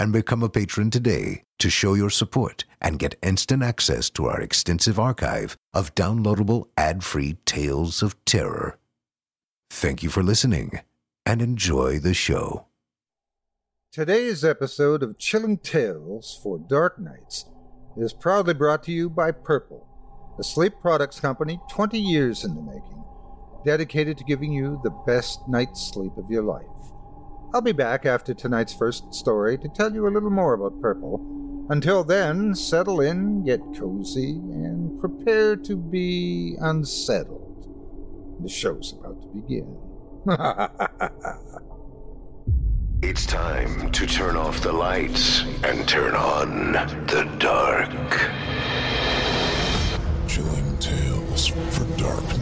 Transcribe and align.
and 0.00 0.14
become 0.14 0.42
a 0.42 0.48
patron 0.48 0.90
today 0.90 1.42
to 1.58 1.68
show 1.68 1.92
your 1.92 2.08
support 2.08 2.64
and 2.80 2.98
get 2.98 3.18
instant 3.22 3.62
access 3.62 4.08
to 4.08 4.24
our 4.24 4.40
extensive 4.40 4.98
archive 4.98 5.58
of 5.74 5.94
downloadable 5.94 6.68
ad-free 6.78 7.34
tales 7.44 8.02
of 8.02 8.16
terror. 8.24 8.78
Thank 9.68 10.02
you 10.02 10.08
for 10.08 10.22
listening 10.22 10.80
and 11.26 11.42
enjoy 11.42 11.98
the 11.98 12.14
show. 12.14 12.64
Today's 13.92 14.42
episode 14.42 15.02
of 15.02 15.18
Chilling 15.18 15.58
Tales 15.58 16.40
for 16.42 16.58
Dark 16.58 16.98
Nights 16.98 17.44
is 17.98 18.14
proudly 18.14 18.54
brought 18.54 18.82
to 18.84 18.92
you 18.92 19.10
by 19.10 19.32
Purple, 19.32 19.86
a 20.38 20.42
sleep 20.42 20.72
products 20.80 21.20
company 21.20 21.60
20 21.70 22.00
years 22.00 22.42
in 22.42 22.54
the 22.54 22.62
making, 22.62 23.04
dedicated 23.66 24.16
to 24.16 24.24
giving 24.24 24.50
you 24.50 24.80
the 24.82 24.96
best 25.06 25.46
night's 25.46 25.92
sleep 25.92 26.16
of 26.16 26.30
your 26.30 26.42
life. 26.42 26.89
I'll 27.52 27.60
be 27.60 27.72
back 27.72 28.06
after 28.06 28.32
tonight's 28.32 28.72
first 28.72 29.12
story 29.12 29.58
to 29.58 29.68
tell 29.68 29.92
you 29.92 30.06
a 30.06 30.10
little 30.14 30.30
more 30.30 30.54
about 30.54 30.80
Purple. 30.80 31.66
Until 31.68 32.04
then, 32.04 32.54
settle 32.54 33.00
in, 33.00 33.44
get 33.44 33.60
cozy, 33.76 34.30
and 34.30 35.00
prepare 35.00 35.56
to 35.56 35.76
be 35.76 36.56
unsettled. 36.60 37.66
The 38.40 38.48
show's 38.48 38.92
about 38.92 39.22
to 39.22 39.28
begin. 39.28 39.76
It's 43.02 43.24
time 43.24 43.90
to 43.92 44.06
turn 44.06 44.36
off 44.36 44.60
the 44.60 44.74
lights 44.74 45.42
and 45.64 45.88
turn 45.88 46.14
on 46.14 46.72
the 46.72 47.24
dark. 47.38 47.90
Chilling 50.28 50.76
tales 50.76 51.46
for 51.46 51.84
dark 51.96 52.39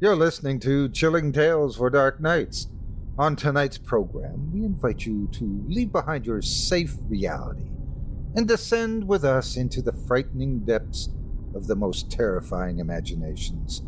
You're 0.00 0.14
listening 0.14 0.60
to 0.60 0.88
Chilling 0.88 1.32
Tales 1.32 1.76
for 1.76 1.90
Dark 1.90 2.20
Nights. 2.20 2.68
On 3.18 3.34
tonight's 3.34 3.78
program, 3.78 4.52
we 4.52 4.64
invite 4.64 5.04
you 5.04 5.28
to 5.32 5.64
leave 5.66 5.90
behind 5.90 6.24
your 6.24 6.40
safe 6.40 6.94
reality 7.08 7.72
and 8.36 8.46
descend 8.46 9.08
with 9.08 9.24
us 9.24 9.56
into 9.56 9.82
the 9.82 9.92
frightening 9.92 10.60
depths 10.60 11.08
of 11.52 11.66
the 11.66 11.74
most 11.74 12.12
terrifying 12.12 12.78
imaginations. 12.78 13.82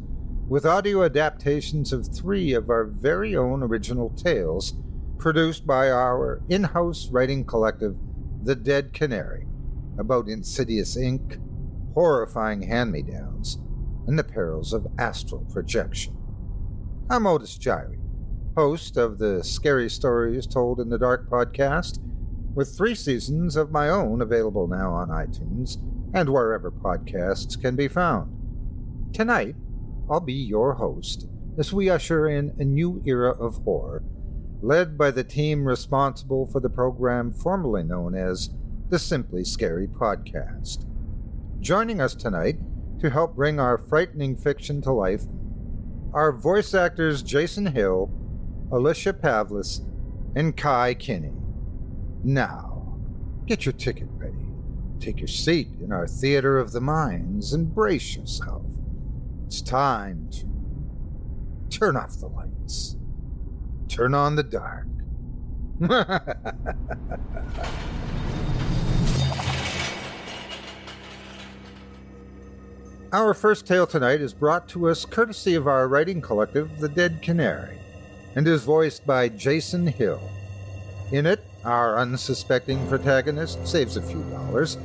With 0.48 0.66
audio 0.66 1.04
adaptations 1.04 1.92
of 1.92 2.08
three 2.12 2.54
of 2.54 2.70
our 2.70 2.86
very 2.86 3.36
own 3.36 3.62
original 3.62 4.10
tales, 4.10 4.74
produced 5.16 5.64
by 5.64 5.92
our 5.92 6.42
in 6.48 6.64
house 6.64 7.08
writing 7.12 7.44
collective, 7.44 7.94
The 8.42 8.56
Dead 8.56 8.92
Canary, 8.92 9.46
about 9.96 10.26
Insidious 10.26 10.96
ink, 10.96 11.38
horrifying 11.94 12.62
hand 12.62 12.90
me 12.90 13.02
downs, 13.02 13.58
and 14.06 14.18
the 14.18 14.24
perils 14.24 14.72
of 14.72 14.86
astral 14.98 15.46
projection. 15.52 16.16
I'm 17.08 17.26
Otis 17.26 17.58
Jiry, 17.58 17.98
host 18.56 18.96
of 18.96 19.18
the 19.18 19.42
Scary 19.42 19.90
Stories 19.90 20.46
Told 20.46 20.80
in 20.80 20.88
the 20.88 20.98
Dark 20.98 21.28
podcast, 21.28 21.98
with 22.54 22.76
three 22.76 22.94
seasons 22.94 23.56
of 23.56 23.70
my 23.70 23.88
own 23.88 24.20
available 24.20 24.66
now 24.66 24.92
on 24.92 25.08
iTunes 25.08 25.76
and 26.12 26.28
wherever 26.28 26.70
podcasts 26.70 27.60
can 27.60 27.76
be 27.76 27.88
found. 27.88 28.36
Tonight, 29.12 29.54
I'll 30.10 30.20
be 30.20 30.32
your 30.32 30.74
host 30.74 31.26
as 31.58 31.72
we 31.72 31.90
usher 31.90 32.28
in 32.28 32.54
a 32.58 32.64
new 32.64 33.02
era 33.04 33.30
of 33.30 33.62
horror, 33.64 34.02
led 34.62 34.98
by 34.98 35.10
the 35.10 35.24
team 35.24 35.66
responsible 35.66 36.46
for 36.46 36.60
the 36.60 36.68
program 36.68 37.32
formerly 37.32 37.82
known 37.82 38.14
as 38.14 38.50
the 38.88 38.98
Simply 38.98 39.44
Scary 39.44 39.86
Podcast. 39.86 40.86
Joining 41.60 42.00
us 42.00 42.14
tonight 42.14 42.58
to 43.00 43.10
help 43.10 43.34
bring 43.34 43.58
our 43.58 43.78
frightening 43.78 44.36
fiction 44.36 44.82
to 44.82 44.92
life 44.92 45.22
are 46.12 46.32
voice 46.32 46.74
actors 46.74 47.22
Jason 47.22 47.66
Hill, 47.66 48.10
Alicia 48.70 49.12
Pavlis, 49.12 49.80
and 50.36 50.56
Kai 50.56 50.94
Kinney. 50.94 51.32
Now, 52.22 52.98
get 53.46 53.64
your 53.64 53.72
ticket 53.72 54.08
ready, 54.12 54.48
take 54.98 55.18
your 55.18 55.28
seat 55.28 55.68
in 55.80 55.92
our 55.92 56.06
theater 56.06 56.58
of 56.58 56.72
the 56.72 56.80
minds, 56.80 57.52
and 57.52 57.74
brace 57.74 58.16
yourself. 58.16 58.66
It's 59.46 59.62
time 59.62 60.28
to 60.32 60.46
turn 61.70 61.96
off 61.96 62.18
the 62.18 62.26
lights, 62.26 62.96
turn 63.88 64.14
on 64.14 64.36
the 64.36 64.42
dark. 64.42 64.86
Our 73.12 73.34
first 73.34 73.66
tale 73.66 73.88
tonight 73.88 74.20
is 74.20 74.32
brought 74.32 74.68
to 74.68 74.88
us 74.88 75.04
courtesy 75.04 75.56
of 75.56 75.66
our 75.66 75.88
writing 75.88 76.20
collective, 76.20 76.78
The 76.78 76.88
Dead 76.88 77.20
Canary, 77.20 77.80
and 78.36 78.46
is 78.46 78.62
voiced 78.62 79.04
by 79.04 79.28
Jason 79.28 79.88
Hill. 79.88 80.30
In 81.10 81.26
it, 81.26 81.44
our 81.64 81.98
unsuspecting 81.98 82.86
protagonist 82.86 83.66
saves 83.66 83.96
a 83.96 84.02
few 84.02 84.22
dollars 84.30 84.76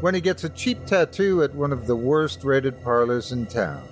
when 0.00 0.14
he 0.14 0.22
gets 0.22 0.44
a 0.44 0.48
cheap 0.48 0.86
tattoo 0.86 1.42
at 1.42 1.54
one 1.54 1.74
of 1.74 1.86
the 1.86 1.94
worst 1.94 2.42
rated 2.42 2.82
parlors 2.82 3.32
in 3.32 3.44
town. 3.44 3.86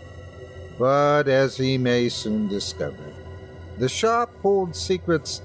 But 0.79 1.29
as 1.29 1.59
he 1.59 1.77
may 1.77 2.09
soon 2.09 2.49
discover, 2.49 3.13
The 3.77 3.91
shop 3.91 4.35
holds 4.41 4.81
secrets 4.81 5.43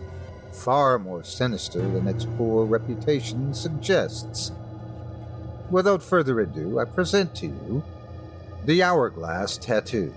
far 0.53 0.97
more 0.97 1.25
sinister 1.25 1.81
than 1.81 2.07
its 2.07 2.23
poor 2.23 2.65
reputation 2.65 3.53
suggests. 3.53 4.53
Without 5.69 6.01
further 6.01 6.39
ado, 6.39 6.79
I 6.79 6.85
present 6.85 7.35
to 7.35 7.47
you 7.47 7.83
the 8.67 8.83
Hourglass 8.83 9.57
Tattoo. 9.57 10.13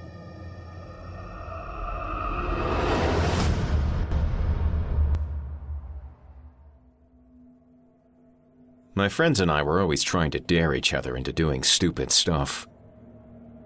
My 8.96 9.08
friends 9.08 9.38
and 9.38 9.52
I 9.52 9.62
were 9.62 9.80
always 9.80 10.02
trying 10.02 10.32
to 10.32 10.40
dare 10.40 10.74
each 10.74 10.92
other 10.92 11.16
into 11.16 11.32
doing 11.32 11.62
stupid 11.62 12.10
stuff. 12.10 12.66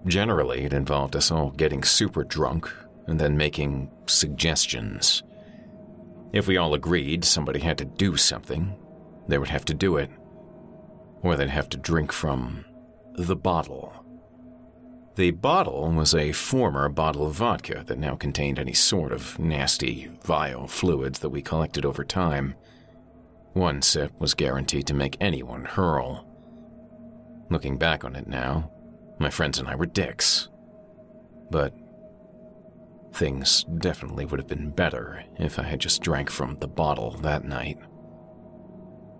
Generally, 0.05 0.65
it 0.65 0.73
involved 0.73 1.15
us 1.15 1.31
all 1.31 1.49
getting 1.49 1.83
super 1.83 2.23
drunk 2.23 2.71
and 3.07 3.19
then 3.19 3.35
making 3.35 3.89
suggestions. 4.05 5.23
If 6.31 6.47
we 6.47 6.57
all 6.57 6.75
agreed 6.75 7.25
somebody 7.25 7.59
had 7.59 7.79
to 7.79 7.85
do 7.85 8.17
something, 8.17 8.75
they 9.27 9.39
would 9.39 9.49
have 9.49 9.65
to 9.65 9.73
do 9.73 9.97
it. 9.97 10.11
Or 11.23 11.35
they'd 11.35 11.49
have 11.49 11.69
to 11.69 11.77
drink 11.77 12.11
from 12.11 12.65
the 13.15 13.35
bottle. 13.35 14.04
The 15.15 15.31
bottle 15.31 15.89
was 15.91 16.13
a 16.13 16.33
former 16.33 16.89
bottle 16.89 17.25
of 17.25 17.35
vodka 17.35 17.85
that 17.87 17.97
now 17.97 18.15
contained 18.15 18.59
any 18.59 18.73
sort 18.73 19.13
of 19.13 19.39
nasty, 19.39 20.09
vile 20.23 20.67
fluids 20.67 21.19
that 21.19 21.29
we 21.29 21.41
collected 21.41 21.85
over 21.85 22.03
time. 22.03 22.55
One 23.53 23.81
sip 23.81 24.11
was 24.19 24.33
guaranteed 24.33 24.87
to 24.87 24.93
make 24.93 25.15
anyone 25.21 25.63
hurl. 25.63 26.27
Looking 27.49 27.77
back 27.77 28.03
on 28.03 28.17
it 28.17 28.27
now, 28.27 28.71
my 29.17 29.29
friends 29.29 29.57
and 29.57 29.69
I 29.69 29.75
were 29.75 29.85
dicks. 29.85 30.49
But 31.49 31.73
things 33.13 33.63
definitely 33.77 34.25
would 34.25 34.41
have 34.41 34.49
been 34.49 34.71
better 34.71 35.23
if 35.39 35.57
I 35.57 35.63
had 35.63 35.79
just 35.79 36.01
drank 36.01 36.29
from 36.29 36.57
the 36.57 36.67
bottle 36.67 37.11
that 37.21 37.45
night. 37.45 37.77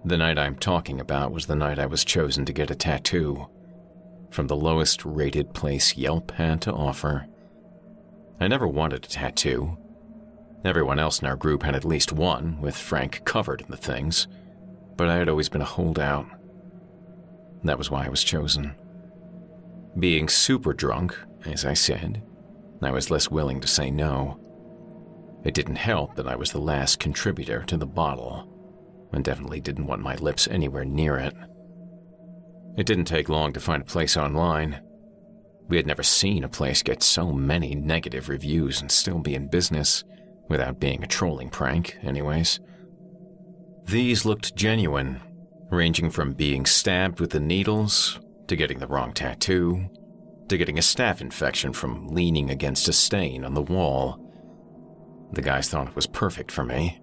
The 0.04 0.18
night 0.18 0.38
I'm 0.38 0.58
talking 0.58 1.00
about 1.00 1.32
was 1.32 1.46
the 1.46 1.56
night 1.56 1.80
I 1.80 1.86
was 1.86 2.04
chosen 2.04 2.44
to 2.46 2.54
get 2.54 2.70
a 2.70 2.76
tattoo 2.76 3.48
from 4.36 4.48
the 4.48 4.56
lowest 4.56 5.06
rated 5.06 5.54
place 5.54 5.96
Yelp 5.96 6.32
had 6.32 6.62
to 6.62 6.74
offer. 6.74 7.26
I 8.38 8.50
never 8.50 8.68
wanted 8.68 9.06
a 9.06 9.08
tattoo. 9.08 9.78
Everyone 10.66 11.00
else 11.00 11.22
in 11.22 11.28
our 11.28 11.38
group 11.38 11.64
had 11.64 11.74
at 11.74 11.86
least 11.86 12.12
one, 12.12 12.60
with 12.60 12.76
Frank 12.76 13.24
covered 13.24 13.62
in 13.62 13.72
the 13.72 13.78
things, 13.78 14.28
but 14.98 15.08
I 15.08 15.16
had 15.16 15.30
always 15.30 15.48
been 15.48 15.62
a 15.62 15.66
holdout. 15.66 16.28
That 17.64 17.78
was 17.78 17.90
why 17.90 18.06
I 18.06 18.10
was 18.10 18.26
chosen. 18.26 18.76
Being 19.98 20.28
super 20.28 20.74
drunk, 20.74 21.18
as 21.46 21.64
I 21.64 21.74
said, 21.74 22.22
I 22.82 22.92
was 22.92 23.10
less 23.10 23.32
willing 23.32 23.62
to 23.62 23.68
say 23.68 23.90
no. 23.90 24.38
It 25.46 25.54
didn't 25.54 25.78
help 25.78 26.16
that 26.16 26.28
I 26.28 26.36
was 26.36 26.52
the 26.52 26.60
last 26.60 27.00
contributor 27.00 27.64
to 27.64 27.78
the 27.78 27.86
bottle, 27.86 28.52
and 29.14 29.24
definitely 29.24 29.62
didn't 29.62 29.88
want 29.88 30.02
my 30.02 30.16
lips 30.16 30.46
anywhere 30.50 30.84
near 30.84 31.18
it. 31.18 31.34
It 32.78 32.86
didn't 32.86 33.06
take 33.06 33.30
long 33.30 33.54
to 33.54 33.60
find 33.60 33.82
a 33.82 33.86
place 33.86 34.18
online. 34.18 34.82
We 35.68 35.78
had 35.78 35.88
never 35.88 36.04
seen 36.04 36.44
a 36.44 36.50
place 36.50 36.84
get 36.84 37.02
so 37.02 37.32
many 37.32 37.74
negative 37.74 38.30
reviews 38.30 38.82
and 38.82 38.92
still 38.92 39.20
be 39.20 39.34
in 39.34 39.48
business 39.48 40.04
without 40.50 40.80
being 40.80 41.04
a 41.04 41.08
trolling 41.08 41.50
prank, 41.50 41.98
anyways. 42.04 42.60
These 43.86 44.26
looked 44.26 44.56
genuine, 44.56 45.22
ranging 45.72 46.10
from 46.10 46.34
being 46.34 46.66
stabbed 46.66 47.20
with 47.20 47.32
the 47.32 47.40
needles, 47.40 48.20
to 48.48 48.56
getting 48.56 48.80
the 48.80 48.88
wrong 48.88 49.14
tattoo, 49.14 49.90
to 50.50 50.58
getting 50.58 50.78
a 50.78 50.82
staph 50.82 51.22
infection 51.22 51.74
from 51.74 52.10
leaning 52.10 52.50
against 52.50 52.88
a 52.88 52.94
stain 52.94 53.44
on 53.44 53.54
the 53.54 53.62
wall. 53.62 54.22
The 55.32 55.42
guys 55.42 55.70
thought 55.70 55.88
it 55.88 55.96
was 55.96 56.08
perfect 56.08 56.52
for 56.52 56.64
me. 56.64 57.02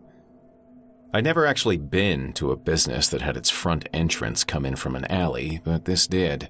I'd 1.15 1.25
never 1.25 1.47
actually 1.47 1.77
been 1.77 2.33
to 2.35 2.53
a 2.53 2.57
business 2.57 3.09
that 3.09 3.21
had 3.21 3.37
its 3.37 3.51
front 3.51 3.87
entrance 3.93 4.45
come 4.45 4.65
in 4.65 4.77
from 4.77 4.97
an 4.97 5.05
alley, 5.07 5.61
but 5.63 5.85
this 5.85 6.07
did. 6.07 6.49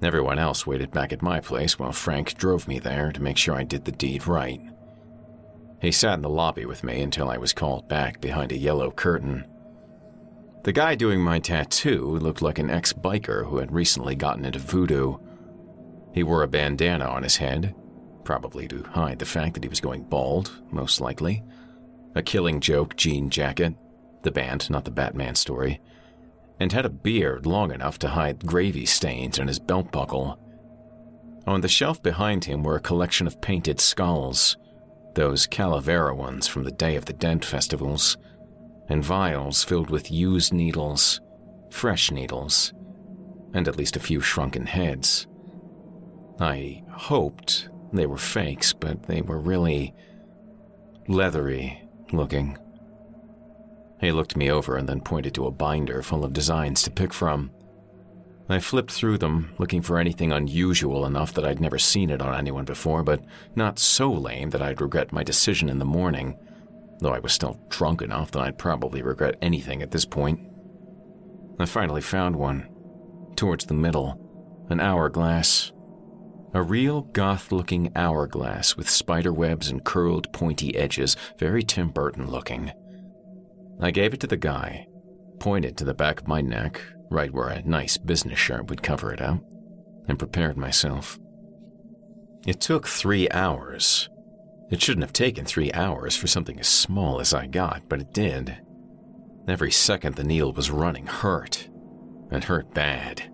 Everyone 0.00 0.38
else 0.38 0.66
waited 0.66 0.92
back 0.92 1.12
at 1.12 1.22
my 1.22 1.40
place 1.40 1.78
while 1.78 1.90
Frank 1.90 2.34
drove 2.34 2.68
me 2.68 2.78
there 2.78 3.10
to 3.10 3.22
make 3.22 3.36
sure 3.36 3.56
I 3.56 3.64
did 3.64 3.84
the 3.84 3.92
deed 3.92 4.26
right. 4.28 4.60
He 5.80 5.90
sat 5.90 6.14
in 6.14 6.22
the 6.22 6.28
lobby 6.28 6.66
with 6.66 6.84
me 6.84 7.00
until 7.02 7.28
I 7.28 7.36
was 7.36 7.52
called 7.52 7.88
back 7.88 8.20
behind 8.20 8.52
a 8.52 8.58
yellow 8.58 8.90
curtain. 8.92 9.44
The 10.62 10.72
guy 10.72 10.94
doing 10.94 11.20
my 11.20 11.40
tattoo 11.40 12.06
looked 12.06 12.42
like 12.42 12.58
an 12.58 12.70
ex 12.70 12.92
biker 12.92 13.46
who 13.46 13.58
had 13.58 13.72
recently 13.72 14.14
gotten 14.14 14.44
into 14.44 14.60
voodoo. 14.60 15.16
He 16.14 16.22
wore 16.22 16.42
a 16.42 16.48
bandana 16.48 17.06
on 17.06 17.22
his 17.22 17.36
head, 17.36 17.74
probably 18.22 18.68
to 18.68 18.84
hide 18.84 19.18
the 19.18 19.26
fact 19.26 19.54
that 19.54 19.64
he 19.64 19.68
was 19.68 19.80
going 19.80 20.04
bald, 20.04 20.62
most 20.70 21.00
likely. 21.00 21.42
A 22.14 22.22
killing 22.22 22.60
joke 22.60 22.96
jean 22.96 23.28
jacket, 23.28 23.74
the 24.22 24.30
band, 24.30 24.70
not 24.70 24.84
the 24.84 24.90
Batman 24.90 25.34
story, 25.34 25.80
and 26.60 26.72
had 26.72 26.86
a 26.86 26.90
beard 26.90 27.46
long 27.46 27.72
enough 27.72 27.98
to 28.00 28.08
hide 28.08 28.46
gravy 28.46 28.86
stains 28.86 29.38
on 29.38 29.48
his 29.48 29.58
belt 29.58 29.90
buckle. 29.90 30.38
On 31.46 31.60
the 31.60 31.68
shelf 31.68 32.02
behind 32.02 32.44
him 32.44 32.62
were 32.62 32.76
a 32.76 32.80
collection 32.80 33.26
of 33.26 33.40
painted 33.40 33.80
skulls. 33.80 34.56
Those 35.14 35.46
Calavera 35.46 36.14
ones 36.16 36.46
from 36.46 36.64
the 36.64 36.70
Day 36.70 36.96
of 36.96 37.04
the 37.04 37.12
Dead 37.12 37.44
festivals, 37.44 38.16
and 38.88 39.04
vials 39.04 39.64
filled 39.64 39.90
with 39.90 40.10
used 40.10 40.52
needles, 40.52 41.20
fresh 41.70 42.10
needles, 42.10 42.72
and 43.52 43.68
at 43.68 43.76
least 43.76 43.96
a 43.96 44.00
few 44.00 44.20
shrunken 44.20 44.66
heads. 44.66 45.26
I 46.40 46.82
hoped 46.90 47.68
they 47.92 48.06
were 48.06 48.18
fakes, 48.18 48.72
but 48.72 49.04
they 49.04 49.22
were 49.22 49.38
really 49.38 49.94
leathery 51.06 51.83
looking. 52.16 52.58
He 54.00 54.12
looked 54.12 54.36
me 54.36 54.50
over 54.50 54.76
and 54.76 54.88
then 54.88 55.00
pointed 55.00 55.34
to 55.34 55.46
a 55.46 55.50
binder 55.50 56.02
full 56.02 56.24
of 56.24 56.32
designs 56.32 56.82
to 56.82 56.90
pick 56.90 57.12
from. 57.12 57.50
I 58.48 58.58
flipped 58.58 58.92
through 58.92 59.18
them, 59.18 59.54
looking 59.58 59.80
for 59.80 59.98
anything 59.98 60.30
unusual 60.30 61.06
enough 61.06 61.32
that 61.34 61.46
I'd 61.46 61.60
never 61.60 61.78
seen 61.78 62.10
it 62.10 62.20
on 62.20 62.34
anyone 62.34 62.66
before, 62.66 63.02
but 63.02 63.24
not 63.56 63.78
so 63.78 64.12
lame 64.12 64.50
that 64.50 64.60
I'd 64.60 64.82
regret 64.82 65.12
my 65.12 65.22
decision 65.22 65.70
in 65.70 65.78
the 65.78 65.86
morning, 65.86 66.36
though 67.00 67.14
I 67.14 67.20
was 67.20 67.32
still 67.32 67.58
drunk 67.70 68.02
enough 68.02 68.30
that 68.32 68.42
I'd 68.42 68.58
probably 68.58 69.00
regret 69.00 69.36
anything 69.40 69.80
at 69.80 69.92
this 69.92 70.04
point. 70.04 70.40
I 71.58 71.64
finally 71.64 72.02
found 72.02 72.36
one, 72.36 72.68
towards 73.36 73.64
the 73.64 73.74
middle, 73.74 74.20
an 74.68 74.80
hourglass. 74.80 75.72
A 76.54 76.62
real 76.62 77.00
goth 77.00 77.50
looking 77.50 77.90
hourglass 77.96 78.76
with 78.76 78.88
spider 78.88 79.32
webs 79.32 79.68
and 79.68 79.82
curled 79.82 80.32
pointy 80.32 80.76
edges, 80.76 81.16
very 81.36 81.64
Tim 81.64 81.88
Burton 81.88 82.30
looking. 82.30 82.70
I 83.80 83.90
gave 83.90 84.14
it 84.14 84.20
to 84.20 84.28
the 84.28 84.36
guy, 84.36 84.86
pointed 85.40 85.76
to 85.76 85.84
the 85.84 85.94
back 85.94 86.20
of 86.20 86.28
my 86.28 86.40
neck, 86.40 86.80
right 87.10 87.32
where 87.32 87.48
a 87.48 87.62
nice 87.62 87.96
business 87.96 88.38
shirt 88.38 88.68
would 88.68 88.84
cover 88.84 89.12
it 89.12 89.20
up, 89.20 89.42
and 90.06 90.16
prepared 90.16 90.56
myself. 90.56 91.18
It 92.46 92.60
took 92.60 92.86
three 92.86 93.28
hours. 93.30 94.08
It 94.70 94.80
shouldn't 94.80 95.02
have 95.02 95.12
taken 95.12 95.44
three 95.44 95.72
hours 95.72 96.14
for 96.14 96.28
something 96.28 96.60
as 96.60 96.68
small 96.68 97.20
as 97.20 97.34
I 97.34 97.46
got, 97.46 97.88
but 97.88 98.00
it 98.00 98.14
did. 98.14 98.58
Every 99.48 99.72
second 99.72 100.14
the 100.14 100.22
needle 100.22 100.52
was 100.52 100.70
running 100.70 101.08
hurt, 101.08 101.68
and 102.30 102.44
hurt 102.44 102.72
bad. 102.74 103.33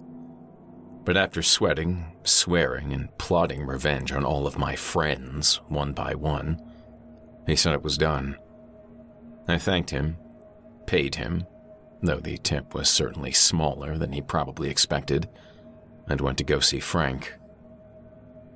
But 1.10 1.16
after 1.16 1.42
sweating, 1.42 2.04
swearing, 2.22 2.92
and 2.92 3.08
plotting 3.18 3.66
revenge 3.66 4.12
on 4.12 4.24
all 4.24 4.46
of 4.46 4.56
my 4.56 4.76
friends, 4.76 5.60
one 5.66 5.92
by 5.92 6.14
one, 6.14 6.62
he 7.48 7.56
said 7.56 7.74
it 7.74 7.82
was 7.82 7.98
done. 7.98 8.36
I 9.48 9.58
thanked 9.58 9.90
him, 9.90 10.18
paid 10.86 11.16
him, 11.16 11.48
though 12.00 12.20
the 12.20 12.38
tip 12.38 12.74
was 12.74 12.88
certainly 12.88 13.32
smaller 13.32 13.98
than 13.98 14.12
he 14.12 14.22
probably 14.22 14.70
expected, 14.70 15.28
and 16.06 16.20
went 16.20 16.38
to 16.38 16.44
go 16.44 16.60
see 16.60 16.78
Frank. 16.78 17.34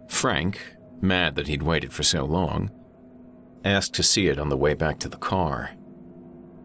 Frank, 0.06 0.76
mad 1.00 1.34
that 1.34 1.48
he'd 1.48 1.64
waited 1.64 1.92
for 1.92 2.04
so 2.04 2.24
long, 2.24 2.70
asked 3.64 3.94
to 3.94 4.04
see 4.04 4.28
it 4.28 4.38
on 4.38 4.48
the 4.48 4.56
way 4.56 4.74
back 4.74 5.00
to 5.00 5.08
the 5.08 5.16
car. 5.16 5.70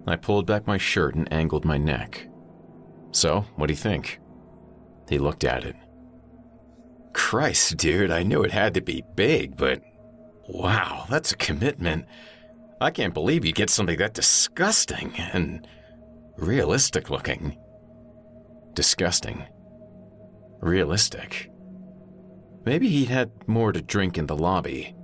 I 0.05 0.17
pulled 0.17 0.45
back 0.45 0.67
my 0.67 0.77
shirt 0.77 1.15
and 1.15 1.33
angled 1.33 1.65
my 1.65 1.79
neck. 1.79 2.27
So, 3.09 3.47
what 3.55 3.65
do 3.65 3.73
you 3.73 3.79
think? 3.79 4.19
He 5.09 5.17
looked 5.17 5.43
at 5.43 5.63
it. 5.63 5.75
Christ, 7.13 7.77
dude, 7.77 8.11
I 8.11 8.23
knew 8.23 8.43
it 8.43 8.51
had 8.51 8.75
to 8.75 8.81
be 8.81 9.03
big, 9.15 9.57
but 9.57 9.81
wow, 10.47 11.05
that's 11.09 11.31
a 11.31 11.37
commitment. 11.37 12.05
I 12.79 12.91
can't 12.91 13.13
believe 13.13 13.43
you'd 13.43 13.55
get 13.55 13.69
something 13.69 13.97
that 13.97 14.13
disgusting 14.13 15.13
and 15.17 15.67
realistic 16.37 17.09
looking. 17.09 17.57
Disgusting. 18.73 19.45
Realistic. 20.61 21.49
Maybe 22.65 22.87
he'd 22.89 23.09
had 23.09 23.31
more 23.47 23.71
to 23.71 23.81
drink 23.81 24.17
in 24.17 24.27
the 24.27 24.37
lobby. 24.37 24.95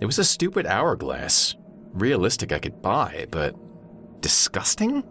It 0.00 0.06
was 0.06 0.18
a 0.18 0.24
stupid 0.24 0.66
hourglass. 0.66 1.56
Realistic 1.92 2.52
I 2.52 2.58
could 2.58 2.80
buy, 2.80 3.26
but 3.30 3.54
disgusting? 4.20 5.02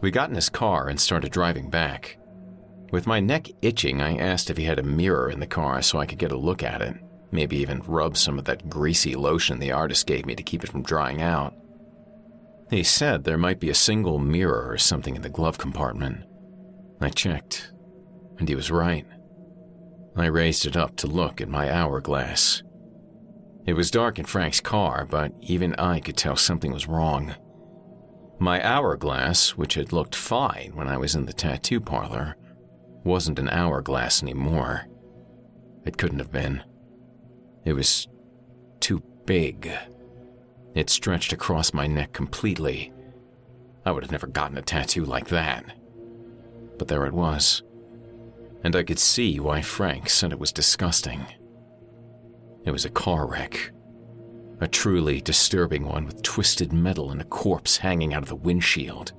We 0.00 0.10
got 0.10 0.30
in 0.30 0.34
his 0.34 0.48
car 0.48 0.88
and 0.88 0.98
started 0.98 1.30
driving 1.30 1.68
back. 1.68 2.16
With 2.90 3.06
my 3.06 3.20
neck 3.20 3.48
itching, 3.62 4.00
I 4.00 4.16
asked 4.16 4.50
if 4.50 4.56
he 4.56 4.64
had 4.64 4.78
a 4.78 4.84
mirror 4.84 5.30
in 5.30 5.40
the 5.40 5.46
car 5.46 5.80
so 5.82 5.98
I 5.98 6.06
could 6.06 6.18
get 6.18 6.32
a 6.32 6.36
look 6.36 6.62
at 6.62 6.82
it, 6.82 6.96
Maybe 7.32 7.56
even 7.58 7.82
rub 7.86 8.16
some 8.16 8.38
of 8.38 8.44
that 8.46 8.68
greasy 8.68 9.14
lotion 9.14 9.58
the 9.58 9.72
artist 9.72 10.06
gave 10.06 10.26
me 10.26 10.34
to 10.34 10.42
keep 10.42 10.64
it 10.64 10.70
from 10.70 10.82
drying 10.82 11.22
out. 11.22 11.54
He 12.70 12.82
said 12.82 13.24
there 13.24 13.38
might 13.38 13.60
be 13.60 13.70
a 13.70 13.74
single 13.74 14.18
mirror 14.18 14.68
or 14.68 14.78
something 14.78 15.16
in 15.16 15.22
the 15.22 15.28
glove 15.28 15.58
compartment. 15.58 16.24
I 17.00 17.08
checked, 17.08 17.72
and 18.38 18.48
he 18.48 18.54
was 18.54 18.70
right. 18.70 19.06
I 20.16 20.26
raised 20.26 20.66
it 20.66 20.76
up 20.76 20.96
to 20.96 21.06
look 21.06 21.40
at 21.40 21.48
my 21.48 21.72
hourglass. 21.72 22.62
It 23.64 23.74
was 23.74 23.90
dark 23.90 24.18
in 24.18 24.24
Frank's 24.24 24.60
car, 24.60 25.06
but 25.08 25.32
even 25.40 25.74
I 25.76 26.00
could 26.00 26.16
tell 26.16 26.36
something 26.36 26.72
was 26.72 26.88
wrong. 26.88 27.34
My 28.38 28.64
hourglass, 28.64 29.56
which 29.56 29.74
had 29.74 29.92
looked 29.92 30.16
fine 30.16 30.72
when 30.74 30.88
I 30.88 30.96
was 30.96 31.14
in 31.14 31.26
the 31.26 31.32
tattoo 31.32 31.80
parlor, 31.80 32.36
wasn't 33.04 33.38
an 33.38 33.48
hourglass 33.48 34.22
anymore. 34.22 34.86
It 35.84 35.96
couldn't 35.96 36.18
have 36.18 36.32
been. 36.32 36.62
It 37.64 37.72
was 37.72 38.08
too 38.80 39.02
big. 39.24 39.70
It 40.74 40.90
stretched 40.90 41.32
across 41.32 41.72
my 41.72 41.86
neck 41.86 42.12
completely. 42.12 42.92
I 43.84 43.92
would 43.92 44.02
have 44.02 44.12
never 44.12 44.26
gotten 44.26 44.58
a 44.58 44.62
tattoo 44.62 45.04
like 45.04 45.28
that. 45.28 45.64
But 46.78 46.88
there 46.88 47.06
it 47.06 47.12
was. 47.12 47.62
And 48.62 48.76
I 48.76 48.82
could 48.82 48.98
see 48.98 49.40
why 49.40 49.62
Frank 49.62 50.10
said 50.10 50.32
it 50.32 50.38
was 50.38 50.52
disgusting. 50.52 51.26
It 52.64 52.70
was 52.70 52.84
a 52.84 52.90
car 52.90 53.26
wreck. 53.26 53.72
A 54.60 54.68
truly 54.68 55.22
disturbing 55.22 55.86
one 55.86 56.04
with 56.04 56.22
twisted 56.22 56.72
metal 56.72 57.10
and 57.10 57.22
a 57.22 57.24
corpse 57.24 57.78
hanging 57.78 58.12
out 58.12 58.22
of 58.22 58.28
the 58.28 58.36
windshield. 58.36 59.12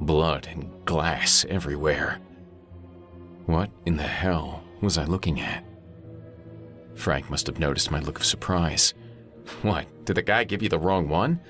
Blood 0.00 0.48
and 0.50 0.84
glass 0.84 1.46
everywhere. 1.48 2.20
What 3.46 3.70
in 3.84 3.96
the 3.96 4.02
hell 4.02 4.62
was 4.80 4.98
I 4.98 5.04
looking 5.04 5.40
at? 5.40 5.64
Frank 6.94 7.30
must 7.30 7.46
have 7.46 7.58
noticed 7.58 7.90
my 7.90 8.00
look 8.00 8.18
of 8.18 8.24
surprise. 8.24 8.94
What, 9.62 9.86
did 10.04 10.16
the 10.16 10.22
guy 10.22 10.44
give 10.44 10.62
you 10.62 10.68
the 10.68 10.78
wrong 10.78 11.08
one? 11.08 11.40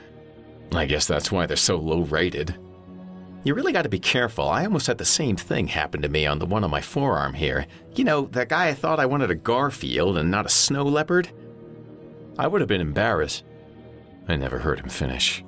I 0.73 0.87
guess 0.87 1.07
that's 1.07 1.33
why 1.33 1.47
they're 1.47 1.57
so 1.57 1.77
low 1.77 2.03
rated. 2.03 2.57
You 3.45 3.55
really 3.55 3.73
got 3.73 3.83
to 3.83 3.89
be 3.89 4.01
careful. 4.01 4.49
I 4.49 4.65
almost 4.65 4.89
had 4.89 4.99
the 4.99 5.05
same 5.05 5.37
thing 5.37 5.69
happen 5.69 6.03
to 6.03 6.09
me 6.09 6.27
on 6.27 6.41
the 6.41 6.47
one 6.47 6.65
on 6.65 6.71
my 6.71 6.81
forearm 6.81 7.33
here. 7.35 7.67
You 7.95 8.05
know, 8.05 8.23
that 8.33 8.49
guy 8.49 8.69
I 8.69 8.75
thought 8.75 8.99
I 8.99 9.07
wanted 9.07 9.31
a 9.31 9.37
Garfield 9.37 10.19
and 10.19 10.31
not 10.31 10.47
a 10.47 10.51
snow 10.51 10.83
leopard? 10.83 11.31
I 12.39 12.49
would 12.49 12.61
have 12.61 12.69
been 12.69 12.81
embarrassed. 12.81 13.45
I 14.29 14.37
never 14.37 14.59
heard 14.59 14.81
him 14.81 14.89
finish. 14.89 15.45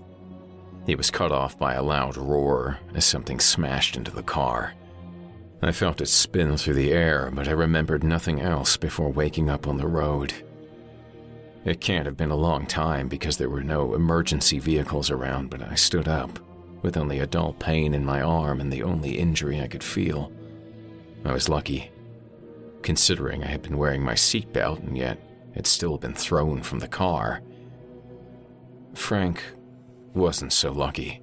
He 0.87 0.95
was 0.95 1.11
cut 1.11 1.33
off 1.33 1.59
by 1.59 1.75
a 1.75 1.83
loud 1.83 2.17
roar 2.17 2.79
as 2.95 3.05
something 3.05 3.41
smashed 3.41 3.97
into 3.97 4.13
the 4.13 4.23
car. 4.23 4.75
I 5.61 5.73
felt 5.73 6.01
it 6.01 6.07
spin 6.07 6.57
through 6.57 6.75
the 6.75 6.93
air, 6.93 7.31
but 7.33 7.49
I 7.49 7.53
remembered 7.53 8.05
nothing 8.05 8.41
else 8.41 8.77
before 8.77 9.11
waking 9.11 9.51
up 9.51 9.67
on 9.67 9.77
the 9.77 9.89
road. 9.89 10.33
It 11.65 11.81
can't 11.81 12.07
have 12.07 12.17
been 12.17 12.31
a 12.31 12.37
long 12.37 12.65
time 12.65 13.09
because 13.09 13.37
there 13.37 13.51
were 13.51 13.65
no 13.65 13.95
emergency 13.95 14.61
vehicles 14.61 15.11
around, 15.11 15.51
but 15.51 15.63
I 15.63 15.75
stood 15.75 16.07
up, 16.07 16.39
with 16.83 16.97
only 16.97 17.19
a 17.19 17.27
dull 17.27 17.55
pain 17.55 17.93
in 17.93 18.05
my 18.05 18.23
arm 18.23 18.61
and 18.61 18.73
the 18.73 18.85
only 18.85 19.19
injury 19.19 19.61
I 19.61 19.67
could 19.67 19.83
feel. 19.83 20.33
I 21.25 21.33
was 21.33 21.49
lucky, 21.49 21.91
considering 22.83 23.43
I 23.43 23.49
had 23.49 23.63
been 23.63 23.77
wearing 23.77 24.03
my 24.03 24.15
seatbelt 24.15 24.79
and 24.87 24.97
yet 24.97 25.21
had 25.55 25.67
still 25.67 25.99
been 25.99 26.15
thrown 26.15 26.63
from 26.63 26.79
the 26.79 26.89
car. 26.89 27.43
Frank 28.95 29.43
wasn't 30.15 30.53
so 30.53 30.71
lucky. 30.71 31.21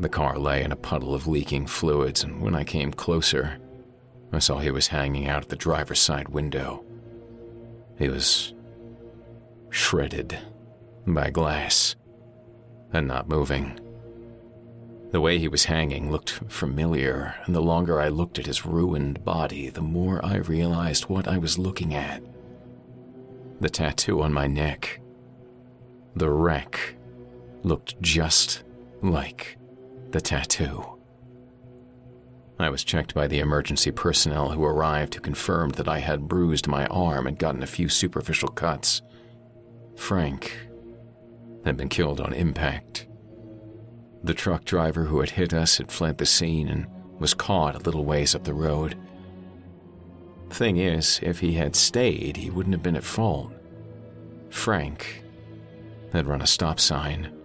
The 0.00 0.08
car 0.08 0.38
lay 0.38 0.62
in 0.62 0.70
a 0.70 0.76
puddle 0.76 1.14
of 1.14 1.26
leaking 1.26 1.66
fluids, 1.66 2.22
and 2.22 2.40
when 2.40 2.54
I 2.54 2.62
came 2.62 2.92
closer, 2.92 3.58
I 4.32 4.38
saw 4.38 4.58
he 4.58 4.70
was 4.70 4.88
hanging 4.88 5.26
out 5.26 5.42
at 5.42 5.48
the 5.48 5.56
driver's 5.56 5.98
side 5.98 6.28
window. 6.28 6.84
He 7.98 8.08
was 8.08 8.54
shredded 9.70 10.38
by 11.06 11.30
glass 11.30 11.96
and 12.92 13.08
not 13.08 13.28
moving. 13.28 13.80
The 15.10 15.20
way 15.20 15.38
he 15.38 15.48
was 15.48 15.64
hanging 15.64 16.12
looked 16.12 16.30
familiar, 16.48 17.34
and 17.44 17.54
the 17.54 17.62
longer 17.62 18.00
I 18.00 18.08
looked 18.08 18.38
at 18.38 18.46
his 18.46 18.64
ruined 18.64 19.24
body, 19.24 19.68
the 19.68 19.80
more 19.80 20.24
I 20.24 20.36
realized 20.36 21.04
what 21.04 21.26
I 21.26 21.38
was 21.38 21.58
looking 21.58 21.94
at. 21.94 22.22
The 23.60 23.70
tattoo 23.70 24.22
on 24.22 24.32
my 24.32 24.46
neck. 24.46 25.00
The 26.14 26.30
wreck 26.30 26.96
looked 27.62 28.00
just 28.00 28.62
like 29.02 29.57
the 30.10 30.20
tattoo. 30.20 30.98
I 32.58 32.70
was 32.70 32.82
checked 32.82 33.14
by 33.14 33.28
the 33.28 33.38
emergency 33.38 33.92
personnel 33.92 34.50
who 34.50 34.64
arrived 34.64 35.14
who 35.14 35.20
confirmed 35.20 35.74
that 35.76 35.88
I 35.88 36.00
had 36.00 36.28
bruised 36.28 36.66
my 36.66 36.86
arm 36.86 37.26
and 37.26 37.38
gotten 37.38 37.62
a 37.62 37.68
few 37.68 37.88
superficial 37.88 38.48
cuts. 38.48 39.00
Frank 39.96 40.68
had 41.64 41.76
been 41.76 41.88
killed 41.88 42.20
on 42.20 42.32
impact. 42.32 43.06
The 44.24 44.34
truck 44.34 44.64
driver 44.64 45.04
who 45.04 45.20
had 45.20 45.30
hit 45.30 45.54
us 45.54 45.78
had 45.78 45.92
fled 45.92 46.18
the 46.18 46.26
scene 46.26 46.68
and 46.68 46.86
was 47.20 47.34
caught 47.34 47.76
a 47.76 47.80
little 47.80 48.04
ways 48.04 48.34
up 48.34 48.44
the 48.44 48.54
road. 48.54 48.96
Thing 50.50 50.78
is, 50.78 51.20
if 51.22 51.40
he 51.40 51.52
had 51.52 51.76
stayed, 51.76 52.36
he 52.36 52.50
wouldn't 52.50 52.74
have 52.74 52.82
been 52.82 52.96
at 52.96 53.04
fault. 53.04 53.52
Frank 54.50 55.22
had 56.12 56.26
run 56.26 56.42
a 56.42 56.46
stop 56.46 56.80
sign. 56.80 57.37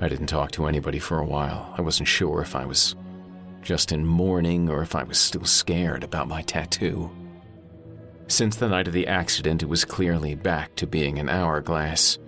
I 0.00 0.08
didn't 0.08 0.28
talk 0.28 0.50
to 0.52 0.66
anybody 0.66 0.98
for 0.98 1.18
a 1.18 1.24
while. 1.24 1.74
I 1.76 1.82
wasn't 1.82 2.08
sure 2.08 2.40
if 2.40 2.56
I 2.56 2.64
was 2.64 2.96
just 3.62 3.92
in 3.92 4.06
mourning 4.06 4.70
or 4.70 4.82
if 4.82 4.94
I 4.94 5.02
was 5.02 5.18
still 5.18 5.44
scared 5.44 6.02
about 6.02 6.28
my 6.28 6.42
tattoo. 6.42 7.10
Since 8.26 8.56
the 8.56 8.68
night 8.68 8.86
of 8.86 8.94
the 8.94 9.06
accident, 9.06 9.62
it 9.62 9.68
was 9.68 9.84
clearly 9.84 10.34
back 10.34 10.74
to 10.76 10.86
being 10.86 11.18
an 11.18 11.28
hourglass. 11.28 12.18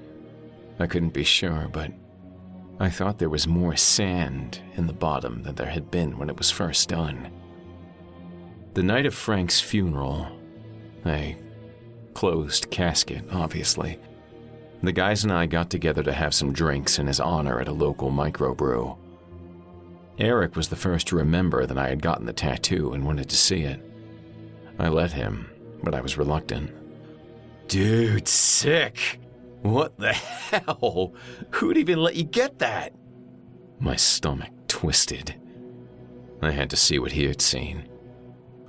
I 0.79 0.87
couldn't 0.87 1.15
be 1.15 1.25
sure, 1.25 1.69
but 1.73 1.93
I 2.79 2.91
thought 2.91 3.19
there 3.19 3.31
was 3.31 3.47
more 3.47 3.77
sand 3.77 4.61
in 4.75 4.87
the 4.87 4.93
bottom 4.93 5.45
than 5.45 5.55
there 5.55 5.71
had 5.71 5.91
been 5.91 6.19
when 6.19 6.29
it 6.29 6.37
was 6.37 6.51
first 6.51 6.89
done. 6.89 7.31
The 8.75 8.83
night 8.83 9.07
of 9.07 9.15
Frank's 9.15 9.61
funeral, 9.61 10.27
a 11.07 11.37
closed 12.15 12.71
casket, 12.71 13.25
obviously, 13.31 13.99
the 14.83 14.93
guys 14.93 15.25
and 15.25 15.33
I 15.33 15.47
got 15.47 15.71
together 15.71 16.03
to 16.03 16.13
have 16.13 16.35
some 16.35 16.53
drinks 16.53 16.99
in 16.99 17.07
his 17.07 17.21
honor 17.21 17.61
at 17.61 17.69
a 17.69 17.73
local 17.73 18.11
microbrew. 18.11 18.97
Eric 20.19 20.57
was 20.57 20.69
the 20.69 20.77
first 20.77 21.09
to 21.09 21.17
remember 21.17 21.67
that 21.67 21.79
I 21.79 21.89
had 21.89 22.03
gotten 22.03 22.27
the 22.27 22.33
tattoo 22.33 22.93
and 22.93 23.05
wanted 23.05 23.29
to 23.31 23.37
see 23.37 23.63
it. 23.63 23.81
I 24.79 24.89
let 24.89 25.13
him, 25.13 25.51
but 25.83 25.95
I 25.95 26.01
was 26.01 26.19
reluctant. 26.19 26.71
Dude, 27.69 28.29
sick! 28.29 29.21
What 29.63 29.97
the 29.99 30.13
hell? 30.13 31.15
Who'd 31.53 31.77
even 31.77 32.03
let 32.03 32.17
you 32.17 32.25
get 32.25 32.59
that? 32.59 32.93
My 33.79 33.97
stomach 33.97 34.51
twisted. 34.69 35.35
I 36.43 36.51
had 36.51 36.71
to 36.71 36.77
see 36.77 36.99
what 36.99 37.13
he 37.13 37.25
had 37.27 37.41
seen. 37.41 37.89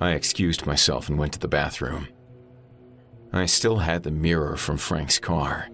I 0.00 0.12
excused 0.12 0.66
myself 0.66 1.08
and 1.08 1.18
went 1.18 1.32
to 1.32 1.38
the 1.40 1.48
bathroom. 1.48 2.08
I 3.32 3.46
still 3.46 3.78
had 3.78 4.04
the 4.04 4.12
mirror 4.12 4.56
from 4.56 4.76
Frank's 4.76 5.18
car. 5.18 5.68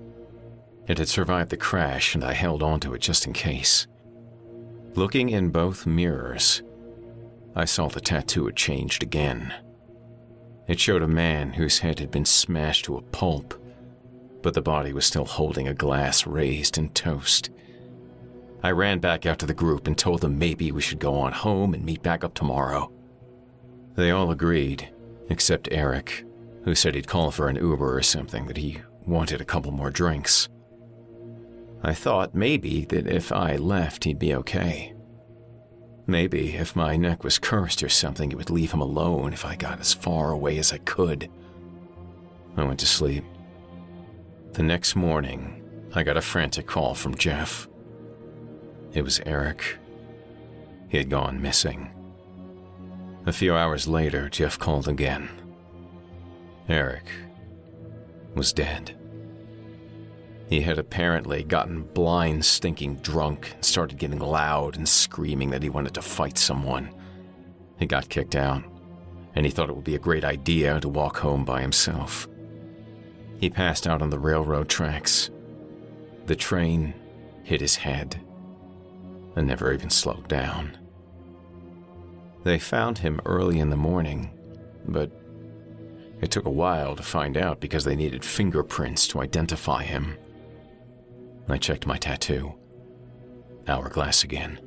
It 0.90 0.98
had 0.98 1.08
survived 1.08 1.50
the 1.50 1.56
crash, 1.56 2.16
and 2.16 2.24
I 2.24 2.32
held 2.32 2.64
onto 2.64 2.92
it 2.94 3.00
just 3.00 3.24
in 3.24 3.32
case. 3.32 3.86
Looking 4.96 5.28
in 5.28 5.50
both 5.50 5.86
mirrors, 5.86 6.62
I 7.54 7.64
saw 7.64 7.86
the 7.86 8.00
tattoo 8.00 8.46
had 8.46 8.56
changed 8.56 9.00
again. 9.00 9.54
It 10.66 10.80
showed 10.80 11.02
a 11.02 11.06
man 11.06 11.52
whose 11.52 11.78
head 11.78 12.00
had 12.00 12.10
been 12.10 12.24
smashed 12.24 12.86
to 12.86 12.96
a 12.96 13.02
pulp, 13.02 13.54
but 14.42 14.54
the 14.54 14.62
body 14.62 14.92
was 14.92 15.06
still 15.06 15.26
holding 15.26 15.68
a 15.68 15.74
glass 15.74 16.26
raised 16.26 16.76
in 16.76 16.88
toast. 16.88 17.50
I 18.64 18.72
ran 18.72 18.98
back 18.98 19.26
out 19.26 19.38
to 19.38 19.46
the 19.46 19.54
group 19.54 19.86
and 19.86 19.96
told 19.96 20.22
them 20.22 20.40
maybe 20.40 20.72
we 20.72 20.82
should 20.82 20.98
go 20.98 21.14
on 21.14 21.30
home 21.30 21.72
and 21.72 21.84
meet 21.84 22.02
back 22.02 22.24
up 22.24 22.34
tomorrow. 22.34 22.90
They 23.94 24.10
all 24.10 24.32
agreed, 24.32 24.90
except 25.28 25.68
Eric, 25.70 26.24
who 26.64 26.74
said 26.74 26.96
he'd 26.96 27.06
call 27.06 27.30
for 27.30 27.46
an 27.46 27.54
Uber 27.54 27.96
or 27.96 28.02
something, 28.02 28.46
that 28.46 28.56
he 28.56 28.80
wanted 29.06 29.40
a 29.40 29.44
couple 29.44 29.70
more 29.70 29.90
drinks. 29.90 30.48
I 31.82 31.94
thought 31.94 32.34
maybe 32.34 32.84
that 32.86 33.06
if 33.06 33.32
I 33.32 33.56
left, 33.56 34.04
he'd 34.04 34.18
be 34.18 34.34
okay. 34.34 34.94
Maybe 36.06 36.56
if 36.56 36.76
my 36.76 36.96
neck 36.96 37.24
was 37.24 37.38
cursed 37.38 37.82
or 37.82 37.88
something, 37.88 38.32
it 38.32 38.36
would 38.36 38.50
leave 38.50 38.72
him 38.72 38.80
alone 38.80 39.32
if 39.32 39.44
I 39.44 39.56
got 39.56 39.80
as 39.80 39.94
far 39.94 40.30
away 40.30 40.58
as 40.58 40.72
I 40.72 40.78
could. 40.78 41.30
I 42.56 42.64
went 42.64 42.80
to 42.80 42.86
sleep. 42.86 43.24
The 44.52 44.62
next 44.62 44.96
morning, 44.96 45.62
I 45.94 46.02
got 46.02 46.16
a 46.16 46.22
frantic 46.22 46.66
call 46.66 46.94
from 46.94 47.14
Jeff. 47.14 47.68
It 48.92 49.02
was 49.02 49.20
Eric. 49.24 49.78
He 50.88 50.98
had 50.98 51.08
gone 51.08 51.40
missing. 51.40 51.94
A 53.26 53.32
few 53.32 53.54
hours 53.54 53.86
later, 53.86 54.28
Jeff 54.28 54.58
called 54.58 54.88
again. 54.88 55.28
Eric 56.68 57.06
was 58.34 58.52
dead. 58.52 58.99
He 60.50 60.62
had 60.62 60.80
apparently 60.80 61.44
gotten 61.44 61.84
blind, 61.84 62.44
stinking 62.44 62.96
drunk, 62.96 63.52
and 63.54 63.64
started 63.64 63.98
getting 63.98 64.18
loud 64.18 64.76
and 64.76 64.88
screaming 64.88 65.50
that 65.50 65.62
he 65.62 65.70
wanted 65.70 65.94
to 65.94 66.02
fight 66.02 66.36
someone. 66.36 66.92
He 67.78 67.86
got 67.86 68.08
kicked 68.08 68.34
out, 68.34 68.64
and 69.36 69.46
he 69.46 69.52
thought 69.52 69.70
it 69.70 69.76
would 69.76 69.84
be 69.84 69.94
a 69.94 70.00
great 70.00 70.24
idea 70.24 70.80
to 70.80 70.88
walk 70.88 71.18
home 71.18 71.44
by 71.44 71.60
himself. 71.60 72.28
He 73.38 73.48
passed 73.48 73.86
out 73.86 74.02
on 74.02 74.10
the 74.10 74.18
railroad 74.18 74.68
tracks. 74.68 75.30
The 76.26 76.34
train 76.34 76.94
hit 77.44 77.60
his 77.60 77.76
head 77.76 78.20
and 79.36 79.46
never 79.46 79.72
even 79.72 79.88
slowed 79.88 80.26
down. 80.26 80.76
They 82.42 82.58
found 82.58 82.98
him 82.98 83.20
early 83.24 83.60
in 83.60 83.70
the 83.70 83.76
morning, 83.76 84.30
but 84.84 85.12
it 86.20 86.32
took 86.32 86.44
a 86.44 86.50
while 86.50 86.96
to 86.96 87.04
find 87.04 87.36
out 87.36 87.60
because 87.60 87.84
they 87.84 87.94
needed 87.94 88.24
fingerprints 88.24 89.06
to 89.08 89.20
identify 89.20 89.84
him. 89.84 90.16
I 91.50 91.58
checked 91.58 91.86
my 91.86 91.96
tattoo. 91.96 92.54
Hourglass 93.66 94.24
again. 94.24 94.60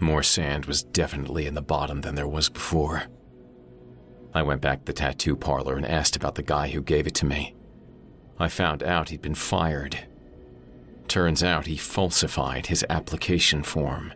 More 0.00 0.22
sand 0.22 0.66
was 0.66 0.82
definitely 0.82 1.46
in 1.46 1.54
the 1.54 1.62
bottom 1.62 2.00
than 2.00 2.14
there 2.14 2.28
was 2.28 2.48
before. 2.48 3.04
I 4.34 4.42
went 4.42 4.60
back 4.60 4.80
to 4.80 4.84
the 4.86 4.92
tattoo 4.92 5.36
parlor 5.36 5.76
and 5.76 5.86
asked 5.86 6.16
about 6.16 6.34
the 6.34 6.42
guy 6.42 6.68
who 6.68 6.82
gave 6.82 7.06
it 7.06 7.14
to 7.16 7.26
me. 7.26 7.54
I 8.38 8.48
found 8.48 8.82
out 8.82 9.10
he'd 9.10 9.22
been 9.22 9.34
fired. 9.34 10.06
Turns 11.06 11.42
out 11.44 11.66
he 11.66 11.76
falsified 11.76 12.66
his 12.66 12.84
application 12.90 13.62
form. 13.62 14.12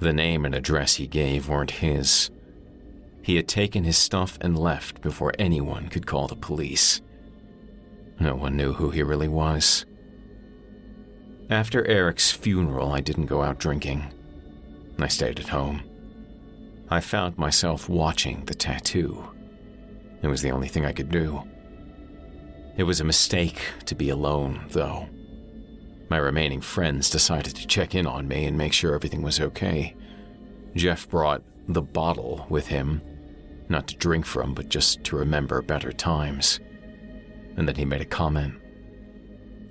The 0.00 0.12
name 0.12 0.44
and 0.44 0.54
address 0.54 0.96
he 0.96 1.06
gave 1.06 1.48
weren't 1.48 1.70
his. 1.70 2.30
He 3.22 3.36
had 3.36 3.46
taken 3.46 3.84
his 3.84 3.96
stuff 3.96 4.36
and 4.40 4.58
left 4.58 5.00
before 5.00 5.32
anyone 5.38 5.88
could 5.88 6.06
call 6.06 6.26
the 6.26 6.36
police. 6.36 7.00
No 8.18 8.34
one 8.34 8.56
knew 8.56 8.72
who 8.72 8.90
he 8.90 9.02
really 9.02 9.28
was. 9.28 9.86
After 11.50 11.86
Eric's 11.86 12.30
funeral, 12.30 12.92
I 12.92 13.00
didn't 13.00 13.26
go 13.26 13.42
out 13.42 13.58
drinking. 13.58 14.12
I 14.98 15.08
stayed 15.08 15.38
at 15.38 15.48
home. 15.48 15.82
I 16.88 17.00
found 17.00 17.36
myself 17.36 17.88
watching 17.88 18.44
the 18.46 18.54
tattoo. 18.54 19.28
It 20.22 20.28
was 20.28 20.40
the 20.40 20.50
only 20.50 20.68
thing 20.68 20.86
I 20.86 20.92
could 20.92 21.10
do. 21.10 21.42
It 22.76 22.84
was 22.84 23.00
a 23.00 23.04
mistake 23.04 23.60
to 23.84 23.94
be 23.94 24.08
alone, 24.08 24.64
though. 24.70 25.08
My 26.08 26.16
remaining 26.16 26.60
friends 26.60 27.10
decided 27.10 27.54
to 27.56 27.66
check 27.66 27.94
in 27.94 28.06
on 28.06 28.26
me 28.26 28.46
and 28.46 28.56
make 28.56 28.72
sure 28.72 28.94
everything 28.94 29.22
was 29.22 29.40
okay. 29.40 29.94
Jeff 30.74 31.08
brought 31.08 31.42
the 31.68 31.82
bottle 31.82 32.46
with 32.48 32.68
him, 32.68 33.02
not 33.68 33.86
to 33.88 33.96
drink 33.96 34.24
from, 34.24 34.54
but 34.54 34.68
just 34.68 35.04
to 35.04 35.16
remember 35.16 35.60
better 35.62 35.92
times. 35.92 36.60
And 37.56 37.68
then 37.68 37.76
he 37.76 37.84
made 37.84 38.00
a 38.00 38.06
comment, 38.06 38.54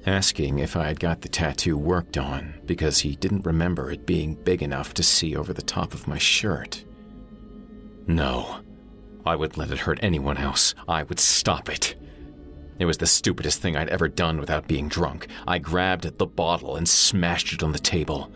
asking 0.06 0.60
if 0.60 0.76
I 0.76 0.88
had 0.88 1.00
got 1.00 1.22
the 1.22 1.30
tattoo 1.30 1.78
worked 1.78 2.18
on 2.18 2.56
because 2.66 3.00
he 3.00 3.16
didn't 3.16 3.46
remember 3.46 3.92
it 3.92 4.06
being 4.06 4.36
big 4.36 4.62
enough 4.62 4.94
to 4.96 5.04
see 5.04 5.36
over 5.36 5.54
the 5.54 5.62
top 5.62 5.94
of 5.94 6.08
my 6.08 6.18
shirt. 6.18 6.84
No, 8.06 8.60
I 9.26 9.36
wouldn't 9.36 9.58
let 9.58 9.72
it 9.72 9.80
hurt 9.80 10.00
anyone 10.02 10.38
else. 10.38 10.76
I 10.88 11.04
would 11.04 11.20
stop 11.20 11.70
it. 11.70 11.96
It 12.80 12.86
was 12.86 12.98
the 12.98 13.06
stupidest 13.06 13.62
thing 13.62 13.78
I'd 13.78 13.90
ever 13.90 14.10
done 14.10 14.40
without 14.40 14.68
being 14.68 14.90
drunk. 14.90 15.28
I 15.48 15.60
grabbed 15.60 16.06
at 16.06 16.18
the 16.18 16.26
bottle 16.26 16.76
and 16.76 16.88
smashed 16.88 17.54
it 17.54 17.64
on 17.64 17.72
the 17.72 17.80
table. 17.80 18.30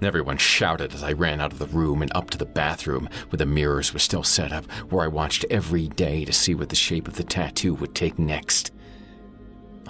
Everyone 0.00 0.38
shouted 0.38 0.94
as 0.94 1.02
I 1.02 1.12
ran 1.12 1.42
out 1.42 1.52
of 1.52 1.58
the 1.58 1.66
room 1.66 2.00
and 2.00 2.10
up 2.14 2.30
to 2.30 2.38
the 2.38 2.46
bathroom 2.46 3.08
where 3.28 3.36
the 3.36 3.44
mirrors 3.44 3.92
were 3.92 3.98
still 3.98 4.22
set 4.22 4.50
up, 4.50 4.64
where 4.90 5.04
I 5.04 5.08
watched 5.08 5.44
every 5.50 5.88
day 5.88 6.24
to 6.24 6.32
see 6.32 6.54
what 6.54 6.70
the 6.70 6.76
shape 6.76 7.06
of 7.06 7.16
the 7.16 7.24
tattoo 7.24 7.74
would 7.74 7.94
take 7.94 8.18
next. 8.18 8.72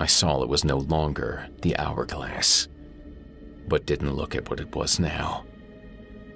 I 0.01 0.07
saw 0.07 0.43
it 0.43 0.49
was 0.49 0.65
no 0.65 0.79
longer 0.79 1.47
the 1.61 1.77
hourglass, 1.77 2.69
but 3.69 3.85
didn't 3.85 4.15
look 4.15 4.35
at 4.35 4.49
what 4.49 4.59
it 4.59 4.75
was 4.75 4.99
now. 4.99 5.45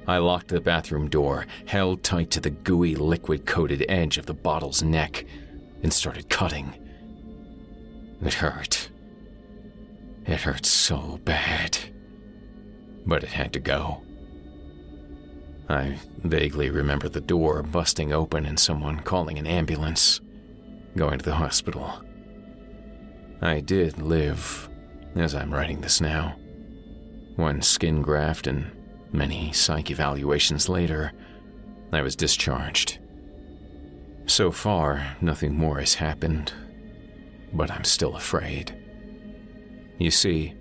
I 0.06 0.18
locked 0.18 0.48
the 0.48 0.60
bathroom 0.60 1.08
door, 1.08 1.46
held 1.64 2.02
tight 2.02 2.30
to 2.32 2.40
the 2.40 2.50
gooey 2.50 2.94
liquid 2.94 3.46
coated 3.46 3.86
edge 3.88 4.18
of 4.18 4.26
the 4.26 4.34
bottle's 4.34 4.82
neck, 4.82 5.24
and 5.82 5.90
started 5.90 6.28
cutting. 6.28 6.74
It 8.22 8.34
hurt. 8.34 8.90
It 10.26 10.42
hurt 10.42 10.66
so 10.66 11.20
bad. 11.24 11.78
But 13.06 13.22
it 13.22 13.30
had 13.30 13.54
to 13.54 13.60
go. 13.60 14.02
I 15.70 15.96
vaguely 16.18 16.68
remember 16.68 17.08
the 17.08 17.22
door 17.22 17.62
busting 17.62 18.12
open 18.12 18.44
and 18.44 18.60
someone 18.60 19.00
calling 19.00 19.38
an 19.38 19.46
ambulance, 19.46 20.20
going 20.94 21.18
to 21.18 21.24
the 21.24 21.36
hospital. 21.36 22.02
I 23.40 23.60
did 23.60 24.00
live, 24.00 24.68
as 25.16 25.34
I'm 25.34 25.52
writing 25.52 25.80
this 25.80 26.00
now. 26.00 26.36
One 27.36 27.62
skin 27.62 28.00
graft 28.00 28.46
and 28.46 28.70
many 29.12 29.52
psych 29.52 29.90
evaluations 29.90 30.68
later, 30.68 31.12
I 31.92 32.02
was 32.02 32.16
discharged. 32.16 32.98
So 34.26 34.50
far, 34.50 35.16
nothing 35.20 35.56
more 35.56 35.80
has 35.80 35.94
happened, 35.94 36.52
but 37.52 37.70
I'm 37.70 37.84
still 37.84 38.16
afraid. 38.16 38.74
You 39.98 40.10
see, 40.10 40.54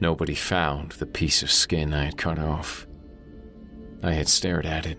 nobody 0.00 0.34
found 0.34 0.92
the 0.92 1.06
piece 1.06 1.42
of 1.42 1.50
skin 1.50 1.92
I 1.92 2.04
had 2.04 2.16
cut 2.16 2.38
off. 2.38 2.86
I 4.02 4.12
had 4.12 4.28
stared 4.28 4.64
at 4.64 4.86
it, 4.86 4.98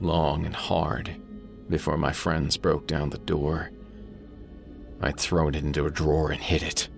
long 0.00 0.46
and 0.46 0.54
hard, 0.54 1.20
before 1.68 1.96
my 1.96 2.12
friends 2.12 2.56
broke 2.56 2.86
down 2.86 3.10
the 3.10 3.18
door. 3.18 3.70
I'd 5.00 5.18
thrown 5.18 5.54
it 5.54 5.64
into 5.64 5.86
a 5.86 5.90
drawer 5.90 6.30
and 6.30 6.40
hid 6.40 6.62
it. 6.62 6.88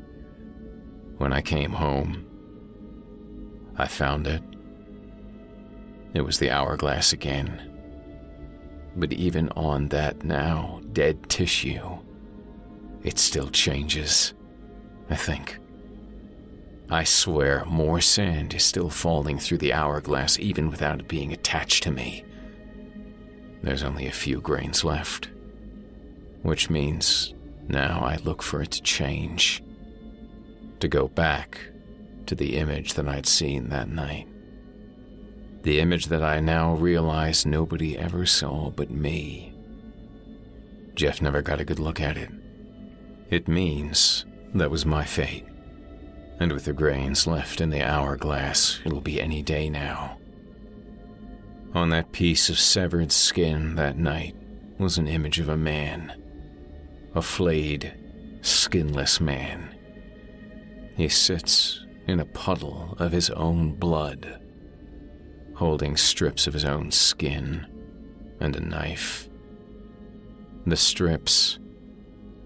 When 1.18 1.32
I 1.32 1.40
came 1.40 1.72
home, 1.72 2.26
I 3.76 3.86
found 3.86 4.26
it. 4.26 4.42
It 6.14 6.20
was 6.22 6.38
the 6.38 6.50
hourglass 6.50 7.12
again. 7.12 7.72
But 8.96 9.12
even 9.12 9.50
on 9.50 9.88
that 9.88 10.24
now 10.24 10.80
dead 10.92 11.28
tissue, 11.28 11.98
it 13.02 13.18
still 13.18 13.50
changes, 13.50 14.34
I 15.10 15.16
think. 15.16 15.58
I 16.88 17.04
swear 17.04 17.64
more 17.66 18.00
sand 18.00 18.54
is 18.54 18.64
still 18.64 18.90
falling 18.90 19.38
through 19.38 19.58
the 19.58 19.72
hourglass 19.72 20.38
even 20.38 20.70
without 20.70 21.00
it 21.00 21.08
being 21.08 21.32
attached 21.32 21.82
to 21.82 21.90
me. 21.90 22.24
There's 23.62 23.82
only 23.82 24.06
a 24.06 24.12
few 24.12 24.40
grains 24.40 24.84
left, 24.84 25.30
which 26.42 26.70
means 26.70 27.34
now 27.68 28.00
I 28.00 28.16
look 28.16 28.42
for 28.42 28.62
it 28.62 28.72
to 28.72 28.82
change, 28.82 29.62
to 30.80 30.88
go 30.88 31.08
back 31.08 31.60
to 32.26 32.34
the 32.34 32.56
image 32.56 32.94
that 32.94 33.08
I'd 33.08 33.26
seen 33.26 33.68
that 33.68 33.88
night. 33.88 34.28
The 35.62 35.80
image 35.80 36.06
that 36.06 36.22
I 36.22 36.40
now 36.40 36.74
realize 36.74 37.44
nobody 37.44 37.98
ever 37.98 38.26
saw 38.26 38.70
but 38.70 38.90
me. 38.90 39.52
Jeff 40.94 41.20
never 41.20 41.42
got 41.42 41.60
a 41.60 41.64
good 41.64 41.78
look 41.78 42.00
at 42.00 42.16
it. 42.16 42.30
It 43.30 43.48
means 43.48 44.24
that 44.54 44.70
was 44.70 44.86
my 44.86 45.04
fate. 45.04 45.44
And 46.38 46.52
with 46.52 46.66
the 46.66 46.72
grains 46.72 47.26
left 47.26 47.60
in 47.60 47.70
the 47.70 47.82
hourglass, 47.82 48.80
it'll 48.84 49.00
be 49.00 49.20
any 49.20 49.42
day 49.42 49.68
now. 49.68 50.18
On 51.74 51.90
that 51.90 52.12
piece 52.12 52.48
of 52.48 52.58
severed 52.58 53.10
skin 53.10 53.74
that 53.74 53.98
night 53.98 54.36
was 54.78 54.98
an 54.98 55.08
image 55.08 55.40
of 55.40 55.48
a 55.48 55.56
man. 55.56 56.22
A 57.16 57.22
flayed, 57.22 57.94
skinless 58.42 59.22
man. 59.22 59.74
He 60.98 61.08
sits 61.08 61.82
in 62.06 62.20
a 62.20 62.26
puddle 62.26 62.94
of 62.98 63.10
his 63.10 63.30
own 63.30 63.72
blood, 63.72 64.38
holding 65.54 65.96
strips 65.96 66.46
of 66.46 66.52
his 66.52 66.66
own 66.66 66.90
skin 66.90 67.66
and 68.38 68.54
a 68.54 68.60
knife. 68.60 69.30
The 70.66 70.76
strips 70.76 71.58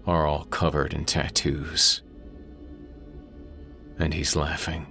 are 0.07 0.25
all 0.25 0.45
covered 0.45 0.93
in 0.93 1.03
tattoos. 1.03 2.01
And 3.99 4.13
he's 4.13 4.37
laughing. 4.37 4.90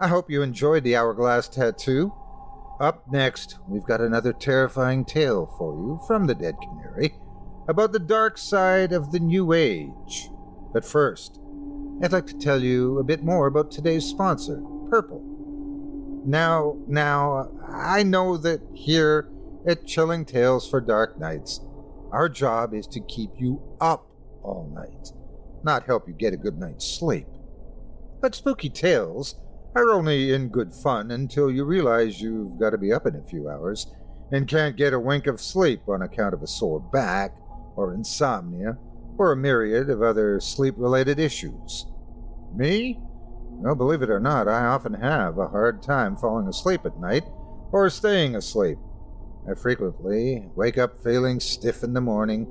I 0.00 0.08
hope 0.08 0.28
you 0.28 0.42
enjoyed 0.42 0.82
the 0.82 0.96
Hourglass 0.96 1.48
Tattoo. 1.48 2.12
Up 2.80 3.04
next, 3.12 3.58
we've 3.68 3.84
got 3.84 4.00
another 4.00 4.32
terrifying 4.32 5.04
tale 5.04 5.46
for 5.56 5.72
you 5.72 6.00
from 6.08 6.26
the 6.26 6.34
Dead 6.34 6.56
Canary 6.60 7.14
about 7.68 7.92
the 7.92 8.00
dark 8.00 8.36
side 8.36 8.92
of 8.92 9.12
the 9.12 9.20
New 9.20 9.52
Age. 9.52 10.30
But 10.72 10.84
first, 10.84 11.40
I'd 12.02 12.10
like 12.10 12.26
to 12.26 12.38
tell 12.38 12.60
you 12.60 12.98
a 12.98 13.04
bit 13.04 13.22
more 13.22 13.46
about 13.46 13.70
today's 13.70 14.04
sponsor, 14.04 14.60
Purple. 14.90 15.22
Now, 16.26 16.76
now, 16.88 17.52
I 17.68 18.02
know 18.02 18.36
that 18.36 18.62
here 18.74 19.30
at 19.64 19.86
Chilling 19.86 20.24
Tales 20.24 20.68
for 20.68 20.80
Dark 20.80 21.20
Nights, 21.20 21.60
our 22.10 22.28
job 22.28 22.74
is 22.74 22.88
to 22.88 23.00
keep 23.00 23.30
you 23.38 23.62
up 23.80 24.08
all 24.42 24.72
night, 24.74 25.12
not 25.62 25.86
help 25.86 26.08
you 26.08 26.14
get 26.14 26.34
a 26.34 26.36
good 26.36 26.58
night's 26.58 26.84
sleep. 26.84 27.28
But 28.20 28.34
spooky 28.34 28.70
tales 28.70 29.36
are 29.74 29.90
only 29.90 30.32
in 30.32 30.48
good 30.48 30.72
fun 30.72 31.10
until 31.10 31.50
you 31.50 31.64
realize 31.64 32.20
you've 32.20 32.58
got 32.58 32.70
to 32.70 32.78
be 32.78 32.92
up 32.92 33.06
in 33.06 33.16
a 33.16 33.28
few 33.28 33.48
hours 33.48 33.92
and 34.30 34.48
can't 34.48 34.76
get 34.76 34.92
a 34.92 35.00
wink 35.00 35.26
of 35.26 35.40
sleep 35.40 35.88
on 35.88 36.02
account 36.02 36.34
of 36.34 36.42
a 36.42 36.46
sore 36.46 36.80
back 36.80 37.36
or 37.76 37.92
insomnia 37.92 38.78
or 39.18 39.32
a 39.32 39.36
myriad 39.36 39.90
of 39.90 40.02
other 40.02 40.40
sleep 40.40 40.74
related 40.76 41.18
issues. 41.18 41.86
Me? 42.54 42.98
Well, 43.00 43.74
believe 43.74 44.02
it 44.02 44.10
or 44.10 44.20
not, 44.20 44.48
I 44.48 44.64
often 44.64 44.94
have 44.94 45.38
a 45.38 45.48
hard 45.48 45.82
time 45.82 46.16
falling 46.16 46.48
asleep 46.48 46.82
at 46.84 46.98
night 46.98 47.24
or 47.72 47.90
staying 47.90 48.36
asleep. 48.36 48.78
I 49.48 49.54
frequently 49.54 50.48
wake 50.54 50.78
up 50.78 51.02
feeling 51.02 51.40
stiff 51.40 51.82
in 51.82 51.92
the 51.92 52.00
morning 52.00 52.46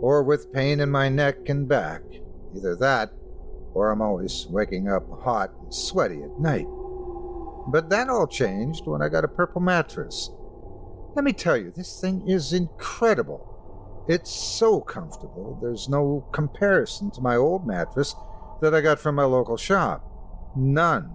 or 0.00 0.22
with 0.22 0.52
pain 0.52 0.80
in 0.80 0.90
my 0.90 1.08
neck 1.08 1.48
and 1.48 1.68
back. 1.68 2.02
Either 2.54 2.76
that 2.76 3.12
or 3.76 3.90
I'm 3.90 4.00
always 4.00 4.46
waking 4.48 4.88
up 4.88 5.04
hot 5.20 5.52
and 5.60 5.74
sweaty 5.74 6.22
at 6.22 6.40
night. 6.40 6.66
But 7.68 7.90
that 7.90 8.08
all 8.08 8.26
changed 8.26 8.86
when 8.86 9.02
I 9.02 9.10
got 9.10 9.24
a 9.24 9.28
purple 9.28 9.60
mattress. 9.60 10.30
Let 11.14 11.26
me 11.26 11.34
tell 11.34 11.58
you, 11.58 11.70
this 11.70 12.00
thing 12.00 12.26
is 12.26 12.54
incredible. 12.54 14.04
It's 14.08 14.30
so 14.30 14.80
comfortable, 14.80 15.58
there's 15.60 15.90
no 15.90 16.26
comparison 16.32 17.10
to 17.12 17.20
my 17.20 17.36
old 17.36 17.66
mattress 17.66 18.14
that 18.62 18.74
I 18.74 18.80
got 18.80 18.98
from 18.98 19.14
my 19.14 19.24
local 19.24 19.58
shop. 19.58 20.02
None. 20.56 21.12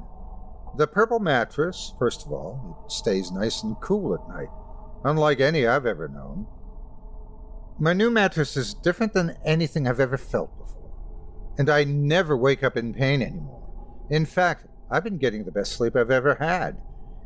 The 0.78 0.86
purple 0.86 1.20
mattress, 1.20 1.94
first 1.98 2.26
of 2.26 2.32
all, 2.32 2.84
it 2.86 2.92
stays 2.92 3.32
nice 3.32 3.64
and 3.64 3.76
cool 3.82 4.14
at 4.14 4.30
night, 4.30 4.50
unlike 5.04 5.40
any 5.40 5.66
I've 5.66 5.88
ever 5.88 6.08
known. 6.08 6.46
My 7.80 7.94
new 7.94 8.12
mattress 8.12 8.56
is 8.56 8.76
different 8.76 9.14
than 9.14 9.38
anything 9.44 9.88
I've 9.88 10.00
ever 10.00 10.18
felt 10.18 10.56
before 10.60 10.81
and 11.58 11.70
I 11.70 11.84
never 11.84 12.36
wake 12.36 12.64
up 12.64 12.78
in 12.78 12.94
pain 12.94 13.22
anymore. 13.22 13.62
In 14.10 14.26
fact, 14.26 14.66
I've 14.90 15.04
been 15.04 15.18
getting 15.18 15.46
the 15.46 15.52
best 15.52 15.74
sleep 15.74 15.96
I've 15.96 16.12
ever 16.12 16.36
had, 16.36 16.78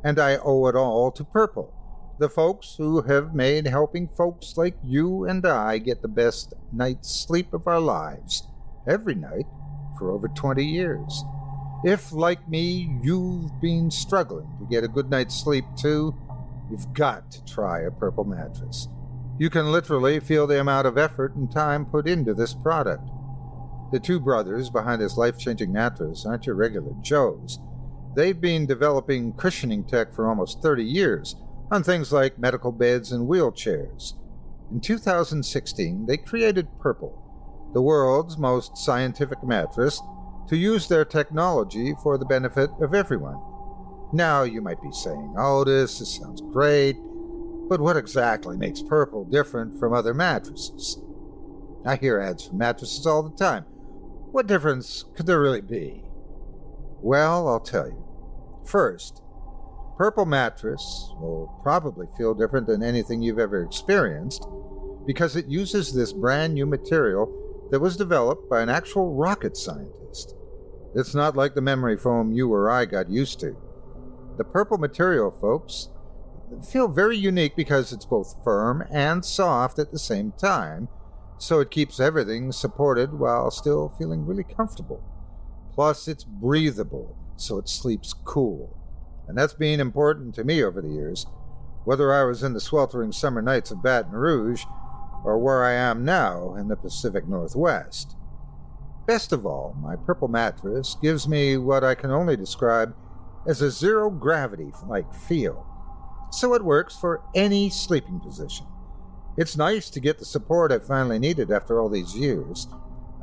and 0.04 0.20
I 0.20 0.38
owe 0.38 0.68
it 0.68 0.76
all 0.76 1.12
to 1.12 1.24
Purple, 1.24 1.74
the 2.20 2.30
folks 2.30 2.76
who 2.78 3.02
have 3.02 3.34
made 3.34 3.68
helping 3.68 4.08
folks 4.08 4.56
like 4.56 4.78
you 4.84 5.26
and 5.26 5.46
I 5.46 5.80
get 5.80 6.02
the 6.02 6.08
best 6.08 6.54
night's 6.72 7.10
sleep 7.10 7.54
of 7.54 7.68
our 7.68 7.80
lives, 7.80 8.48
every 8.88 9.16
night, 9.16 9.48
for 9.98 10.12
over 10.12 10.28
20 10.28 10.64
years. 10.64 11.24
If, 11.84 12.12
like 12.12 12.48
me, 12.48 12.98
you've 13.02 13.60
been 13.62 13.92
struggling 13.92 14.50
to 14.60 14.66
get 14.70 14.84
a 14.84 14.88
good 14.88 15.10
night's 15.10 15.36
sleep 15.36 15.66
too, 15.78 16.16
you've 16.70 16.94
got 16.94 17.32
to 17.32 17.46
try 17.46 17.82
a 17.82 17.92
Purple 17.92 18.24
mattress. 18.24 18.88
You 19.38 19.50
can 19.50 19.72
literally 19.72 20.20
feel 20.20 20.48
the 20.48 20.60
amount 20.60 20.88
of 20.88 20.98
effort 20.98 21.36
and 21.36 21.52
time 21.52 21.86
put 21.86 22.08
into 22.08 22.34
this 22.34 22.54
product. 22.54 23.10
The 23.96 24.02
two 24.02 24.20
brothers 24.20 24.70
behind 24.70 25.02
this 25.02 25.16
life 25.16 25.38
changing 25.38 25.72
mattress 25.72 26.26
aren't 26.26 26.46
your 26.46 26.56
regular 26.56 26.92
Joes. 27.00 27.60
They've 28.14 28.42
been 28.42 28.66
developing 28.66 29.32
cushioning 29.32 29.86
tech 29.86 30.14
for 30.14 30.28
almost 30.28 30.62
30 30.62 30.84
years 30.84 31.38
on 31.72 31.82
things 31.82 32.12
like 32.12 32.38
medical 32.38 32.74
beds 32.74 33.14
and 33.14 33.26
wheelchairs. 33.26 34.16
In 34.70 34.82
2016, 34.82 36.08
they 36.08 36.18
created 36.18 36.78
Purple, 36.78 37.72
the 37.74 37.82
world's 37.82 38.38
most 38.38 38.78
scientific 38.78 39.42
mattress, 39.46 40.02
to 40.50 40.58
use 40.58 40.90
their 40.90 41.06
technology 41.06 41.94
for 42.04 42.18
the 42.18 42.26
benefit 42.26 42.72
of 42.82 42.94
everyone. 42.94 43.40
Now, 44.12 44.44
you 44.44 44.62
might 44.62 44.82
be 44.82 44.92
saying, 44.92 45.36
oh, 45.38 45.64
this, 45.64 46.00
this 46.00 46.14
sounds 46.14 46.42
great, 46.42 46.98
but 47.70 47.80
what 47.80 47.96
exactly 47.96 48.58
makes 48.58 48.82
Purple 48.82 49.24
different 49.24 49.80
from 49.80 49.94
other 49.94 50.14
mattresses? 50.14 51.02
I 51.86 51.96
hear 51.96 52.20
ads 52.20 52.48
for 52.48 52.56
mattresses 52.56 53.08
all 53.08 53.24
the 53.24 53.38
time. 53.38 53.64
What 54.36 54.48
difference 54.48 55.06
could 55.16 55.28
there 55.28 55.40
really 55.40 55.62
be? 55.62 56.04
Well, 57.02 57.48
I'll 57.48 57.62
tell 57.62 57.88
you. 57.88 58.04
First, 58.66 59.22
Purple 59.98 60.26
Mattress 60.26 61.14
will 61.22 61.58
probably 61.64 62.08
feel 62.18 62.34
different 62.34 62.68
than 62.68 62.84
anything 62.84 63.22
you've 63.22 63.40
ever 63.40 63.64
experienced 63.64 64.46
because 65.08 65.38
it 65.38 65.48
uses 65.48 65.94
this 65.94 66.12
brand 66.12 66.54
new 66.54 66.66
material 66.66 67.32
that 67.72 67.80
was 67.80 67.96
developed 67.96 68.50
by 68.50 68.62
an 68.62 68.68
actual 68.68 69.16
rocket 69.16 69.56
scientist. 69.56 70.36
It's 70.94 71.16
not 71.16 71.38
like 71.38 71.56
the 71.56 71.62
memory 71.62 71.96
foam 71.96 72.34
you 72.34 72.52
or 72.52 72.70
I 72.70 72.84
got 72.84 73.10
used 73.10 73.40
to. 73.40 73.56
The 74.38 74.44
purple 74.44 74.78
material, 74.78 75.32
folks, 75.32 75.88
feel 76.70 76.90
very 76.90 77.16
unique 77.16 77.56
because 77.56 77.94
it's 77.94 78.06
both 78.06 78.44
firm 78.44 78.84
and 78.92 79.24
soft 79.24 79.80
at 79.80 79.94
the 79.94 79.98
same 79.98 80.34
time 80.34 80.90
so 81.38 81.60
it 81.60 81.72
keeps 81.72 82.00
everything 82.00 82.52
supported 82.52 83.20
while 83.20 83.52
still 83.52 83.90
feeling 83.98 84.26
really 84.26 84.44
comfortable. 84.44 85.04
Plus, 85.74 86.08
it's 86.08 86.24
breathable, 86.24 87.18
so 87.36 87.58
it 87.58 87.68
sleeps 87.68 88.14
cool. 88.24 88.78
And 89.28 89.38
that's 89.38 89.54
been 89.54 89.80
important 89.80 90.36
to 90.36 90.44
me 90.44 90.64
over 90.64 90.82
the 90.82 90.90
years, 90.90 91.26
whether 91.84 92.14
I 92.14 92.24
was 92.24 92.44
in 92.44 92.54
the 92.54 92.62
sweltering 92.62 93.12
summer 93.12 93.42
nights 93.42 93.72
of 93.72 93.84
Baton 93.84 94.14
Rouge 94.14 94.64
or 95.24 95.38
where 95.38 95.66
I 95.66 95.74
am 95.74 96.06
now 96.06 96.56
in 96.56 96.68
the 96.68 96.76
Pacific 96.76 97.28
Northwest. 97.28 98.16
Best 99.08 99.34
of 99.34 99.46
all, 99.46 99.76
my 99.80 99.96
purple 99.96 100.28
mattress 100.28 100.96
gives 101.02 101.28
me 101.28 101.58
what 101.58 101.84
I 101.84 101.96
can 101.96 102.12
only 102.12 102.38
describe 102.38 102.96
as 103.48 103.62
a 103.62 103.70
zero 103.70 104.10
gravity 104.10 104.72
like 104.88 105.14
feel, 105.14 105.66
so 106.32 106.54
it 106.54 106.64
works 106.64 106.96
for 106.96 107.22
any 107.36 107.70
sleeping 107.70 108.20
position. 108.20 108.66
It's 109.38 109.58
nice 109.58 109.90
to 109.90 110.00
get 110.00 110.18
the 110.18 110.26
support 110.26 110.72
I 110.72 110.80
finally 110.80 111.20
needed 111.20 111.52
after 111.52 111.80
all 111.80 111.90
these 111.90 112.16
years. 112.16 112.68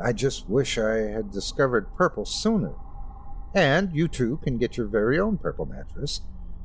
I 0.03 0.13
just 0.13 0.49
wish 0.49 0.77
I 0.77 0.97
had 1.11 1.31
discovered 1.31 1.95
purple 1.97 2.27
sooner. 2.27 2.75
And 3.55 3.95
you 3.95 4.09
too 4.09 4.39
can 4.43 4.59
get 4.59 4.77
your 4.77 4.87
very 4.87 5.19
own 5.19 5.39
purple 5.39 5.65
mattress 5.65 6.21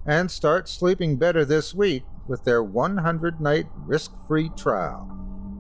and 0.06 0.30
start 0.30 0.68
sleeping 0.68 1.18
better 1.18 1.46
this 1.46 1.74
week 1.74 2.04
with 2.28 2.44
their 2.44 2.62
100 2.62 3.40
night 3.40 3.68
risk 3.86 4.12
free 4.28 4.50
trial. 4.50 5.14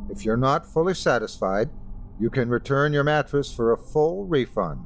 If 0.10 0.26
you're 0.26 0.38
not 0.38 0.66
fully 0.66 0.94
satisfied, 0.94 1.70
you 2.20 2.30
can 2.30 2.50
return 2.50 2.94
your 2.94 3.04
mattress 3.04 3.54
for 3.54 3.72
a 3.72 3.78
full 3.78 4.26
refund. 4.26 4.84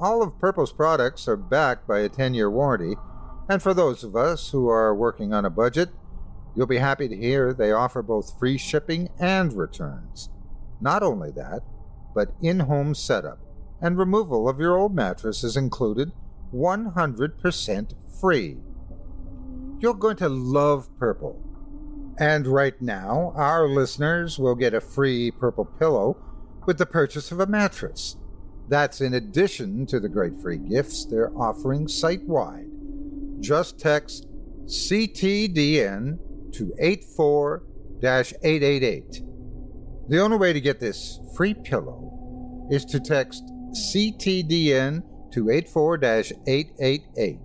All 0.00 0.22
of 0.22 0.38
Purple's 0.38 0.72
products 0.72 1.26
are 1.26 1.36
backed 1.36 1.88
by 1.88 2.00
a 2.00 2.08
10 2.08 2.34
year 2.34 2.50
warranty, 2.50 2.96
and 3.48 3.62
for 3.62 3.72
those 3.72 4.04
of 4.04 4.14
us 4.14 4.50
who 4.50 4.68
are 4.68 4.94
working 4.94 5.32
on 5.32 5.44
a 5.44 5.50
budget, 5.50 5.90
You'll 6.56 6.66
be 6.66 6.78
happy 6.78 7.06
to 7.08 7.16
hear 7.16 7.52
they 7.52 7.70
offer 7.70 8.02
both 8.02 8.38
free 8.38 8.56
shipping 8.56 9.10
and 9.18 9.52
returns. 9.52 10.30
Not 10.80 11.02
only 11.02 11.30
that, 11.32 11.60
but 12.14 12.32
in 12.40 12.60
home 12.60 12.94
setup 12.94 13.38
and 13.80 13.98
removal 13.98 14.48
of 14.48 14.58
your 14.58 14.76
old 14.76 14.94
mattress 14.94 15.44
is 15.44 15.56
included 15.56 16.12
100% 16.54 17.94
free. 18.20 18.56
You're 19.78 19.94
going 19.94 20.16
to 20.16 20.28
love 20.28 20.88
purple. 20.98 21.42
And 22.18 22.46
right 22.46 22.80
now, 22.80 23.32
our 23.36 23.68
listeners 23.68 24.38
will 24.38 24.54
get 24.54 24.72
a 24.72 24.80
free 24.80 25.30
purple 25.30 25.66
pillow 25.66 26.16
with 26.64 26.78
the 26.78 26.86
purchase 26.86 27.30
of 27.30 27.40
a 27.40 27.46
mattress. 27.46 28.16
That's 28.68 29.02
in 29.02 29.12
addition 29.12 29.84
to 29.86 30.00
the 30.00 30.08
great 30.08 30.40
free 30.40 30.56
gifts 30.56 31.04
they're 31.04 31.36
offering 31.36 31.86
site 31.86 32.24
wide. 32.24 32.70
Just 33.40 33.78
text 33.78 34.26
CTDN 34.64 36.18
to 36.56 36.74
84 36.78 37.62
888. 38.02 39.22
The 40.08 40.20
only 40.20 40.36
way 40.36 40.52
to 40.52 40.60
get 40.60 40.80
this 40.80 41.18
free 41.34 41.54
pillow 41.54 42.68
is 42.70 42.84
to 42.86 42.98
text 43.00 43.44
CTDN 43.72 45.02
to 45.32 45.50
84 45.50 46.04
888. 46.04 47.38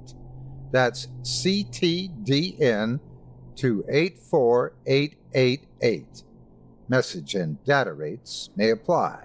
That's 0.71 1.07
CTDN 1.23 2.99
to 3.55 3.83
84888. 3.89 6.23
Message 6.87 7.33
and 7.35 7.63
data 7.63 7.93
rates 7.93 8.49
may 8.55 8.69
apply. 8.69 9.23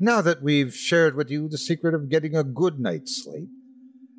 Now 0.00 0.20
that 0.20 0.42
we've 0.42 0.74
shared 0.74 1.14
with 1.14 1.30
you 1.30 1.48
the 1.48 1.56
secret 1.56 1.94
of 1.94 2.10
getting 2.10 2.36
a 2.36 2.44
good 2.44 2.80
night's 2.80 3.22
sleep, 3.22 3.48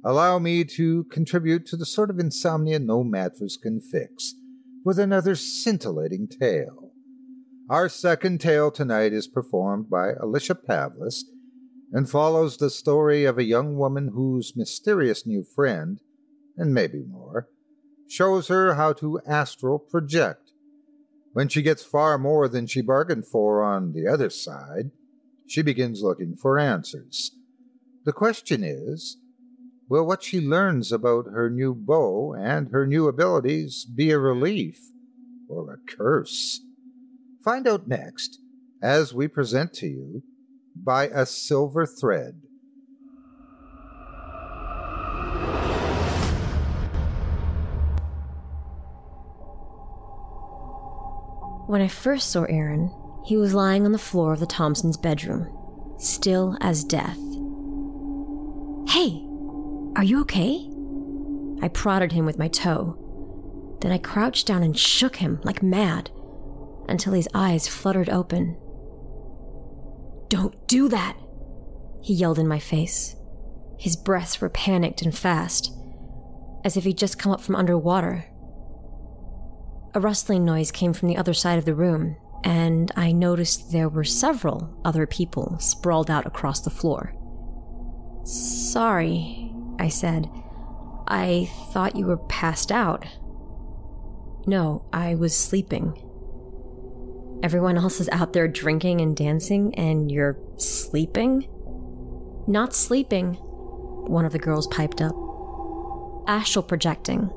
allow 0.06 0.38
me 0.38 0.64
to 0.64 1.04
contribute 1.06 1.66
to 1.66 1.76
the 1.76 1.86
sort 1.86 2.12
of 2.12 2.20
insomnia 2.20 2.78
no 2.78 3.04
mattress 3.04 3.58
can 3.58 3.82
fix 3.82 4.36
with 4.86 5.00
another 5.00 5.34
scintillating 5.34 6.28
tale. 6.28 6.92
Our 7.70 7.90
second 7.90 8.40
tale 8.40 8.70
tonight 8.70 9.14
is 9.14 9.28
performed 9.28 9.90
by 9.90 10.12
Alicia 10.22 10.54
Pavlis 10.54 11.24
and 11.92 12.08
follows 12.08 12.58
the 12.58 12.70
story 12.70 13.26
of 13.26 13.40
a 13.40 13.44
young 13.44 13.78
woman 13.78 14.12
whose 14.14 14.56
mysterious 14.56 15.26
new 15.26 15.44
friend, 15.44 16.00
and 16.56 16.72
maybe 16.72 17.04
more, 17.04 17.50
shows 18.08 18.48
her 18.50 18.76
how 18.76 18.94
to 18.94 19.20
astral 19.26 19.80
project. 19.80 20.52
When 21.34 21.48
she 21.50 21.64
gets 21.64 21.84
far 21.84 22.20
more 22.20 22.48
than 22.48 22.68
she 22.68 22.82
bargained 22.82 23.26
for 23.26 23.64
on 23.64 23.94
the 23.94 24.08
other 24.08 24.30
side, 24.30 24.92
she 25.48 25.64
begins 25.64 26.04
looking 26.04 26.36
for 26.36 26.60
answers. 26.60 27.32
The 28.04 28.14
question 28.14 28.64
is 28.64 29.18
will 29.88 30.06
what 30.06 30.24
she 30.24 30.42
learns 30.42 30.92
about 30.92 31.26
her 31.26 31.50
new 31.50 31.74
beau 31.74 32.34
and 32.38 32.70
her 32.70 32.88
new 32.88 33.08
abilities 33.08 33.86
be 33.86 34.12
a 34.12 34.20
relief 34.20 34.80
or 35.48 35.74
a 35.74 35.78
curse? 35.96 36.62
Find 37.44 37.68
out 37.68 37.88
next 37.88 38.40
as 38.82 39.14
we 39.14 39.28
present 39.28 39.74
to 39.74 39.88
you 39.88 40.24
by 40.76 41.08
a 41.08 41.26
silver 41.26 41.86
thread. 41.86 42.42
When 51.68 51.82
I 51.82 51.88
first 51.88 52.30
saw 52.30 52.44
Aaron, 52.44 52.94
he 53.26 53.38
was 53.38 53.56
lying 53.56 53.86
on 53.86 53.92
the 53.92 53.98
floor 53.98 54.34
of 54.34 54.40
the 54.40 54.46
Thompsons' 54.46 54.98
bedroom, 54.98 55.50
still 55.98 56.56
as 56.62 56.84
death. 56.84 57.25
Are 59.96 60.04
you 60.04 60.22
okay? 60.22 60.70
I 61.62 61.70
prodded 61.70 62.12
him 62.12 62.26
with 62.26 62.38
my 62.38 62.48
toe. 62.50 62.98
Then 63.82 63.92
I 63.92 63.98
crouched 63.98 64.46
down 64.46 64.62
and 64.62 64.78
shook 64.78 65.18
him 65.18 65.40
like 65.44 65.64
mad 65.64 66.12
until 66.88 67.14
his 67.14 67.30
eyes 67.34 67.68
fluttered 67.68 68.10
open. 68.10 68.58
Don't 70.28 70.68
do 70.68 70.90
that, 70.90 71.18
he 72.02 72.14
yelled 72.14 72.40
in 72.40 72.48
my 72.48 72.60
face. 72.60 73.16
His 73.78 73.96
breaths 73.96 74.42
were 74.42 74.50
panicked 74.50 75.02
and 75.02 75.16
fast, 75.16 75.72
as 76.64 76.76
if 76.76 76.84
he'd 76.84 76.98
just 76.98 77.20
come 77.20 77.32
up 77.32 77.42
from 77.42 77.56
underwater. 77.56 78.26
A 79.94 80.00
rustling 80.00 80.44
noise 80.44 80.72
came 80.72 80.94
from 80.94 81.08
the 81.08 81.18
other 81.18 81.34
side 81.34 81.58
of 81.58 81.66
the 81.66 81.76
room, 81.76 82.18
and 82.44 82.92
I 82.96 83.12
noticed 83.12 83.72
there 83.72 83.90
were 83.90 84.04
several 84.04 84.78
other 84.84 85.08
people 85.08 85.58
sprawled 85.60 86.12
out 86.12 86.26
across 86.26 86.62
the 86.62 86.70
floor. 86.70 87.16
Sorry, 88.26 89.45
I 89.80 89.90
said. 89.90 90.30
I 91.08 91.50
thought 91.72 91.96
you 91.96 92.06
were 92.06 92.18
passed 92.18 92.72
out. 92.72 93.06
No, 94.48 94.86
I 94.94 95.16
was 95.16 95.36
sleeping. 95.36 96.02
Everyone 97.44 97.78
else 97.78 98.00
is 98.00 98.10
out 98.10 98.34
there 98.34 98.48
drinking 98.48 99.02
and 99.02 99.16
dancing, 99.16 99.76
and 99.76 100.12
you're 100.12 100.38
sleeping? 100.58 101.48
Not 102.48 102.74
sleeping, 102.76 103.34
one 103.34 104.26
of 104.26 104.32
the 104.32 104.40
girls 104.40 104.68
piped 104.68 105.02
up. 105.02 105.16
Astral 106.28 106.64
projecting. 106.64 107.30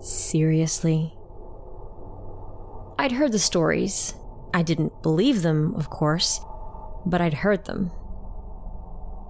Seriously? 0.00 1.14
I'd 2.98 3.12
heard 3.12 3.32
the 3.32 3.38
stories. 3.38 4.14
I 4.52 4.62
didn't 4.62 5.02
believe 5.02 5.42
them, 5.42 5.74
of 5.74 5.90
course, 5.90 6.40
but 7.04 7.20
I'd 7.20 7.34
heard 7.34 7.66
them. 7.66 7.90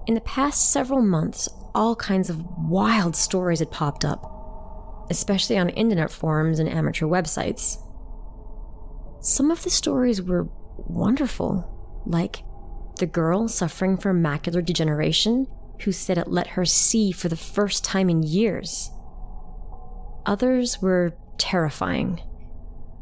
In 0.07 0.13
the 0.13 0.21
past 0.21 0.71
several 0.71 1.01
months, 1.01 1.49
all 1.75 1.93
kinds 1.93 2.29
of 2.29 2.41
wild 2.57 3.13
stories 3.13 3.59
had 3.59 3.71
popped 3.71 4.05
up, 4.05 5.05
especially 5.09 5.57
on 5.57 5.67
internet 5.67 6.09
forums 6.09 6.59
and 6.59 6.69
amateur 6.69 7.05
websites. 7.05 7.77
Some 9.19 9.51
of 9.51 9.63
the 9.63 9.69
stories 9.69 10.21
were 10.21 10.47
wonderful, 10.77 12.03
like 12.05 12.41
the 12.99 13.05
girl 13.05 13.49
suffering 13.49 13.97
from 13.97 14.23
macular 14.23 14.63
degeneration 14.63 15.45
who 15.81 15.91
said 15.91 16.17
it 16.17 16.29
let 16.29 16.47
her 16.47 16.63
see 16.63 17.11
for 17.11 17.27
the 17.27 17.35
first 17.35 17.83
time 17.83 18.09
in 18.09 18.23
years. 18.23 18.89
Others 20.25 20.81
were 20.81 21.17
terrifying, 21.37 22.21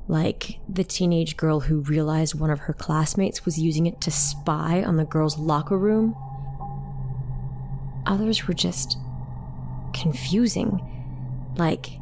like 0.08 0.60
the 0.68 0.84
teenage 0.84 1.38
girl 1.38 1.60
who 1.60 1.82
realized 1.82 2.34
one 2.34 2.50
of 2.50 2.62
her 2.62 2.74
classmates 2.74 3.46
was 3.46 3.60
using 3.60 3.86
it 3.86 4.02
to 4.02 4.10
spy 4.10 4.84
on 4.84 4.98
the 4.98 5.06
girl's 5.06 5.38
locker 5.38 5.78
room 5.78 6.15
Others 8.06 8.48
were 8.48 8.54
just 8.54 8.98
confusing, 9.94 10.80
like 11.58 12.00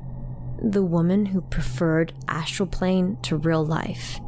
the 0.61 0.83
woman 0.83 1.25
who 1.25 1.41
preferred 1.41 2.13
astral 2.27 2.67
plane 2.67 3.17
to 3.23 3.37
real 3.37 3.65
life. 3.65 4.19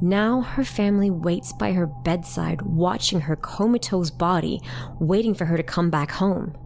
Now 0.00 0.40
her 0.40 0.64
family 0.64 1.10
waits 1.10 1.52
by 1.52 1.72
her 1.72 1.86
bedside, 1.86 2.62
watching 2.62 3.20
her 3.20 3.36
comatose 3.36 4.10
body, 4.10 4.60
waiting 4.98 5.34
for 5.34 5.44
her 5.44 5.56
to 5.56 5.62
come 5.62 5.90
back 5.90 6.10
home. 6.10 6.56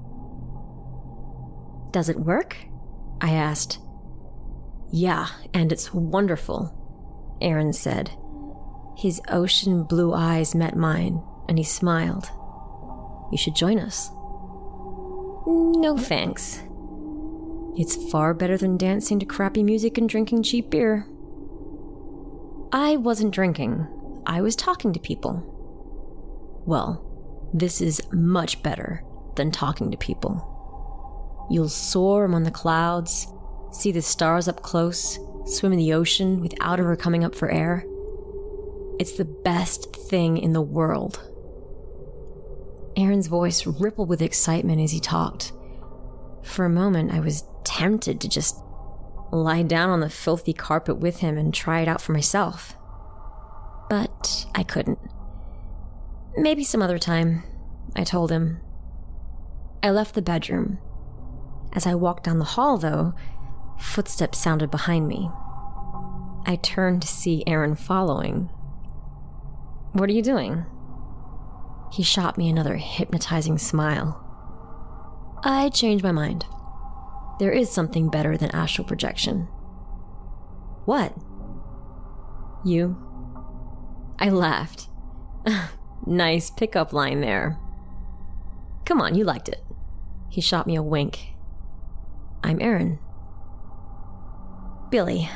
Does 1.91 2.09
it 2.09 2.19
work? 2.19 2.57
I 3.21 3.33
asked. 3.33 3.79
Yeah, 4.91 5.29
and 5.53 5.73
it's 5.73 5.93
wonderful, 5.93 7.37
Aaron 7.43 7.73
said. 7.73 8.11
His 8.97 9.21
ocean 9.29 9.85
blue 9.85 10.15
eyes 10.15 10.55
met 10.55 10.77
mine, 10.77 11.23
and 11.49 11.59
he 11.59 11.65
smiled. 11.65 12.31
You 13.31 13.37
should 13.37 13.55
join 13.57 13.79
us. 13.79 14.11
No 15.47 15.97
thanks. 15.97 16.63
It's 17.77 18.11
far 18.11 18.35
better 18.35 18.57
than 18.57 18.77
dancing 18.77 19.21
to 19.21 19.27
crappy 19.27 19.63
music 19.63 19.97
and 19.97 20.09
drinking 20.09 20.43
cheap 20.43 20.71
beer. 20.71 21.07
I 22.73 22.97
wasn't 22.97 23.33
drinking, 23.33 23.87
I 24.27 24.41
was 24.41 24.57
talking 24.57 24.93
to 24.93 24.99
people. 24.99 25.53
Well, 26.67 27.51
this 27.55 27.81
is 27.81 28.03
much 28.13 28.63
better 28.65 29.05
than 29.37 29.53
talking 29.53 29.93
to 29.93 29.97
people. 29.97 31.47
You'll 31.49 31.69
soar 31.69 32.25
among 32.25 32.43
the 32.43 32.51
clouds, 32.51 33.29
see 33.71 33.93
the 33.93 34.03
stars 34.03 34.49
up 34.49 34.63
close, 34.63 35.21
swim 35.45 35.73
in 35.73 35.79
the 35.79 35.93
ocean 35.93 36.41
without 36.41 36.81
ever 36.81 36.97
coming 36.97 37.23
up 37.23 37.37
for 37.37 37.49
air. 37.51 37.85
It's 38.99 39.13
the 39.13 39.25
best 39.25 39.95
thing 39.95 40.39
in 40.39 40.55
the 40.55 40.61
world. 40.61 41.21
Aaron's 42.97 43.27
voice 43.27 43.67
rippled 43.67 44.09
with 44.09 44.23
excitement 44.23 44.81
as 44.81 44.93
he 44.93 45.01
talked. 45.01 45.53
For 46.43 46.65
a 46.65 46.71
moment, 46.71 47.13
I 47.13 47.21
was 47.21 47.45
tempted 47.65 48.21
to 48.21 48.29
just 48.29 48.57
lie 49.33 49.63
down 49.63 49.91
on 49.91 50.01
the 50.01 50.09
filthy 50.09 50.53
carpet 50.53 50.99
with 50.99 51.19
him 51.19 51.37
and 51.37 51.53
try 51.53 51.81
it 51.81 51.89
out 51.89 52.01
for 52.01 52.13
myself. 52.13 52.77
But 53.91 54.47
I 54.55 54.63
couldn't. 54.63 54.99
Maybe 56.37 56.65
some 56.65 56.83
other 56.83 56.99
time, 56.99 57.43
I 57.95 58.05
told 58.05 58.31
him. 58.31 58.61
I 59.83 59.91
left 59.91 60.15
the 60.15 60.23
bedroom. 60.23 60.79
As 61.73 61.87
I 61.87 61.95
walked 61.95 62.25
down 62.25 62.39
the 62.39 62.45
hall, 62.45 62.79
though, 62.79 63.15
footsteps 63.79 64.39
sounded 64.39 64.71
behind 64.71 65.07
me. 65.07 65.31
I 66.47 66.59
turned 66.63 67.03
to 67.03 67.09
see 67.09 67.45
Aaron 67.47 67.75
following. 67.75 68.49
What 69.93 70.09
are 70.09 70.13
you 70.13 70.23
doing? 70.23 70.65
He 71.93 72.03
shot 72.03 72.37
me 72.37 72.49
another 72.49 72.77
hypnotizing 72.77 73.59
smile. 73.59 74.23
I 75.43 75.69
changed 75.71 76.05
my 76.05 76.13
mind. 76.13 76.45
There 77.39 77.53
is 77.53 77.71
something 77.71 78.09
better 78.09 78.37
than 78.37 78.51
astral 78.51 78.87
projection. 78.87 79.49
What? 80.85 81.15
You? 82.65 82.97
I 84.19 84.31
laughed. 84.31 84.89
nice 86.07 86.51
pickup 86.51 86.93
line 86.93 87.21
there. 87.21 87.59
Come 88.85 89.01
on, 89.01 89.15
you 89.15 89.25
liked 89.25 89.49
it. 89.49 89.63
He 90.31 90.41
shot 90.41 90.67
me 90.67 90.77
a 90.77 90.83
wink. 90.83 91.35
I'm 92.43 92.61
Aaron. 92.61 92.99
Billy. 94.91 95.29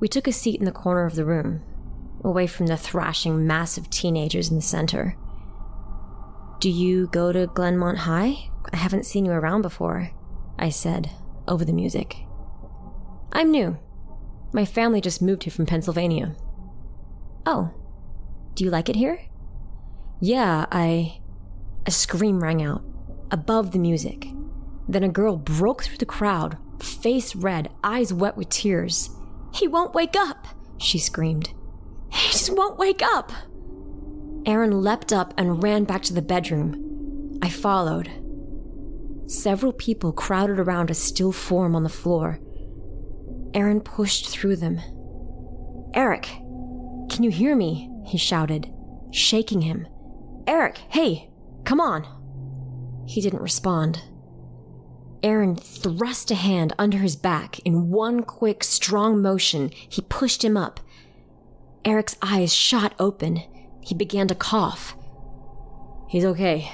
We 0.00 0.08
took 0.08 0.26
a 0.26 0.32
seat 0.32 0.58
in 0.58 0.64
the 0.64 0.72
corner 0.72 1.04
of 1.04 1.14
the 1.14 1.24
room, 1.24 1.62
away 2.24 2.46
from 2.46 2.66
the 2.66 2.76
thrashing 2.76 3.46
mass 3.46 3.76
of 3.76 3.90
teenagers 3.90 4.50
in 4.50 4.56
the 4.56 4.62
center. 4.62 5.16
Do 6.60 6.70
you 6.70 7.08
go 7.08 7.32
to 7.32 7.46
Glenmont 7.48 7.98
High? 7.98 8.50
I 8.72 8.76
haven't 8.76 9.06
seen 9.06 9.24
you 9.24 9.32
around 9.32 9.62
before, 9.62 10.10
I 10.58 10.68
said, 10.68 11.10
over 11.48 11.64
the 11.64 11.72
music. 11.72 12.16
I'm 13.32 13.50
new. 13.50 13.78
My 14.52 14.64
family 14.64 15.00
just 15.00 15.22
moved 15.22 15.44
here 15.44 15.50
from 15.50 15.66
Pennsylvania. 15.66 16.36
Oh, 17.46 17.72
do 18.54 18.64
you 18.64 18.70
like 18.70 18.88
it 18.88 18.96
here? 18.96 19.20
Yeah, 20.20 20.66
I. 20.70 21.20
A 21.86 21.90
scream 21.90 22.42
rang 22.42 22.62
out, 22.62 22.84
above 23.32 23.72
the 23.72 23.78
music. 23.78 24.28
Then 24.86 25.02
a 25.02 25.08
girl 25.08 25.36
broke 25.36 25.82
through 25.82 25.96
the 25.96 26.06
crowd, 26.06 26.58
face 26.80 27.34
red, 27.34 27.70
eyes 27.82 28.12
wet 28.12 28.36
with 28.36 28.50
tears. 28.50 29.10
He 29.52 29.66
won't 29.66 29.94
wake 29.94 30.14
up, 30.14 30.46
she 30.78 30.98
screamed. 30.98 31.52
Just 32.42 32.56
won't 32.56 32.76
wake 32.76 33.02
up. 33.02 33.30
Aaron 34.46 34.82
leapt 34.82 35.12
up 35.12 35.32
and 35.38 35.62
ran 35.62 35.84
back 35.84 36.02
to 36.02 36.12
the 36.12 36.20
bedroom. 36.20 37.38
I 37.40 37.48
followed. 37.48 38.10
Several 39.28 39.72
people 39.72 40.12
crowded 40.12 40.58
around 40.58 40.90
a 40.90 40.94
still 40.94 41.30
form 41.30 41.76
on 41.76 41.84
the 41.84 41.88
floor. 41.88 42.40
Aaron 43.54 43.80
pushed 43.80 44.28
through 44.28 44.56
them. 44.56 44.80
Eric, 45.94 46.22
can 47.08 47.22
you 47.22 47.30
hear 47.30 47.54
me? 47.54 47.88
He 48.06 48.18
shouted, 48.18 48.74
shaking 49.12 49.60
him. 49.60 49.86
Eric, 50.48 50.78
hey, 50.88 51.30
come 51.62 51.80
on. 51.80 52.04
He 53.06 53.20
didn't 53.20 53.42
respond. 53.42 54.02
Aaron 55.22 55.54
thrust 55.54 56.32
a 56.32 56.34
hand 56.34 56.72
under 56.76 56.98
his 56.98 57.14
back. 57.14 57.60
In 57.60 57.90
one 57.90 58.24
quick, 58.24 58.64
strong 58.64 59.22
motion, 59.22 59.70
he 59.88 60.02
pushed 60.02 60.44
him 60.44 60.56
up. 60.56 60.80
Eric's 61.84 62.16
eyes 62.22 62.54
shot 62.54 62.94
open. 62.98 63.42
He 63.80 63.94
began 63.94 64.28
to 64.28 64.34
cough. 64.34 64.96
He's 66.08 66.24
okay. 66.24 66.70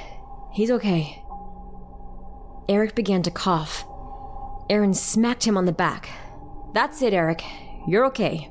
He's 0.53 0.71
okay. 0.71 1.23
Eric 2.68 2.94
began 2.94 3.23
to 3.23 3.31
cough. 3.31 3.85
Aaron 4.68 4.92
smacked 4.92 5.44
him 5.44 5.57
on 5.57 5.64
the 5.64 5.73
back. 5.73 6.11
That's 6.75 7.01
it, 7.01 7.14
Eric. 7.14 7.42
You're 7.87 8.07
okay. 8.07 8.51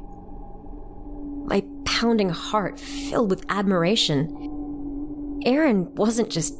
My 1.46 1.64
pounding 1.86 2.30
heart 2.30 2.80
filled 2.80 3.30
with 3.30 3.46
admiration. 3.50 5.42
Aaron 5.46 5.94
wasn't 5.96 6.32
just 6.32 6.56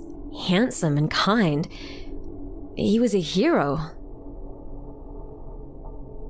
handsome 0.48 0.98
and 0.98 1.10
kind, 1.10 1.68
he 2.76 3.00
was 3.00 3.16
a 3.16 3.20
hero. 3.20 3.92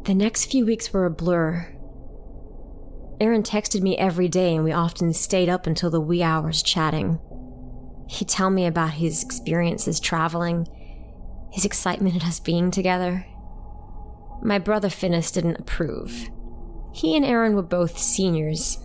The 0.05 0.15
next 0.15 0.45
few 0.45 0.65
weeks 0.65 0.93
were 0.93 1.05
a 1.05 1.11
blur. 1.11 1.76
Aaron 3.19 3.41
texted 3.43 3.81
me 3.81 3.97
every 3.97 4.27
day, 4.27 4.55
and 4.55 4.63
we 4.63 4.71
often 4.71 5.13
stayed 5.13 5.49
up 5.49 5.65
until 5.65 5.89
the 5.89 6.01
wee 6.01 6.21
hours 6.21 6.61
chatting. 6.61 7.19
He'd 8.07 8.29
tell 8.29 8.49
me 8.49 8.65
about 8.65 8.91
his 8.91 9.23
experiences 9.23 9.99
traveling, 9.99 10.67
his 11.51 11.65
excitement 11.65 12.15
at 12.15 12.25
us 12.25 12.39
being 12.39 12.69
together. 12.69 13.25
My 14.43 14.59
brother 14.59 14.89
Finnis 14.89 15.33
didn't 15.33 15.59
approve. 15.59 16.29
He 16.93 17.15
and 17.15 17.25
Aaron 17.25 17.55
were 17.55 17.63
both 17.63 17.97
seniors. 17.97 18.77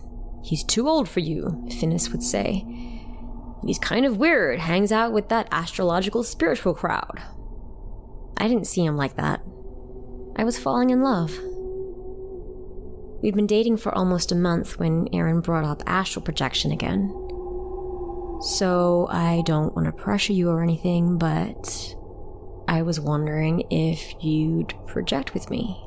He's 0.42 0.64
too 0.64 0.88
old 0.88 1.09
for 1.09 1.21
you, 1.21 1.64
Finnis 1.68 2.11
would 2.11 2.23
say. 2.23 2.64
He's 3.64 3.79
kind 3.79 4.07
of 4.07 4.16
weird, 4.16 4.59
hangs 4.59 4.90
out 4.90 5.12
with 5.12 5.29
that 5.29 5.49
astrological 5.53 6.25
spiritual 6.25 6.75
crowd. 6.75 7.23
I 8.38 8.49
didn't 8.49 8.66
see 8.66 8.85
him 8.85 8.97
like 8.97 9.16
that. 9.16 9.40
I 10.37 10.45
was 10.45 10.59
falling 10.59 10.90
in 10.90 11.03
love. 11.03 11.38
We'd 13.22 13.37
been 13.37 13.46
dating 13.46 13.76
for 13.76 13.94
almost 13.94 14.32
a 14.32 14.37
month 14.37 14.78
when 14.80 15.08
Aaron 15.12 15.40
brought 15.40 15.64
up 15.64 15.82
astral 15.87 16.24
projection 16.24 16.72
again. 16.72 17.08
So 18.42 19.06
I 19.11 19.42
don't 19.46 19.74
want 19.76 19.87
to 19.87 19.92
pressure 19.92 20.32
you 20.32 20.50
or 20.50 20.61
anything, 20.62 21.18
but 21.18 21.94
I 22.66 22.82
was 22.82 22.98
wondering 22.98 23.64
if 23.70 24.12
you'd 24.20 24.74
project 24.88 25.35
with 25.35 25.50
me. 25.50 25.80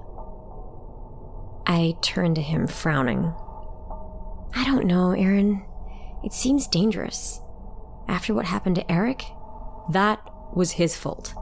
I 1.68 1.98
turned 2.02 2.36
to 2.36 2.42
him, 2.42 2.68
frowning. 2.68 3.34
I 4.54 4.64
don't 4.64 4.86
know, 4.86 5.12
Aaron. 5.12 5.66
It 6.24 6.32
seems 6.32 6.68
dangerous. 6.68 7.42
After 8.08 8.34
what 8.34 8.46
happened 8.46 8.76
to 8.76 8.90
Eric, 8.90 9.24
that 9.92 10.22
was 10.56 10.72
his 10.72 10.96
fault. 10.96 11.34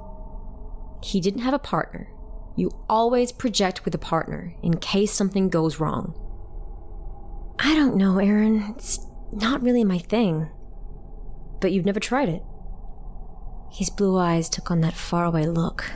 He 1.04 1.22
didn't 1.22 1.42
have 1.42 1.54
a 1.54 1.60
partner. 1.60 2.13
You 2.56 2.72
always 2.88 3.32
project 3.32 3.86
with 3.86 3.96
a 3.96 4.00
partner 4.00 4.54
in 4.62 4.78
case 4.78 5.12
something 5.12 5.50
goes 5.50 5.80
wrong. 5.80 6.14
I 7.60 7.76
don't 7.76 7.96
know, 7.96 8.20
Aaron. 8.20 8.74
It's 8.76 9.00
not 9.32 9.62
really 9.62 9.84
my 9.84 9.98
thing. 9.98 10.50
But 11.60 11.72
you've 11.72 11.86
never 11.86 12.00
tried 12.00 12.30
it. 12.30 12.44
His 13.72 13.90
blue 13.90 14.18
eyes 14.18 14.50
took 14.50 14.70
on 14.70 14.82
that 14.82 14.94
faraway 14.94 15.46
look. 15.46 15.90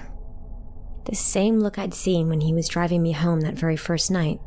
The 1.05 1.15
same 1.15 1.59
look 1.59 1.77
I'd 1.77 1.93
seen 1.93 2.27
when 2.27 2.41
he 2.41 2.53
was 2.53 2.67
driving 2.67 3.03
me 3.03 3.11
home 3.11 3.41
that 3.41 3.53
very 3.53 3.77
first 3.77 4.09
night. 4.09 4.39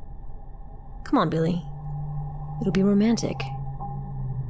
Come 1.05 1.19
on, 1.19 1.31
Billy. 1.31 1.65
It'll 2.61 2.73
be 2.73 2.83
romantic. 2.83 3.37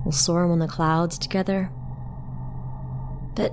We'll 0.04 0.12
soar 0.12 0.50
on 0.50 0.58
the 0.58 0.66
clouds 0.66 1.18
together. 1.18 1.70
But 3.34 3.52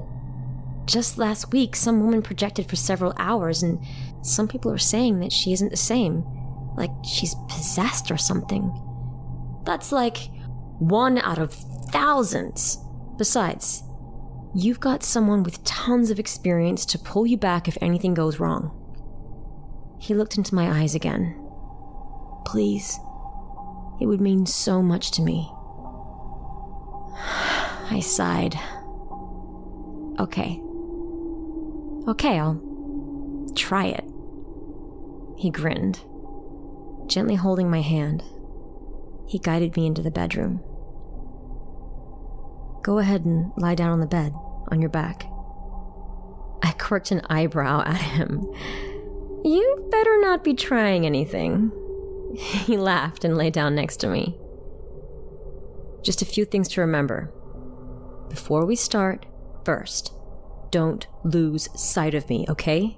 just 0.88 1.17
last 1.17 1.52
week, 1.52 1.76
some 1.76 2.02
woman 2.02 2.21
projected 2.21 2.69
for 2.69 2.78
several 2.78 3.13
hours, 3.17 3.62
and 3.62 3.80
some 4.21 4.47
people 4.47 4.71
are 4.71 4.78
saying 4.78 5.19
that 5.19 5.34
she 5.34 5.54
isn't 5.54 5.69
the 5.69 5.78
same. 5.78 6.23
Like 6.76 6.91
she's 7.04 7.36
possessed 7.50 8.10
or 8.10 8.17
something. 8.17 8.71
That's 9.65 9.91
like 9.91 10.17
one 10.80 11.17
out 11.17 11.38
of 11.38 11.54
thousands. 11.91 12.78
Besides, 13.17 13.84
you've 14.56 14.80
got 14.80 15.04
someone 15.04 15.43
with 15.43 15.63
tons 15.63 16.10
of 16.10 16.19
experience 16.19 16.86
to 16.86 17.00
pull 17.00 17.28
you 17.28 17.38
back 17.38 17.67
if 17.67 17.78
anything 17.82 18.13
goes 18.13 18.39
wrong. 18.39 18.71
He 20.00 20.13
looked 20.13 20.38
into 20.38 20.56
my 20.56 20.82
eyes 20.82 20.95
again. 20.95 21.43
Please. 22.45 22.97
It 24.00 24.06
would 24.06 24.21
mean 24.21 24.45
so 24.45 24.82
much 24.82 25.12
to 25.12 25.21
me. 25.21 25.52
I 27.89 28.00
sighed. 28.02 28.56
Okay. 30.19 30.62
Okay, 32.08 32.39
I'll 32.39 32.62
try 33.56 33.88
it. 33.88 34.06
He 35.38 35.50
grinned, 35.50 36.00
gently 37.08 37.36
holding 37.36 37.70
my 37.70 37.82
hand. 37.82 38.24
He 39.28 39.39
guided 39.39 39.76
me 39.76 39.86
into 39.86 40.02
the 40.02 40.12
bedroom. 40.12 40.62
Go 42.82 43.00
ahead 43.00 43.26
and 43.26 43.52
lie 43.58 43.76
down 43.76 43.91
on 43.91 44.00
the 44.00 44.06
bed, 44.06 44.34
on 44.72 44.80
your 44.80 44.89
back. 44.89 45.26
I 46.63 46.72
quirked 46.80 47.12
an 47.12 47.22
eyebrow 47.30 47.84
at 47.86 48.00
him. 48.00 48.48
You 49.43 49.88
better 49.91 50.17
not 50.22 50.43
be 50.43 50.54
trying 50.54 51.06
anything. 51.06 51.72
He 52.36 52.78
laughed 52.78 53.26
and 53.26 53.36
lay 53.36 53.50
down 53.50 53.76
next 53.76 53.98
to 53.98 54.08
me. 54.08 54.38
Just 56.04 56.22
a 56.22 56.26
few 56.26 56.46
things 56.46 56.70
to 56.70 56.82
remember. 56.82 57.34
Before 58.30 58.65
we 58.65 58.76
start, 58.76 59.26
first, 59.65 60.13
don't 60.71 61.08
lose 61.23 61.69
sight 61.80 62.13
of 62.13 62.30
me, 62.30 62.45
okay? 62.49 62.97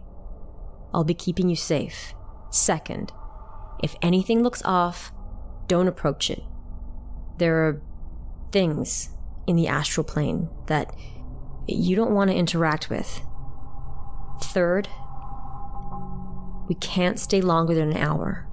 I'll 0.93 1.03
be 1.03 1.13
keeping 1.13 1.49
you 1.49 1.55
safe. 1.55 2.13
Second, 2.49 3.13
if 3.83 3.95
anything 4.01 4.41
looks 4.43 4.63
off, 4.65 5.11
don't 5.67 5.87
approach 5.87 6.29
it. 6.29 6.43
There 7.37 7.67
are 7.67 7.81
things 8.51 9.09
in 9.47 9.55
the 9.55 9.67
astral 9.67 10.03
plane 10.03 10.49
that 10.67 10.93
you 11.67 11.95
don't 11.95 12.13
want 12.13 12.29
to 12.31 12.35
interact 12.35 12.89
with. 12.89 13.21
Third, 14.41 14.87
we 16.67 16.75
can't 16.75 17.19
stay 17.19 17.41
longer 17.41 17.73
than 17.75 17.91
an 17.91 17.97
hour. 17.97 18.47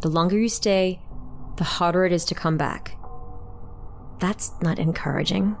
The 0.00 0.08
longer 0.08 0.38
you 0.38 0.48
stay, 0.48 1.00
the 1.56 1.64
harder 1.64 2.04
it 2.04 2.12
is 2.12 2.24
to 2.26 2.34
come 2.34 2.56
back. 2.56 2.96
That's 4.18 4.52
not 4.62 4.78
encouraging. 4.78 5.56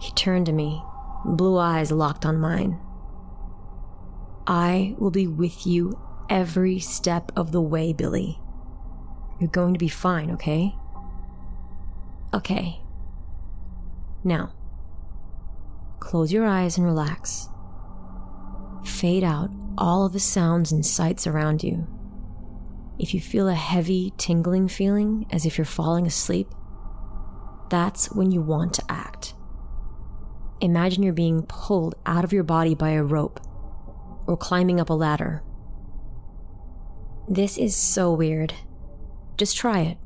He 0.00 0.10
turned 0.12 0.46
to 0.46 0.52
me 0.52 0.82
blue 1.24 1.58
eyes 1.58 1.92
locked 1.92 2.24
on 2.24 2.38
mine. 2.38 2.78
I 4.46 4.94
will 4.98 5.10
be 5.10 5.26
with 5.26 5.66
you 5.66 5.98
every 6.28 6.78
step 6.78 7.30
of 7.36 7.52
the 7.52 7.60
way, 7.60 7.92
Billy. 7.92 8.40
You're 9.40 9.50
going 9.50 9.74
to 9.74 9.78
be 9.78 9.88
fine, 9.88 10.30
okay? 10.32 10.74
Okay. 12.34 12.80
Now, 14.24 14.52
close 16.00 16.32
your 16.32 16.46
eyes 16.46 16.76
and 16.78 16.86
relax. 16.86 17.48
Fade 18.84 19.24
out 19.24 19.50
all 19.76 20.06
of 20.06 20.12
the 20.12 20.20
sounds 20.20 20.72
and 20.72 20.84
sights 20.84 21.26
around 21.26 21.62
you. 21.62 21.86
If 22.98 23.14
you 23.14 23.20
feel 23.20 23.48
a 23.48 23.54
heavy, 23.54 24.12
tingling 24.16 24.68
feeling 24.68 25.26
as 25.30 25.44
if 25.44 25.58
you're 25.58 25.64
falling 25.64 26.06
asleep, 26.06 26.48
that's 27.68 28.12
when 28.12 28.30
you 28.30 28.40
want 28.40 28.74
to 28.74 28.84
act. 28.88 29.31
Imagine 30.62 31.02
you're 31.02 31.12
being 31.12 31.42
pulled 31.42 31.96
out 32.06 32.22
of 32.22 32.32
your 32.32 32.44
body 32.44 32.76
by 32.76 32.90
a 32.90 33.02
rope 33.02 33.40
or 34.28 34.36
climbing 34.36 34.78
up 34.78 34.90
a 34.90 34.94
ladder. 34.94 35.42
This 37.28 37.58
is 37.58 37.74
so 37.74 38.12
weird. 38.12 38.54
Just 39.36 39.56
try 39.56 39.80
it. 39.80 39.98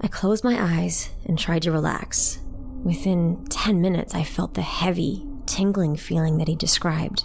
I 0.00 0.06
closed 0.06 0.44
my 0.44 0.56
eyes 0.60 1.10
and 1.24 1.36
tried 1.36 1.62
to 1.62 1.72
relax. 1.72 2.38
Within 2.84 3.44
10 3.50 3.80
minutes, 3.80 4.14
I 4.14 4.22
felt 4.22 4.54
the 4.54 4.62
heavy, 4.62 5.26
tingling 5.46 5.96
feeling 5.96 6.38
that 6.38 6.46
he 6.46 6.54
described. 6.54 7.24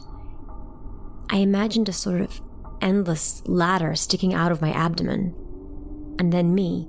I 1.29 1.37
imagined 1.37 1.87
a 1.87 1.93
sort 1.93 2.21
of 2.21 2.41
endless 2.81 3.47
ladder 3.47 3.93
sticking 3.93 4.33
out 4.33 4.51
of 4.51 4.61
my 4.61 4.71
abdomen, 4.71 5.35
and 6.17 6.33
then 6.33 6.55
me 6.55 6.87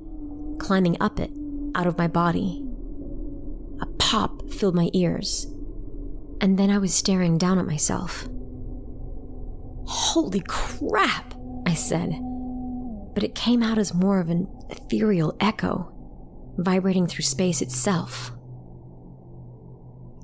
climbing 0.59 0.97
up 1.01 1.21
it 1.21 1.31
out 1.75 1.87
of 1.87 1.99
my 1.99 2.09
body. 2.09 2.65
A 3.83 3.87
pop 3.99 4.49
filled 4.49 4.77
my 4.77 4.91
ears, 4.93 5.47
and 6.41 6.57
then 6.57 6.71
I 6.71 6.79
was 6.79 6.95
staring 6.95 7.37
down 7.37 7.59
at 7.59 7.67
myself. 7.67 8.29
Holy 9.85 10.41
crap, 10.47 11.35
I 11.67 11.75
said, 11.75 12.11
but 13.15 13.25
it 13.25 13.35
came 13.35 13.61
out 13.61 13.79
as 13.79 13.93
more 13.93 14.21
of 14.21 14.31
an 14.31 14.47
ethereal 14.71 15.37
echo, 15.41 15.93
vibrating 16.59 17.09
through 17.09 17.25
space 17.25 17.61
itself. 17.61 18.31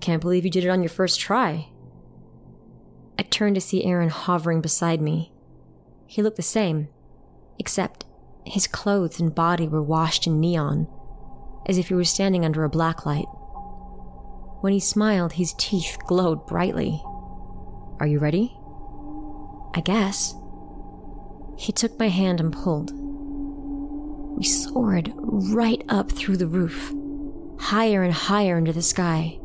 Can't 0.00 0.22
believe 0.22 0.44
you 0.44 0.50
did 0.50 0.64
it 0.64 0.70
on 0.70 0.82
your 0.82 0.88
first 0.88 1.18
try. 1.18 1.68
I 3.18 3.24
turned 3.24 3.56
to 3.56 3.60
see 3.60 3.84
Aaron 3.84 4.10
hovering 4.10 4.60
beside 4.60 5.00
me. 5.00 5.32
He 6.06 6.22
looked 6.22 6.36
the 6.36 6.42
same, 6.42 6.88
except 7.58 8.04
his 8.46 8.68
clothes 8.68 9.18
and 9.18 9.34
body 9.34 9.66
were 9.66 9.82
washed 9.82 10.28
in 10.28 10.38
neon, 10.38 10.86
as 11.66 11.76
if 11.76 11.88
he 11.88 11.94
were 11.94 12.04
standing 12.04 12.44
under 12.44 12.62
a 12.62 12.70
black 12.70 13.04
light. 13.04 13.26
When 14.60 14.72
he 14.72 14.80
smiled, 14.80 15.34
his 15.34 15.54
teeth 15.54 15.98
glowed 16.06 16.46
brightly. 16.46 17.00
Are 18.00 18.06
you 18.06 18.18
ready? 18.18 18.56
I 19.74 19.80
guess. 19.80 20.34
He 21.56 21.72
took 21.72 21.98
my 21.98 22.08
hand 22.08 22.40
and 22.40 22.52
pulled. 22.52 22.92
We 24.36 24.44
soared 24.44 25.12
right 25.16 25.82
up 25.88 26.10
through 26.10 26.36
the 26.36 26.46
roof, 26.46 26.92
higher 27.58 28.02
and 28.02 28.12
higher 28.12 28.58
into 28.58 28.72
the 28.72 28.82
sky, 28.82 29.38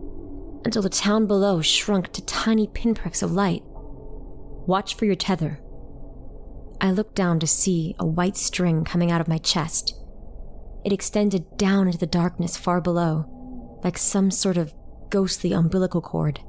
until 0.66 0.82
the 0.82 0.90
town 0.90 1.28
below 1.28 1.62
shrunk 1.62 2.12
to 2.14 2.26
tiny 2.26 2.68
pinpricks 2.68 3.22
of 3.22 3.32
light. 3.32 3.64
Watch 3.66 4.96
for 4.96 5.06
your 5.06 5.16
tether. 5.16 5.60
I 6.80 6.92
looked 6.92 7.16
down 7.16 7.40
to 7.40 7.48
see 7.48 7.96
a 8.00 8.06
white 8.06 8.38
string 8.38 8.84
coming 8.84 9.12
out 9.12 9.22
of 9.22 9.28
my 9.28 9.38
chest. 9.38 9.96
It 10.86 10.92
extended 10.92 11.58
down 11.58 11.88
into 11.88 11.98
the 11.98 12.08
darkness 12.08 12.58
far 12.58 12.82
below, 12.82 13.80
like 13.84 13.98
some 13.98 14.32
sort 14.32 14.58
of 14.58 14.74
ghostly 15.14 15.54
umbilical 15.54 16.02
cord. 16.02 16.40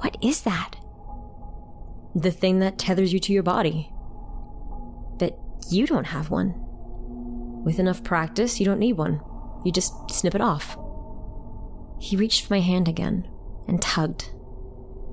What 0.00 0.16
is 0.20 0.42
that? 0.42 0.74
The 2.16 2.32
thing 2.32 2.58
that 2.58 2.80
tethers 2.80 3.12
you 3.12 3.20
to 3.20 3.32
your 3.32 3.44
body. 3.44 3.92
But 5.20 5.38
you 5.70 5.86
don't 5.86 6.06
have 6.06 6.30
one. 6.30 6.52
With 7.64 7.78
enough 7.78 8.02
practice, 8.02 8.58
you 8.58 8.66
don't 8.66 8.80
need 8.80 8.94
one. 8.94 9.20
You 9.64 9.70
just 9.70 9.94
snip 10.10 10.34
it 10.34 10.40
off. 10.40 10.76
He 12.00 12.16
reached 12.16 12.44
for 12.44 12.54
my 12.54 12.60
hand 12.60 12.88
again 12.88 13.28
and 13.68 13.80
tugged. 13.80 14.30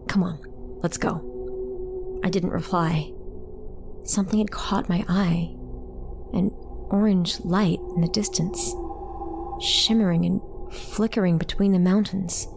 Come 0.07 0.23
on, 0.23 0.41
let's 0.81 0.97
go. 0.97 2.19
I 2.23 2.29
didn't 2.29 2.49
reply. 2.49 3.13
Something 4.03 4.39
had 4.39 4.49
caught 4.49 4.89
my 4.89 5.05
eye 5.07 5.53
an 6.33 6.49
orange 6.89 7.39
light 7.41 7.79
in 7.95 8.01
the 8.01 8.07
distance, 8.07 8.73
shimmering 9.61 10.25
and 10.25 10.41
flickering 10.72 11.38
between 11.38 11.72
the 11.72 11.80
mountains. 11.80 12.47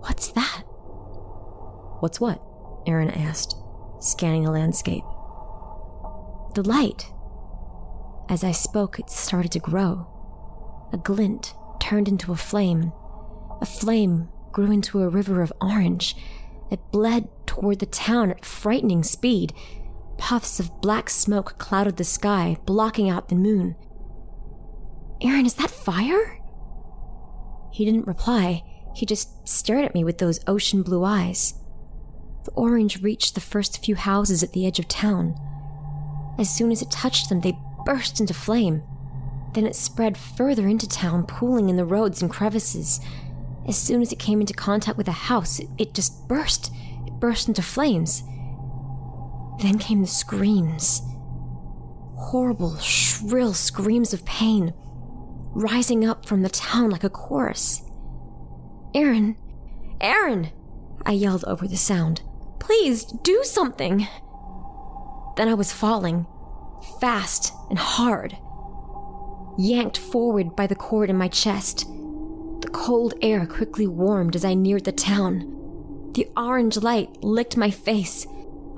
What's 0.00 0.28
that? 0.32 0.62
What's 2.00 2.20
what? 2.20 2.42
Aaron 2.86 3.10
asked, 3.10 3.56
scanning 4.00 4.44
the 4.44 4.50
landscape. 4.50 5.04
The 6.54 6.62
light. 6.64 7.10
As 8.28 8.44
I 8.44 8.52
spoke, 8.52 8.98
it 8.98 9.10
started 9.10 9.52
to 9.52 9.58
grow. 9.58 10.06
A 10.92 10.96
glint 10.98 11.54
turned 11.80 12.08
into 12.08 12.32
a 12.32 12.36
flame. 12.36 12.92
A 13.60 13.66
flame 13.66 14.28
grew 14.52 14.70
into 14.70 15.02
a 15.02 15.08
river 15.08 15.42
of 15.42 15.52
orange 15.60 16.16
It 16.70 16.80
bled 16.90 17.28
toward 17.46 17.78
the 17.78 17.86
town 17.86 18.30
at 18.30 18.44
frightening 18.44 19.02
speed. 19.02 19.52
Puffs 20.16 20.58
of 20.60 20.80
black 20.80 21.10
smoke 21.10 21.56
clouded 21.58 21.96
the 21.96 22.04
sky, 22.04 22.56
blocking 22.64 23.10
out 23.10 23.28
the 23.28 23.34
moon. 23.34 23.76
Aaron, 25.24 25.46
is 25.46 25.54
that 25.54 25.70
fire? 25.70 26.38
He 27.72 27.86
didn't 27.86 28.06
reply. 28.06 28.62
He 28.94 29.06
just 29.06 29.48
stared 29.48 29.84
at 29.84 29.94
me 29.94 30.04
with 30.04 30.18
those 30.18 30.38
ocean 30.46 30.82
blue 30.82 31.02
eyes. 31.02 31.54
The 32.44 32.52
orange 32.52 33.02
reached 33.02 33.34
the 33.34 33.40
first 33.40 33.82
few 33.82 33.96
houses 33.96 34.42
at 34.42 34.52
the 34.52 34.66
edge 34.66 34.78
of 34.78 34.86
town. 34.86 35.34
As 36.38 36.54
soon 36.54 36.70
as 36.70 36.82
it 36.82 36.90
touched 36.90 37.30
them, 37.30 37.40
they 37.40 37.56
burst 37.86 38.20
into 38.20 38.34
flame. 38.34 38.82
Then 39.54 39.66
it 39.66 39.74
spread 39.74 40.18
further 40.18 40.68
into 40.68 40.86
town, 40.86 41.24
pooling 41.24 41.70
in 41.70 41.76
the 41.76 41.86
roads 41.86 42.20
and 42.20 42.30
crevices. 42.30 43.00
As 43.66 43.78
soon 43.78 44.02
as 44.02 44.12
it 44.12 44.18
came 44.18 44.40
into 44.40 44.52
contact 44.52 44.98
with 44.98 45.08
a 45.08 45.12
house, 45.12 45.58
it, 45.58 45.68
it 45.78 45.94
just 45.94 46.28
burst. 46.28 46.70
It 47.06 47.14
burst 47.14 47.48
into 47.48 47.62
flames. 47.62 48.22
Then 49.60 49.78
came 49.78 50.02
the 50.02 50.06
screams. 50.06 51.00
Horrible, 52.16 52.76
shrill 52.78 53.54
screams 53.54 54.12
of 54.12 54.24
pain, 54.26 54.74
rising 55.54 56.04
up 56.04 56.26
from 56.26 56.42
the 56.42 56.48
town 56.48 56.90
like 56.90 57.04
a 57.04 57.10
chorus. 57.10 57.82
Aaron! 58.94 59.36
Aaron! 60.00 60.50
I 61.06 61.12
yelled 61.12 61.44
over 61.46 61.66
the 61.66 61.76
sound. 61.76 62.22
Please, 62.58 63.04
do 63.04 63.42
something! 63.44 64.06
Then 65.36 65.48
I 65.48 65.54
was 65.54 65.72
falling, 65.72 66.26
fast 67.00 67.52
and 67.68 67.78
hard, 67.78 68.36
yanked 69.58 69.98
forward 69.98 70.54
by 70.56 70.66
the 70.66 70.74
cord 70.74 71.10
in 71.10 71.16
my 71.16 71.28
chest. 71.28 71.86
The 72.60 72.70
cold 72.72 73.14
air 73.20 73.46
quickly 73.46 73.86
warmed 73.86 74.36
as 74.36 74.44
I 74.44 74.54
neared 74.54 74.84
the 74.84 74.92
town. 74.92 76.12
The 76.14 76.28
orange 76.36 76.76
light 76.76 77.22
licked 77.22 77.56
my 77.56 77.70
face. 77.70 78.26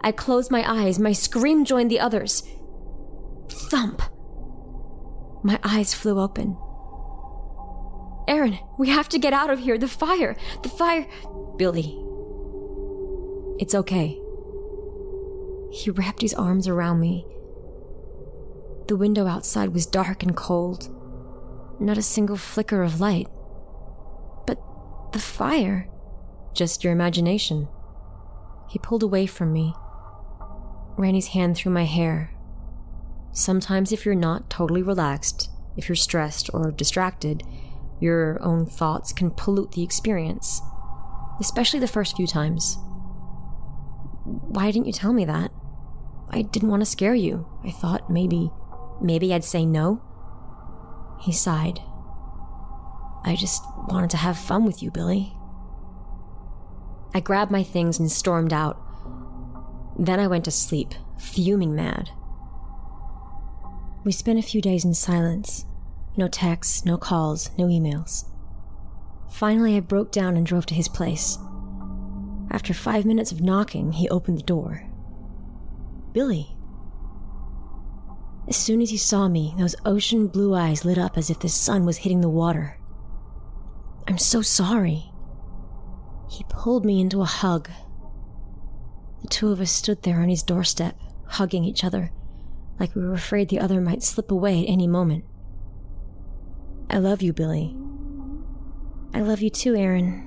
I 0.00 0.12
closed 0.12 0.50
my 0.50 0.64
eyes. 0.68 0.98
My 0.98 1.12
scream 1.12 1.64
joined 1.64 1.90
the 1.90 2.00
others. 2.00 2.42
Thump! 3.48 4.02
My 5.42 5.60
eyes 5.62 5.94
flew 5.94 6.18
open. 6.18 6.56
Aaron, 8.28 8.58
we 8.78 8.88
have 8.88 9.08
to 9.10 9.18
get 9.18 9.32
out 9.32 9.50
of 9.50 9.60
here. 9.60 9.78
The 9.78 9.88
fire! 9.88 10.36
The 10.62 10.68
fire! 10.68 11.06
Billy. 11.56 12.02
It's 13.58 13.74
okay. 13.74 14.18
He 15.72 15.90
wrapped 15.90 16.22
his 16.22 16.34
arms 16.34 16.68
around 16.68 17.00
me. 17.00 17.26
The 18.88 18.96
window 18.96 19.26
outside 19.26 19.70
was 19.70 19.86
dark 19.86 20.22
and 20.22 20.36
cold. 20.36 20.90
Not 21.80 21.98
a 21.98 22.02
single 22.02 22.36
flicker 22.36 22.82
of 22.82 23.00
light. 23.00 23.28
But 24.46 24.58
the 25.12 25.18
fire. 25.18 25.88
Just 26.54 26.84
your 26.84 26.92
imagination. 26.92 27.68
He 28.68 28.78
pulled 28.78 29.02
away 29.02 29.26
from 29.26 29.52
me, 29.52 29.74
ran 30.96 31.14
his 31.14 31.28
hand 31.28 31.56
through 31.56 31.72
my 31.72 31.84
hair. 31.84 32.32
Sometimes, 33.32 33.92
if 33.92 34.04
you're 34.04 34.14
not 34.14 34.48
totally 34.48 34.82
relaxed, 34.82 35.50
if 35.76 35.88
you're 35.88 35.96
stressed 35.96 36.50
or 36.54 36.70
distracted, 36.70 37.42
your 38.00 38.42
own 38.42 38.66
thoughts 38.66 39.12
can 39.12 39.30
pollute 39.30 39.72
the 39.72 39.82
experience, 39.82 40.60
especially 41.40 41.80
the 41.80 41.88
first 41.88 42.16
few 42.16 42.26
times. 42.26 42.78
Why 44.24 44.70
didn't 44.70 44.86
you 44.86 44.92
tell 44.92 45.12
me 45.12 45.24
that? 45.24 45.50
I 46.30 46.42
didn't 46.42 46.70
want 46.70 46.82
to 46.82 46.86
scare 46.86 47.14
you. 47.14 47.46
I 47.64 47.70
thought 47.70 48.10
maybe, 48.10 48.50
maybe 49.00 49.32
I'd 49.32 49.44
say 49.44 49.64
no. 49.64 50.02
He 51.20 51.32
sighed. 51.32 51.80
I 53.24 53.36
just 53.36 53.64
wanted 53.88 54.10
to 54.10 54.16
have 54.16 54.38
fun 54.38 54.64
with 54.64 54.82
you, 54.82 54.90
Billy. 54.90 55.32
I 57.14 57.20
grabbed 57.20 57.50
my 57.50 57.62
things 57.62 57.98
and 57.98 58.10
stormed 58.10 58.52
out. 58.52 58.80
Then 59.98 60.20
I 60.20 60.26
went 60.26 60.44
to 60.44 60.50
sleep, 60.50 60.94
fuming 61.18 61.74
mad. 61.74 62.10
We 64.04 64.12
spent 64.12 64.38
a 64.38 64.42
few 64.42 64.60
days 64.60 64.84
in 64.84 64.94
silence. 64.94 65.64
No 66.16 66.28
texts, 66.28 66.84
no 66.84 66.96
calls, 66.96 67.50
no 67.58 67.66
emails. 67.66 68.24
Finally, 69.30 69.76
I 69.76 69.80
broke 69.80 70.12
down 70.12 70.36
and 70.36 70.46
drove 70.46 70.66
to 70.66 70.74
his 70.74 70.88
place. 70.88 71.38
After 72.50 72.72
five 72.72 73.04
minutes 73.04 73.32
of 73.32 73.42
knocking, 73.42 73.92
he 73.92 74.08
opened 74.08 74.38
the 74.38 74.42
door. 74.42 74.88
Billy. 76.12 76.56
As 78.48 78.56
soon 78.56 78.80
as 78.80 78.90
he 78.90 78.96
saw 78.96 79.28
me, 79.28 79.54
those 79.58 79.76
ocean 79.84 80.28
blue 80.28 80.54
eyes 80.54 80.84
lit 80.84 80.96
up 80.96 81.18
as 81.18 81.28
if 81.28 81.40
the 81.40 81.48
sun 81.48 81.84
was 81.84 81.98
hitting 81.98 82.20
the 82.20 82.30
water. 82.30 82.78
I'm 84.08 84.18
so 84.18 84.40
sorry. 84.40 85.10
He 86.30 86.44
pulled 86.48 86.86
me 86.86 87.00
into 87.00 87.20
a 87.20 87.26
hug. 87.26 87.68
The 89.20 89.28
two 89.28 89.50
of 89.50 89.60
us 89.60 89.70
stood 89.70 90.02
there 90.02 90.20
on 90.20 90.28
his 90.28 90.42
doorstep, 90.42 90.98
hugging 91.26 91.64
each 91.64 91.84
other, 91.84 92.12
like 92.78 92.94
we 92.94 93.02
were 93.02 93.14
afraid 93.14 93.48
the 93.48 93.58
other 93.58 93.80
might 93.80 94.02
slip 94.02 94.30
away 94.30 94.62
at 94.62 94.70
any 94.70 94.86
moment. 94.86 95.24
I 96.88 96.98
love 96.98 97.22
you, 97.22 97.32
Billy. 97.32 97.76
I 99.12 99.20
love 99.20 99.40
you 99.40 99.50
too, 99.50 99.74
Aaron. 99.74 100.26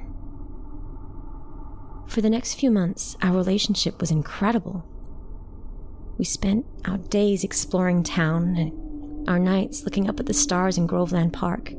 For 2.08 2.22
the 2.22 2.30
next 2.30 2.56
few 2.56 2.72
months, 2.72 3.16
our 3.22 3.32
relationship 3.32 4.02
was 4.02 4.12
incredible. 4.12 4.84
We 6.18 6.26
spent 6.26 6.66
our 6.86 6.98
days 6.98 7.44
exploring 7.44 8.04
town 8.04 8.56
and 8.58 9.30
our 9.30 9.40
nights 9.40 9.84
looking 9.84 10.10
up 10.10 10.20
at 10.20 10.26
the 10.26 10.34
stars 10.34 10.78
in 10.78 10.88
Groveland 10.88 11.34
Park. 11.34 11.72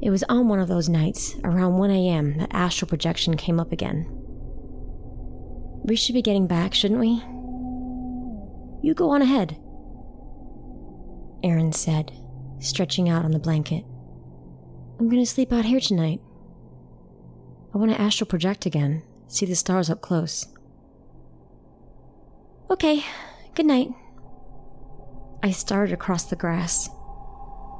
It 0.00 0.10
was 0.10 0.22
on 0.28 0.48
one 0.48 0.60
of 0.60 0.68
those 0.68 0.88
nights, 0.88 1.36
around 1.42 1.78
1 1.78 1.90
a.m., 1.90 2.38
that 2.38 2.50
astral 2.52 2.88
projection 2.88 3.36
came 3.36 3.58
up 3.58 3.72
again. 3.72 4.06
We 5.82 5.96
should 5.96 6.14
be 6.14 6.22
getting 6.22 6.46
back, 6.46 6.72
shouldn't 6.72 7.00
we? 7.00 7.22
You 8.80 8.94
go 8.94 9.10
on 9.10 9.22
ahead, 9.22 9.58
Aaron 11.42 11.72
said, 11.72 12.12
stretching 12.60 13.08
out 13.08 13.24
on 13.24 13.30
the 13.32 13.38
blanket. 13.38 13.84
I'm 14.98 15.08
gonna 15.08 15.26
sleep 15.26 15.52
out 15.52 15.64
here 15.64 15.80
tonight. 15.80 16.20
I 17.74 17.78
want 17.78 17.90
to 17.90 18.00
astral 18.00 18.26
project 18.26 18.66
again, 18.66 19.02
see 19.26 19.46
the 19.46 19.54
stars 19.54 19.90
up 19.90 20.00
close. 20.00 20.46
Okay, 22.70 23.04
good 23.54 23.66
night. 23.66 23.90
I 25.42 25.52
started 25.52 25.92
across 25.92 26.24
the 26.24 26.36
grass. 26.36 26.88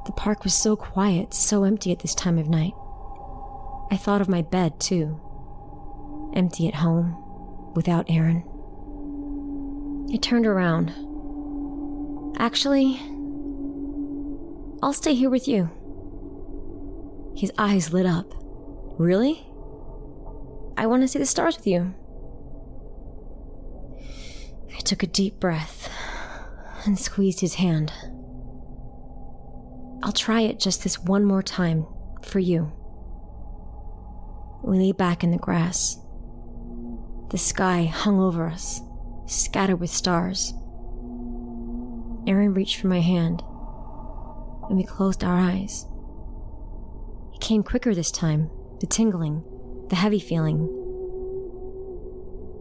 The 0.05 0.13
park 0.13 0.43
was 0.43 0.53
so 0.53 0.75
quiet, 0.75 1.33
so 1.33 1.63
empty 1.63 1.91
at 1.91 1.99
this 1.99 2.15
time 2.15 2.37
of 2.37 2.47
night. 2.47 2.73
I 3.91 3.97
thought 3.97 4.21
of 4.21 4.29
my 4.29 4.41
bed, 4.41 4.79
too. 4.79 5.19
Empty 6.35 6.67
at 6.67 6.75
home, 6.75 7.15
without 7.75 8.05
Aaron. 8.09 8.43
I 10.13 10.17
turned 10.17 10.47
around. 10.47 10.93
Actually, 12.39 12.99
I'll 14.81 14.93
stay 14.93 15.13
here 15.13 15.29
with 15.29 15.47
you. 15.47 15.69
His 17.35 17.51
eyes 17.57 17.91
lit 17.91 18.05
up. 18.05 18.33
Really? 18.97 19.45
I 20.77 20.85
want 20.85 21.01
to 21.01 21.07
see 21.07 21.19
the 21.19 21.25
stars 21.25 21.57
with 21.57 21.67
you. 21.67 21.93
I 24.75 24.79
took 24.79 25.03
a 25.03 25.07
deep 25.07 25.39
breath 25.39 25.89
and 26.85 26.97
squeezed 26.97 27.41
his 27.41 27.55
hand. 27.55 27.91
I'll 30.01 30.13
try 30.13 30.41
it 30.41 30.59
just 30.59 30.83
this 30.83 30.99
one 30.99 31.25
more 31.25 31.43
time 31.43 31.85
for 32.23 32.39
you. 32.39 32.71
We 34.63 34.77
lay 34.77 34.91
back 34.93 35.23
in 35.23 35.31
the 35.31 35.37
grass. 35.37 35.97
The 37.31 37.37
sky 37.37 37.83
hung 37.83 38.19
over 38.19 38.47
us, 38.47 38.81
scattered 39.27 39.81
with 39.81 39.89
stars. 39.89 40.53
Aaron 42.27 42.53
reached 42.53 42.79
for 42.79 42.87
my 42.87 43.01
hand, 43.01 43.43
and 44.69 44.77
we 44.77 44.83
closed 44.83 45.23
our 45.23 45.37
eyes. 45.37 45.85
It 47.33 47.41
came 47.41 47.63
quicker 47.63 47.93
this 47.93 48.11
time 48.11 48.49
the 48.79 48.87
tingling, 48.87 49.43
the 49.89 49.95
heavy 49.97 50.19
feeling. 50.19 50.75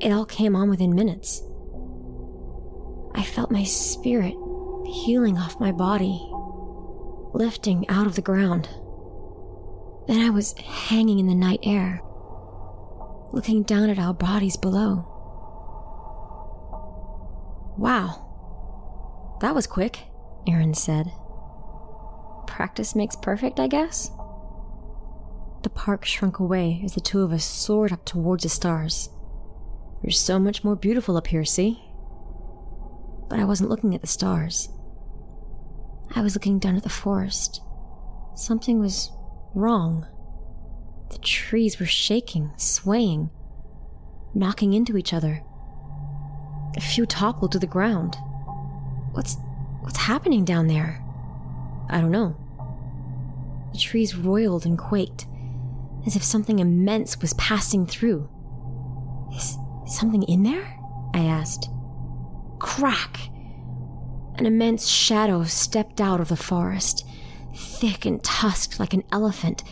It 0.00 0.10
all 0.10 0.24
came 0.24 0.56
on 0.56 0.68
within 0.68 0.94
minutes. 0.94 1.42
I 3.14 3.22
felt 3.22 3.50
my 3.50 3.64
spirit 3.64 4.34
peeling 4.84 5.38
off 5.38 5.60
my 5.60 5.70
body, 5.70 6.20
lifting 7.34 7.88
out 7.88 8.06
of 8.06 8.16
the 8.16 8.22
ground. 8.22 8.68
Then 10.08 10.20
I 10.20 10.30
was 10.30 10.56
hanging 10.58 11.18
in 11.18 11.26
the 11.26 11.34
night 11.34 11.60
air, 11.62 12.00
looking 13.32 13.62
down 13.62 13.90
at 13.90 13.98
our 13.98 14.14
bodies 14.14 14.56
below. 14.56 15.04
Wow, 17.76 19.36
that 19.40 19.54
was 19.54 19.66
quick, 19.66 20.00
Aaron 20.48 20.74
said. 20.74 21.12
Practice 22.58 22.96
makes 22.96 23.14
perfect, 23.14 23.60
I 23.60 23.68
guess? 23.68 24.10
The 25.62 25.70
park 25.70 26.04
shrunk 26.04 26.40
away 26.40 26.80
as 26.84 26.92
the 26.92 27.00
two 27.00 27.22
of 27.22 27.30
us 27.30 27.44
soared 27.44 27.92
up 27.92 28.04
towards 28.04 28.42
the 28.42 28.48
stars. 28.48 29.10
You're 30.02 30.10
so 30.10 30.40
much 30.40 30.64
more 30.64 30.74
beautiful 30.74 31.16
up 31.16 31.28
here, 31.28 31.44
see? 31.44 31.80
But 33.30 33.38
I 33.38 33.44
wasn't 33.44 33.70
looking 33.70 33.94
at 33.94 34.00
the 34.00 34.08
stars. 34.08 34.70
I 36.16 36.20
was 36.20 36.34
looking 36.34 36.58
down 36.58 36.74
at 36.74 36.82
the 36.82 36.88
forest. 36.88 37.62
Something 38.34 38.80
was 38.80 39.12
wrong. 39.54 40.04
The 41.12 41.18
trees 41.18 41.78
were 41.78 41.86
shaking, 41.86 42.50
swaying, 42.56 43.30
knocking 44.34 44.72
into 44.72 44.96
each 44.96 45.12
other. 45.12 45.44
A 46.76 46.80
few 46.80 47.06
toppled 47.06 47.52
to 47.52 47.60
the 47.60 47.68
ground. 47.68 48.16
What's 49.12 49.36
what's 49.82 49.98
happening 49.98 50.44
down 50.44 50.66
there? 50.66 51.04
I 51.88 52.00
don't 52.00 52.10
know. 52.10 52.36
The 53.72 53.78
trees 53.78 54.16
roiled 54.16 54.66
and 54.66 54.78
quaked, 54.78 55.26
as 56.06 56.16
if 56.16 56.22
something 56.22 56.58
immense 56.58 57.20
was 57.20 57.34
passing 57.34 57.86
through. 57.86 58.28
Is 59.34 59.58
something 59.86 60.22
in 60.24 60.42
there? 60.42 60.76
I 61.14 61.20
asked. 61.20 61.70
Crack! 62.58 63.30
An 64.36 64.46
immense 64.46 64.86
shadow 64.86 65.44
stepped 65.44 66.00
out 66.00 66.20
of 66.20 66.28
the 66.28 66.36
forest, 66.36 67.06
thick 67.54 68.06
and 68.06 68.22
tusked 68.22 68.78
like 68.78 68.94
an 68.94 69.04
elephant, 69.10 69.64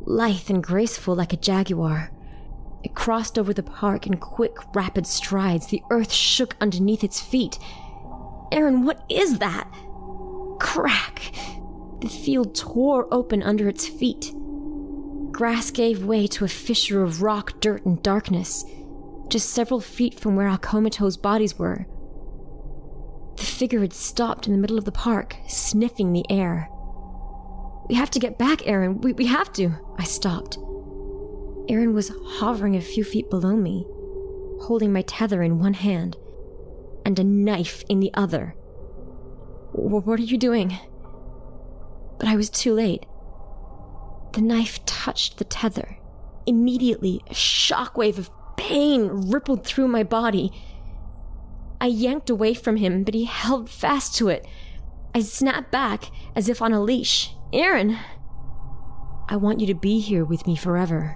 lithe 0.00 0.50
and 0.50 0.62
graceful 0.62 1.14
like 1.14 1.32
a 1.32 1.36
jaguar. 1.36 2.10
It 2.82 2.94
crossed 2.94 3.38
over 3.38 3.54
the 3.54 3.62
park 3.62 4.06
in 4.06 4.18
quick, 4.18 4.56
rapid 4.74 5.06
strides. 5.06 5.68
The 5.68 5.82
earth 5.90 6.12
shook 6.12 6.54
underneath 6.60 7.02
its 7.02 7.20
feet. 7.20 7.58
Aaron, 8.52 8.84
what 8.84 9.02
is 9.08 9.38
that? 9.38 9.70
Crack! 10.60 11.32
The 12.00 12.08
field 12.08 12.54
tore 12.54 13.12
open 13.12 13.42
under 13.42 13.68
its 13.68 13.86
feet. 13.86 14.32
Grass 15.30 15.70
gave 15.70 16.04
way 16.04 16.26
to 16.28 16.44
a 16.44 16.48
fissure 16.48 17.02
of 17.02 17.22
rock, 17.22 17.60
dirt, 17.60 17.84
and 17.84 18.02
darkness, 18.02 18.64
just 19.28 19.50
several 19.50 19.80
feet 19.80 20.18
from 20.18 20.36
where 20.36 20.48
our 20.48 20.58
comatose 20.58 21.16
bodies 21.16 21.58
were. 21.58 21.86
The 23.36 23.44
figure 23.44 23.80
had 23.80 23.92
stopped 23.92 24.46
in 24.46 24.52
the 24.52 24.58
middle 24.58 24.78
of 24.78 24.84
the 24.84 24.92
park, 24.92 25.36
sniffing 25.48 26.12
the 26.12 26.24
air. 26.30 26.68
We 27.88 27.96
have 27.96 28.10
to 28.12 28.20
get 28.20 28.38
back, 28.38 28.66
Aaron. 28.66 29.00
We, 29.00 29.12
we 29.12 29.26
have 29.26 29.52
to. 29.54 29.72
I 29.98 30.04
stopped. 30.04 30.56
Aaron 31.68 31.94
was 31.94 32.12
hovering 32.24 32.76
a 32.76 32.80
few 32.80 33.04
feet 33.04 33.28
below 33.30 33.56
me, 33.56 33.86
holding 34.60 34.92
my 34.92 35.02
tether 35.02 35.42
in 35.42 35.58
one 35.58 35.74
hand 35.74 36.16
and 37.04 37.18
a 37.18 37.24
knife 37.24 37.82
in 37.88 38.00
the 38.00 38.12
other. 38.14 38.54
What 39.72 40.20
are 40.20 40.22
you 40.22 40.38
doing? 40.38 40.78
But 42.24 42.30
I 42.30 42.36
was 42.36 42.48
too 42.48 42.72
late. 42.72 43.04
The 44.32 44.40
knife 44.40 44.82
touched 44.86 45.36
the 45.36 45.44
tether. 45.44 45.98
Immediately, 46.46 47.20
a 47.28 47.34
shockwave 47.34 48.16
of 48.16 48.30
pain 48.56 49.30
rippled 49.30 49.66
through 49.66 49.88
my 49.88 50.04
body. 50.04 50.50
I 51.82 51.88
yanked 51.88 52.30
away 52.30 52.54
from 52.54 52.76
him, 52.76 53.04
but 53.04 53.12
he 53.12 53.26
held 53.26 53.68
fast 53.68 54.14
to 54.14 54.28
it. 54.28 54.46
I 55.14 55.20
snapped 55.20 55.70
back 55.70 56.04
as 56.34 56.48
if 56.48 56.62
on 56.62 56.72
a 56.72 56.82
leash. 56.82 57.34
Aaron! 57.52 57.98
I 59.28 59.36
want 59.36 59.60
you 59.60 59.66
to 59.66 59.74
be 59.74 60.00
here 60.00 60.24
with 60.24 60.46
me 60.46 60.56
forever. 60.56 61.14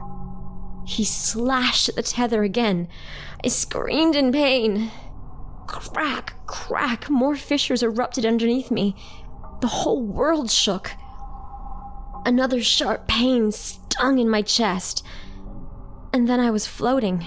He 0.87 1.05
slashed 1.05 1.89
at 1.89 1.95
the 1.95 2.03
tether 2.03 2.43
again. 2.43 2.87
I 3.43 3.49
screamed 3.49 4.15
in 4.15 4.31
pain. 4.31 4.91
Crack, 5.67 6.35
crack, 6.47 7.09
more 7.09 7.35
fissures 7.35 7.83
erupted 7.83 8.27
underneath 8.27 8.71
me. 8.71 8.95
The 9.61 9.69
whole 9.69 10.03
world 10.03 10.51
shook. 10.51 10.93
Another 12.25 12.63
sharp 12.63 13.09
pain 13.09 13.53
stung 13.53 14.19
in 14.19 14.29
my 14.29 14.43
chest. 14.43 15.05
And 16.13 16.29
then 16.29 16.41
I 16.41 16.51
was 16.51 16.67
floating, 16.67 17.25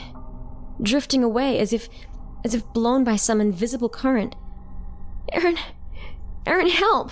drifting 0.82 1.24
away 1.24 1.60
as 1.60 1.74
if 1.74 1.90
as 2.44 2.56
if 2.56 2.66
blown 2.74 3.04
by 3.04 3.16
some 3.16 3.40
invisible 3.40 3.90
current. 3.90 4.36
Aaron, 5.32 5.58
Aaron, 6.46 6.70
help! 6.70 7.12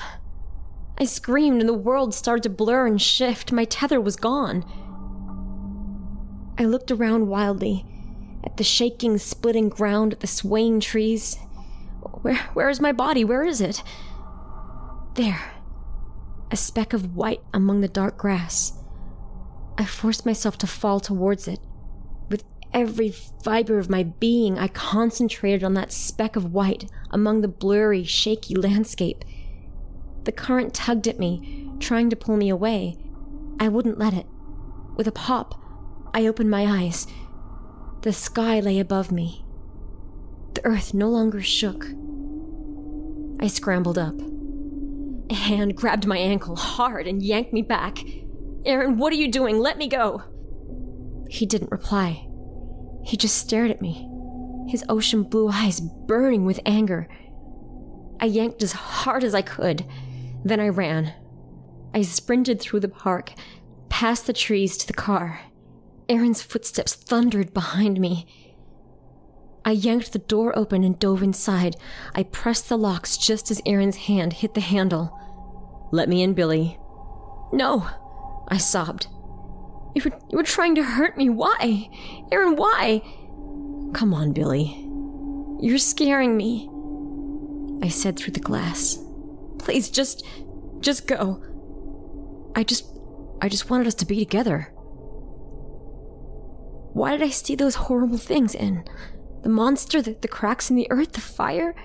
I 1.00 1.06
screamed 1.06 1.62
and 1.62 1.70
the 1.70 1.74
world 1.74 2.14
started 2.14 2.44
to 2.44 2.50
blur 2.50 2.88
and 2.88 3.02
shift. 3.02 3.52
My 3.52 3.66
tether 3.66 4.02
was 4.02 4.16
gone. 4.16 4.66
I 6.58 6.66
looked 6.66 6.92
around 6.92 7.28
wildly 7.28 7.86
at 8.44 8.58
the 8.58 8.64
shaking, 8.64 9.18
splitting 9.18 9.70
ground, 9.70 10.14
at 10.14 10.20
the 10.20 10.28
swaying 10.28 10.82
trees. 10.82 11.38
Where 12.22 12.38
where 12.54 12.70
is 12.70 12.82
my 12.82 12.92
body? 12.92 13.24
Where 13.24 13.46
is 13.46 13.62
it? 13.62 13.84
There 15.16 15.60
a 16.52 16.56
speck 16.56 16.94
of 16.94 17.16
white 17.16 17.42
among 17.54 17.82
the 17.82 17.88
dark 17.88 18.18
grass. 18.18 18.74
I 19.78 19.86
forced 19.86 20.26
myself 20.26 20.58
to 20.60 20.68
fall 20.68 21.00
towards 21.00 21.48
it. 21.48 21.60
With 22.30 22.44
every 22.74 23.12
fiber 23.44 23.78
of 23.78 23.90
my 23.90 24.04
being, 24.04 24.58
I 24.58 24.68
concentrated 24.68 25.64
on 25.64 25.76
that 25.76 25.92
speck 25.92 26.36
of 26.36 26.54
white 26.54 26.90
among 27.12 27.42
the 27.42 27.48
blurry, 27.48 28.04
shaky 28.04 28.56
landscape. 28.56 29.24
The 30.24 30.32
current 30.32 30.74
tugged 30.74 31.08
at 31.08 31.20
me, 31.20 31.72
trying 31.80 32.10
to 32.10 32.16
pull 32.16 32.36
me 32.36 32.50
away. 32.50 32.98
I 33.60 33.68
wouldn't 33.68 34.00
let 34.00 34.14
it. 34.14 34.26
With 34.96 35.08
a 35.08 35.12
pop, 35.12 35.62
I 36.14 36.28
opened 36.28 36.50
my 36.50 36.66
eyes. 36.66 37.08
The 38.02 38.14
sky 38.14 38.60
lay 38.60 38.80
above 38.80 39.12
me. 39.12 39.46
The 40.56 40.66
earth 40.66 40.94
no 40.94 41.10
longer 41.10 41.42
shook. 41.42 41.86
I 43.40 43.48
scrambled 43.48 43.98
up. 43.98 44.16
A 45.30 45.36
hand 45.36 45.76
grabbed 45.76 46.08
my 46.08 46.18
ankle 46.18 46.56
hard 46.56 47.08
and 47.08 47.22
yanked 47.22 47.54
me 47.54 47.62
back. 47.62 48.00
Aaron, 48.66 48.98
what 48.98 49.14
are 49.14 49.18
you 49.18 49.32
doing? 49.32 49.60
Let 49.60 49.78
me 49.78 49.88
go. 49.88 50.24
He 51.30 51.46
didn't 51.46 51.72
reply. 51.72 52.28
He 53.04 53.16
just 53.16 53.38
stared 53.38 53.72
at 53.72 53.82
me, 53.82 54.10
his 54.68 54.84
ocean 54.90 55.24
blue 55.24 55.50
eyes 55.50 55.80
burning 55.80 56.46
with 56.46 56.60
anger. 56.66 57.08
I 58.20 58.26
yanked 58.26 58.64
as 58.64 58.74
hard 58.74 59.24
as 59.24 59.34
I 59.34 59.42
could. 59.42 59.86
Then 60.44 60.60
I 60.60 60.70
ran. 60.70 61.14
I 61.94 62.02
sprinted 62.02 62.60
through 62.60 62.82
the 62.82 62.88
park, 62.88 63.34
past 63.90 64.28
the 64.28 64.34
trees 64.34 64.78
to 64.78 64.88
the 64.88 64.94
car. 64.94 65.42
Aaron's 66.08 66.42
footsteps 66.42 66.96
thundered 66.96 67.54
behind 67.54 68.00
me. 68.00 68.26
I 69.64 69.72
yanked 69.72 70.14
the 70.14 70.20
door 70.20 70.58
open 70.58 70.84
and 70.84 70.98
dove 70.98 71.22
inside. 71.22 71.76
I 72.16 72.24
pressed 72.24 72.70
the 72.70 72.78
locks 72.78 73.18
just 73.18 73.52
as 73.52 73.62
Aaron's 73.66 73.98
hand 73.98 74.34
hit 74.34 74.54
the 74.54 74.62
handle. 74.62 75.19
Let 75.92 76.10
me 76.10 76.22
in, 76.22 76.34
Billy. 76.34 76.80
No, 77.52 77.88
I 78.48 78.58
sobbed. 78.58 79.08
You 79.96 80.04
were, 80.06 80.20
you 80.30 80.38
were 80.38 80.44
trying 80.44 80.76
to 80.76 80.84
hurt 80.84 81.18
me. 81.18 81.30
Why? 81.30 81.90
Aaron, 82.32 82.56
why? 82.56 83.02
Come 83.94 84.14
on, 84.14 84.34
Billy. 84.34 84.86
You're 85.60 85.80
scaring 85.80 86.38
me. 86.38 86.70
I 87.84 87.90
said 87.90 88.18
through 88.18 88.34
the 88.34 88.40
glass. 88.40 89.00
Please, 89.58 89.90
just. 89.90 90.26
just 90.80 91.08
go. 91.08 91.44
I 92.56 92.64
just. 92.64 92.86
I 93.42 93.50
just 93.50 93.70
wanted 93.70 93.88
us 93.88 93.96
to 93.96 94.06
be 94.06 94.20
together. 94.20 94.72
Why 96.94 97.12
did 97.12 97.24
I 97.24 97.30
see 97.30 97.56
those 97.56 97.76
horrible 97.76 98.18
things 98.18 98.54
in? 98.54 98.84
The 99.44 99.50
monster, 99.50 100.02
the, 100.02 100.18
the 100.22 100.28
cracks 100.28 100.70
in 100.70 100.76
the 100.76 100.90
earth, 100.92 101.14
the 101.14 101.22
fire? 101.22 101.76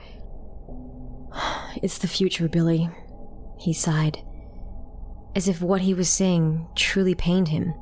It's 1.83 1.99
the 1.99 2.09
future, 2.09 2.49
Billy. 2.49 2.89
He 3.65 3.73
sighed, 3.73 4.19
as 5.35 5.49
if 5.49 5.63
what 5.63 5.81
he 5.81 5.95
was 5.95 6.11
saying 6.11 6.69
truly 6.75 7.15
pained 7.15 7.49
him. 7.49 7.73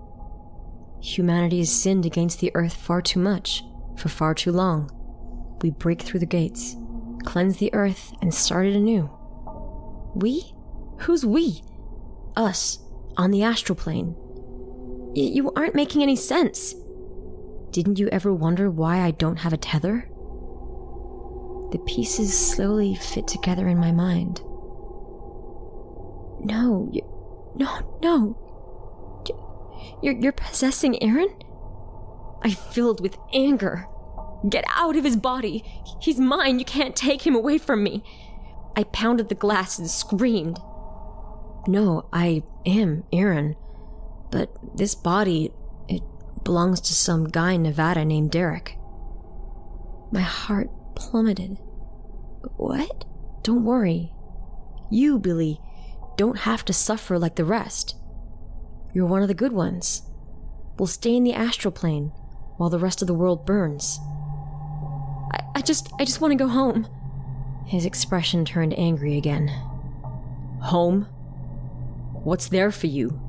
Humanity 1.01 1.59
has 1.59 1.72
sinned 1.72 2.07
against 2.07 2.39
the 2.39 2.53
earth 2.55 2.74
far 2.74 3.03
too 3.03 3.18
much, 3.18 3.64
for 3.97 4.09
far 4.09 4.33
too 4.33 4.53
long. 4.53 4.93
We 5.61 5.70
break 5.70 6.03
through 6.03 6.20
the 6.20 6.26
gates, 6.26 6.76
cleanse 7.24 7.57
the 7.57 7.74
earth, 7.74 8.12
and 8.22 8.33
start 8.33 8.68
it 8.68 8.76
anew. 8.76 9.11
We? 10.14 10.55
Who's 11.01 11.26
we? 11.26 11.64
Us, 12.37 12.78
on 13.16 13.33
the 13.33 13.43
astral 13.43 13.74
plane. 13.74 14.14
Y- 15.16 15.33
you 15.35 15.53
aren't 15.57 15.74
making 15.74 16.01
any 16.01 16.14
sense. 16.14 16.76
Didn't 17.72 17.99
you 17.99 18.07
ever 18.11 18.33
wonder 18.33 18.70
why 18.70 19.01
I 19.01 19.11
don't 19.11 19.41
have 19.41 19.53
a 19.53 19.57
tether? 19.57 20.09
The 21.72 21.83
pieces 21.89 22.39
slowly 22.39 22.95
fit 22.95 23.26
together 23.26 23.66
in 23.66 23.78
my 23.78 23.91
mind. 23.91 24.43
No, 26.43 26.88
you, 26.93 27.03
no, 27.57 27.99
no. 28.03 28.38
You're, 30.03 30.14
you're 30.14 30.32
possessing 30.32 31.03
Aaron? 31.03 31.34
I 32.43 32.51
filled 32.51 33.01
with 33.01 33.16
anger. 33.32 33.86
Get 34.49 34.64
out 34.68 34.97
of 34.97 35.05
his 35.05 35.16
body! 35.16 35.64
He's 36.01 36.18
mine! 36.18 36.59
You 36.59 36.64
can't 36.64 36.97
take 36.97 37.24
him 37.24 37.36
away 37.36 37.59
from 37.59 37.84
me! 37.84 38.03
I 38.76 38.84
pounded 38.84 39.28
the 39.28 39.36
glass 39.36 39.78
and 39.78 39.88
screamed. 39.88 40.59
No, 41.68 42.09
I 42.12 42.43
am 42.66 43.05
Aaron. 43.12 43.55
But 44.30 44.76
this 44.76 44.95
body, 44.95 45.53
it 45.88 46.03
belongs 46.43 46.80
to 46.80 46.95
some 46.95 47.28
guy 47.28 47.53
in 47.53 47.62
Nevada 47.62 48.05
named 48.05 48.32
Derek. 48.32 48.76
My 50.11 50.22
heart 50.22 50.70
plummeted. 50.97 51.59
What? 52.57 53.05
Don't 53.43 53.64
worry. 53.64 54.12
You, 54.90 55.18
Billy, 55.18 55.61
don't 56.17 56.39
have 56.39 56.65
to 56.67 56.73
suffer 56.73 57.19
like 57.19 57.37
the 57.37 57.45
rest. 57.45 57.97
You're 58.95 59.07
one 59.07 59.23
of 59.23 59.29
the 59.29 59.35
good 59.35 59.53
ones. 59.53 60.03
We'll 60.79 60.87
stay 60.87 61.17
in 61.17 61.25
the 61.25 61.35
astral 61.35 61.73
plane 61.73 62.13
while 62.57 62.71
the 62.71 62.79
rest 62.79 63.03
of 63.03 63.09
the 63.09 63.15
world 63.15 63.47
burns. 63.47 63.99
I, 65.33 65.41
I 65.57 65.61
just, 65.63 65.93
I 65.99 66.05
just 66.05 66.21
want 66.21 66.33
to 66.33 66.37
go 66.37 66.49
home. 66.49 66.87
His 67.67 67.87
expression 67.87 68.45
turned 68.45 68.79
angry 68.79 69.17
again. 69.17 69.49
Home? 70.63 71.05
What's 72.25 72.49
there 72.49 72.71
for 72.71 72.87
you? 72.87 73.21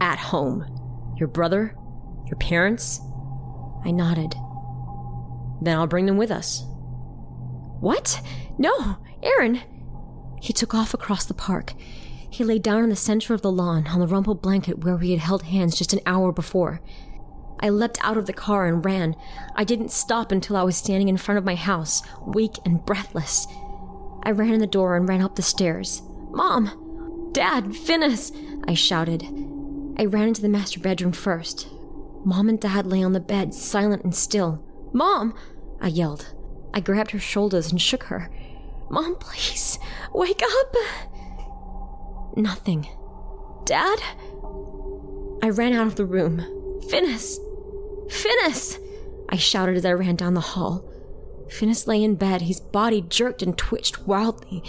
At 0.00 0.18
home? 0.18 0.64
Your 1.18 1.28
brother? 1.28 1.76
Your 2.26 2.38
parents? 2.38 3.00
I 3.84 3.90
nodded. 3.90 4.34
Then 5.62 5.76
I'll 5.76 5.86
bring 5.86 6.06
them 6.06 6.16
with 6.16 6.30
us. 6.30 6.64
What? 7.80 8.20
No, 8.58 8.96
Aaron! 9.22 9.60
He 10.40 10.52
took 10.52 10.74
off 10.74 10.94
across 10.94 11.26
the 11.26 11.34
park. 11.34 11.74
He 12.30 12.44
lay 12.44 12.58
down 12.58 12.84
in 12.84 12.90
the 12.90 12.96
center 12.96 13.34
of 13.34 13.42
the 13.42 13.50
lawn 13.50 13.88
on 13.88 13.98
the 13.98 14.06
rumpled 14.06 14.40
blanket 14.40 14.84
where 14.84 14.96
we 14.96 15.10
had 15.10 15.20
held 15.20 15.42
hands 15.42 15.76
just 15.76 15.92
an 15.92 16.00
hour 16.06 16.32
before. 16.32 16.80
I 17.58 17.68
leapt 17.68 17.98
out 18.02 18.16
of 18.16 18.26
the 18.26 18.32
car 18.32 18.66
and 18.66 18.84
ran. 18.84 19.16
I 19.54 19.64
didn't 19.64 19.90
stop 19.90 20.32
until 20.32 20.56
I 20.56 20.62
was 20.62 20.76
standing 20.76 21.08
in 21.08 21.16
front 21.16 21.38
of 21.38 21.44
my 21.44 21.56
house, 21.56 22.02
weak 22.24 22.52
and 22.64 22.84
breathless. 22.86 23.46
I 24.22 24.30
ran 24.30 24.54
in 24.54 24.60
the 24.60 24.66
door 24.66 24.96
and 24.96 25.08
ran 25.08 25.20
up 25.20 25.36
the 25.36 25.42
stairs. 25.42 26.02
Mom! 26.30 27.30
Dad! 27.32 27.76
Finis! 27.76 28.32
I 28.66 28.74
shouted. 28.74 29.24
I 29.98 30.04
ran 30.04 30.28
into 30.28 30.40
the 30.40 30.48
master 30.48 30.80
bedroom 30.80 31.12
first. 31.12 31.68
Mom 32.24 32.48
and 32.48 32.60
Dad 32.60 32.86
lay 32.86 33.02
on 33.02 33.12
the 33.12 33.20
bed, 33.20 33.52
silent 33.54 34.04
and 34.04 34.14
still. 34.14 34.62
Mom! 34.92 35.34
I 35.80 35.88
yelled. 35.88 36.34
I 36.72 36.80
grabbed 36.80 37.10
her 37.10 37.18
shoulders 37.18 37.70
and 37.70 37.80
shook 37.80 38.04
her. 38.04 38.30
Mom, 38.88 39.16
please, 39.16 39.78
wake 40.14 40.42
up! 40.42 40.76
Nothing. 42.36 42.88
Dad? 43.64 43.98
I 45.42 45.48
ran 45.50 45.72
out 45.72 45.86
of 45.86 45.96
the 45.96 46.04
room. 46.04 46.44
Finis! 46.88 47.38
Finis! 48.10 48.78
I 49.28 49.36
shouted 49.36 49.76
as 49.76 49.84
I 49.84 49.92
ran 49.92 50.16
down 50.16 50.34
the 50.34 50.40
hall. 50.40 50.84
Finis 51.48 51.86
lay 51.86 52.02
in 52.02 52.14
bed, 52.14 52.42
his 52.42 52.60
body 52.60 53.02
jerked 53.02 53.42
and 53.42 53.56
twitched 53.56 54.06
wildly. 54.06 54.62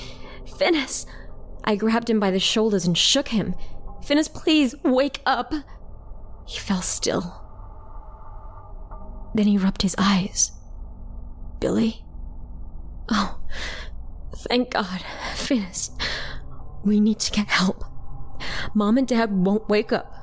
Finis! 0.57 1.05
I 1.63 1.75
grabbed 1.75 2.09
him 2.09 2.19
by 2.19 2.31
the 2.31 2.39
shoulders 2.39 2.85
and 2.85 2.97
shook 2.97 3.29
him. 3.29 3.55
Finis, 4.03 4.27
please, 4.27 4.75
wake 4.83 5.21
up! 5.25 5.53
He 6.45 6.59
fell 6.59 6.81
still. 6.81 7.41
Then 9.33 9.47
he 9.47 9.57
rubbed 9.57 9.83
his 9.83 9.95
eyes. 9.97 10.51
Billy? 11.59 12.03
Oh, 13.09 13.39
thank 14.35 14.71
God. 14.71 15.03
Finis, 15.35 15.91
we 16.83 16.99
need 16.99 17.19
to 17.19 17.31
get 17.31 17.47
help. 17.47 17.83
Mom 18.73 18.97
and 18.97 19.07
Dad 19.07 19.31
won't 19.31 19.69
wake 19.69 19.91
up. 19.91 20.13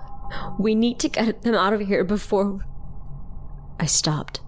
We 0.59 0.75
need 0.75 0.99
to 1.01 1.09
get 1.09 1.43
them 1.43 1.55
out 1.55 1.73
of 1.73 1.81
here 1.81 2.05
before. 2.05 2.61
I 3.81 3.87
stopped. 3.87 4.41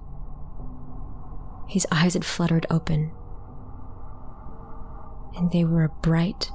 His 1.68 1.86
eyes 1.92 2.14
had 2.14 2.24
fluttered 2.24 2.66
open, 2.68 3.12
and 5.36 5.52
they 5.52 5.64
were 5.64 5.84
a 5.84 5.88
bright 5.88 6.50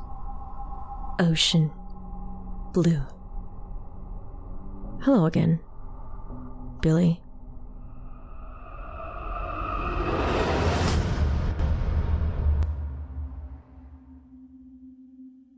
ocean 1.20 1.72
blue. 2.74 3.02
Hello 5.02 5.26
again, 5.26 5.62
Billy. 6.82 7.22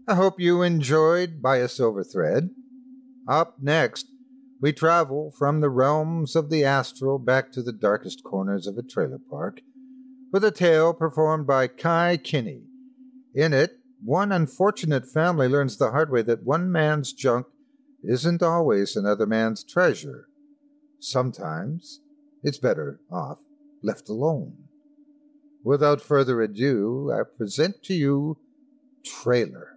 I 0.09 0.15
hope 0.15 0.39
you 0.39 0.61
enjoyed 0.61 1.41
By 1.41 1.57
a 1.57 1.67
Silver 1.67 2.01
Thread. 2.01 2.51
Up 3.27 3.57
next, 3.61 4.07
we 4.61 4.71
travel 4.71 5.33
from 5.37 5.59
the 5.59 5.69
realms 5.69 6.33
of 6.33 6.49
the 6.49 6.63
astral 6.63 7.19
back 7.19 7.51
to 7.51 7.61
the 7.61 7.73
darkest 7.73 8.23
corners 8.23 8.67
of 8.67 8.77
a 8.77 8.83
trailer 8.83 9.19
park 9.29 9.59
with 10.31 10.45
a 10.45 10.51
tale 10.51 10.93
performed 10.93 11.45
by 11.45 11.67
Kai 11.67 12.15
Kinney. 12.15 12.61
In 13.35 13.51
it, 13.51 13.79
one 14.01 14.31
unfortunate 14.31 15.05
family 15.05 15.49
learns 15.49 15.75
the 15.75 15.91
hard 15.91 16.09
way 16.09 16.21
that 16.21 16.45
one 16.45 16.71
man's 16.71 17.11
junk 17.11 17.47
isn't 18.01 18.41
always 18.41 18.95
another 18.95 19.25
man's 19.25 19.61
treasure. 19.61 20.29
Sometimes 21.01 21.99
it's 22.43 22.59
better 22.59 23.01
off 23.11 23.39
left 23.83 24.07
alone. 24.07 24.55
Without 25.65 25.99
further 25.99 26.41
ado, 26.41 27.11
I 27.13 27.23
present 27.37 27.83
to 27.83 27.93
you 27.93 28.37
Trailer. 29.03 29.76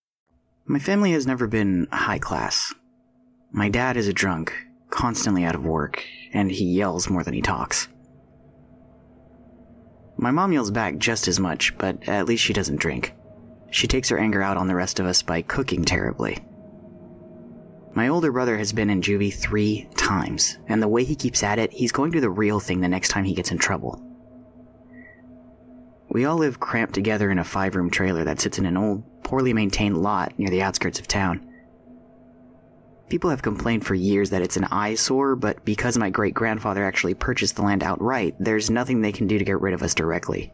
My 0.65 0.79
family 0.79 1.11
has 1.13 1.27
never 1.27 1.47
been 1.47 1.87
high 1.91 2.19
class. 2.19 2.73
My 3.51 3.67
dad 3.67 3.97
is 3.97 4.07
a 4.07 4.13
drunk, 4.13 4.53
constantly 4.89 5.43
out 5.43 5.55
of 5.55 5.65
work, 5.65 6.05
and 6.33 6.51
he 6.51 6.65
yells 6.65 7.09
more 7.09 7.23
than 7.23 7.33
he 7.33 7.41
talks. 7.41 7.87
My 10.17 10.31
mom 10.31 10.53
yells 10.53 10.71
back 10.71 10.97
just 10.97 11.27
as 11.27 11.39
much, 11.39 11.77
but 11.77 12.07
at 12.07 12.27
least 12.27 12.43
she 12.43 12.53
doesn't 12.53 12.79
drink. 12.79 13.13
She 13.71 13.87
takes 13.87 14.09
her 14.09 14.19
anger 14.19 14.41
out 14.41 14.57
on 14.57 14.67
the 14.67 14.75
rest 14.75 14.99
of 14.99 15.05
us 15.05 15.23
by 15.23 15.41
cooking 15.41 15.83
terribly. 15.83 16.37
My 17.93 18.07
older 18.07 18.31
brother 18.31 18.57
has 18.57 18.71
been 18.71 18.89
in 18.89 19.01
juvie 19.01 19.33
three 19.33 19.89
times, 19.95 20.57
and 20.67 20.81
the 20.81 20.87
way 20.87 21.03
he 21.03 21.15
keeps 21.15 21.43
at 21.43 21.59
it, 21.59 21.73
he's 21.73 21.91
going 21.91 22.11
to 22.11 22.17
do 22.17 22.21
the 22.21 22.29
real 22.29 22.59
thing 22.59 22.79
the 22.81 22.87
next 22.87 23.09
time 23.09 23.25
he 23.25 23.33
gets 23.33 23.51
in 23.51 23.57
trouble. 23.57 24.01
We 26.09 26.25
all 26.25 26.37
live 26.37 26.59
cramped 26.59 26.93
together 26.93 27.31
in 27.31 27.39
a 27.39 27.43
five 27.43 27.75
room 27.75 27.89
trailer 27.89 28.23
that 28.25 28.39
sits 28.39 28.59
in 28.59 28.65
an 28.65 28.77
old, 28.77 29.03
poorly 29.31 29.53
maintained 29.53 29.95
lot 29.95 30.37
near 30.37 30.49
the 30.49 30.61
outskirts 30.61 30.99
of 30.99 31.07
town. 31.07 31.47
People 33.07 33.29
have 33.29 33.41
complained 33.41 33.85
for 33.85 33.95
years 33.95 34.29
that 34.29 34.41
it's 34.41 34.57
an 34.57 34.65
eyesore, 34.65 35.37
but 35.37 35.63
because 35.63 35.97
my 35.97 36.09
great 36.09 36.33
grandfather 36.33 36.83
actually 36.83 37.13
purchased 37.13 37.55
the 37.55 37.61
land 37.61 37.81
outright, 37.81 38.35
there's 38.39 38.69
nothing 38.69 38.99
they 38.99 39.13
can 39.13 39.27
do 39.27 39.37
to 39.37 39.45
get 39.45 39.61
rid 39.61 39.73
of 39.73 39.83
us 39.83 39.95
directly. 39.95 40.51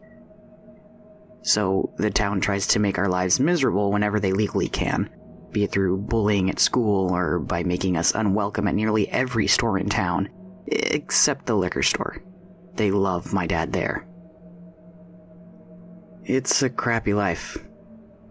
So, 1.42 1.92
the 1.98 2.10
town 2.10 2.40
tries 2.40 2.68
to 2.68 2.78
make 2.78 2.98
our 2.98 3.08
lives 3.08 3.40
miserable 3.40 3.90
whenever 3.90 4.20
they 4.20 4.32
legally 4.32 4.68
can, 4.68 5.10
be 5.50 5.64
it 5.64 5.72
through 5.72 5.96
bullying 5.96 6.48
at 6.48 6.60
school 6.60 7.12
or 7.12 7.40
by 7.40 7.64
making 7.64 7.96
us 7.96 8.14
unwelcome 8.14 8.68
at 8.68 8.76
nearly 8.76 9.08
every 9.08 9.48
store 9.48 9.76
in 9.76 9.88
town, 9.88 10.28
except 10.68 11.46
the 11.46 11.56
liquor 11.56 11.82
store. 11.82 12.22
They 12.74 12.92
love 12.92 13.32
my 13.32 13.48
dad 13.48 13.72
there. 13.72 14.06
It's 16.22 16.62
a 16.62 16.70
crappy 16.70 17.14
life, 17.14 17.58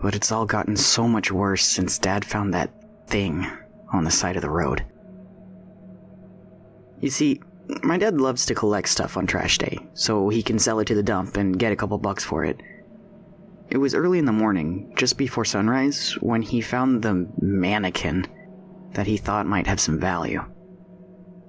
but 0.01 0.15
it's 0.15 0.31
all 0.31 0.45
gotten 0.45 0.75
so 0.75 1.07
much 1.07 1.31
worse 1.31 1.65
since 1.65 1.97
Dad 1.97 2.23
found 2.23 2.53
that 2.53 2.71
thing 3.07 3.45
on 3.93 4.03
the 4.03 4.11
side 4.11 4.35
of 4.35 4.41
the 4.41 4.49
road. 4.49 4.85
You 6.99 7.09
see, 7.09 7.41
my 7.83 7.97
dad 7.97 8.19
loves 8.19 8.45
to 8.45 8.55
collect 8.55 8.89
stuff 8.89 9.17
on 9.17 9.27
trash 9.27 9.57
day, 9.57 9.77
so 9.93 10.29
he 10.29 10.41
can 10.41 10.57
sell 10.59 10.79
it 10.79 10.85
to 10.85 10.95
the 10.95 11.03
dump 11.03 11.37
and 11.37 11.59
get 11.59 11.71
a 11.71 11.75
couple 11.75 11.97
bucks 11.97 12.23
for 12.23 12.43
it. 12.43 12.61
It 13.69 13.77
was 13.77 13.93
early 13.93 14.19
in 14.19 14.25
the 14.25 14.31
morning, 14.31 14.93
just 14.95 15.17
before 15.17 15.45
sunrise, 15.45 16.13
when 16.21 16.41
he 16.41 16.61
found 16.61 17.01
the 17.01 17.27
mannequin 17.41 18.25
that 18.93 19.07
he 19.07 19.17
thought 19.17 19.45
might 19.45 19.67
have 19.67 19.79
some 19.79 19.99
value. 19.99 20.43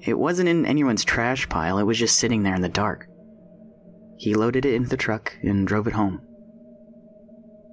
It 0.00 0.18
wasn't 0.18 0.48
in 0.48 0.66
anyone's 0.66 1.04
trash 1.04 1.48
pile, 1.48 1.78
it 1.78 1.84
was 1.84 1.98
just 1.98 2.18
sitting 2.18 2.42
there 2.42 2.54
in 2.54 2.62
the 2.62 2.68
dark. 2.68 3.08
He 4.16 4.34
loaded 4.34 4.64
it 4.64 4.74
into 4.74 4.88
the 4.88 4.96
truck 4.96 5.36
and 5.42 5.66
drove 5.66 5.86
it 5.86 5.92
home. 5.92 6.20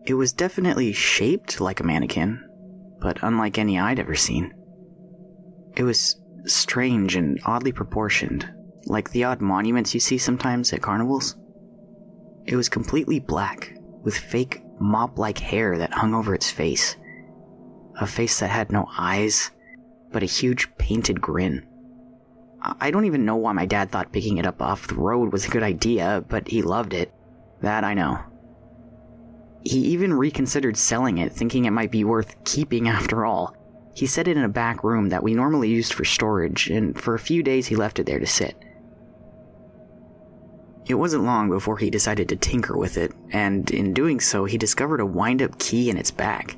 It 0.05 0.13
was 0.13 0.33
definitely 0.33 0.93
shaped 0.93 1.59
like 1.59 1.79
a 1.79 1.83
mannequin, 1.83 2.43
but 2.99 3.17
unlike 3.23 3.57
any 3.57 3.79
I'd 3.79 3.99
ever 3.99 4.15
seen. 4.15 4.53
It 5.75 5.83
was 5.83 6.21
strange 6.45 7.15
and 7.15 7.39
oddly 7.45 7.71
proportioned, 7.71 8.47
like 8.85 9.09
the 9.09 9.23
odd 9.23 9.41
monuments 9.41 9.93
you 9.93 9.99
see 9.99 10.19
sometimes 10.19 10.71
at 10.73 10.81
carnivals. 10.81 11.35
It 12.45 12.55
was 12.55 12.69
completely 12.69 13.19
black, 13.19 13.75
with 14.03 14.15
fake 14.15 14.61
mop 14.79 15.17
like 15.17 15.39
hair 15.39 15.77
that 15.79 15.93
hung 15.93 16.13
over 16.13 16.35
its 16.35 16.51
face. 16.51 16.95
A 17.99 18.05
face 18.05 18.39
that 18.39 18.49
had 18.49 18.71
no 18.71 18.87
eyes, 18.97 19.49
but 20.11 20.21
a 20.21 20.27
huge 20.27 20.69
painted 20.77 21.19
grin. 21.19 21.65
I 22.61 22.91
don't 22.91 23.05
even 23.05 23.25
know 23.25 23.35
why 23.35 23.53
my 23.53 23.65
dad 23.65 23.91
thought 23.91 24.11
picking 24.11 24.37
it 24.37 24.45
up 24.45 24.61
off 24.61 24.87
the 24.87 24.95
road 24.95 25.31
was 25.31 25.45
a 25.45 25.49
good 25.49 25.63
idea, 25.63 26.23
but 26.27 26.47
he 26.47 26.61
loved 26.61 26.93
it. 26.93 27.11
That 27.61 27.83
I 27.83 27.93
know. 27.93 28.19
He 29.65 29.79
even 29.79 30.13
reconsidered 30.13 30.77
selling 30.77 31.17
it, 31.17 31.33
thinking 31.33 31.65
it 31.65 31.71
might 31.71 31.91
be 31.91 32.03
worth 32.03 32.35
keeping 32.45 32.87
after 32.87 33.25
all. 33.25 33.57
He 33.95 34.05
set 34.05 34.27
it 34.27 34.37
in 34.37 34.43
a 34.43 34.49
back 34.49 34.83
room 34.83 35.09
that 35.09 35.23
we 35.23 35.33
normally 35.33 35.69
used 35.69 35.93
for 35.93 36.05
storage, 36.05 36.69
and 36.69 36.99
for 36.99 37.15
a 37.15 37.19
few 37.19 37.41
days 37.41 37.67
he 37.67 37.75
left 37.75 37.97
it 37.97 38.05
there 38.05 38.19
to 38.19 38.27
sit. 38.27 38.55
It 40.85 40.93
wasn't 40.95 41.23
long 41.23 41.49
before 41.49 41.77
he 41.77 41.89
decided 41.89 42.29
to 42.29 42.35
tinker 42.35 42.77
with 42.77 42.95
it, 42.95 43.11
and 43.31 43.71
in 43.71 43.93
doing 43.93 44.19
so, 44.19 44.45
he 44.45 44.57
discovered 44.57 44.99
a 44.99 45.05
wind 45.05 45.41
up 45.41 45.57
key 45.57 45.89
in 45.89 45.97
its 45.97 46.11
back. 46.11 46.57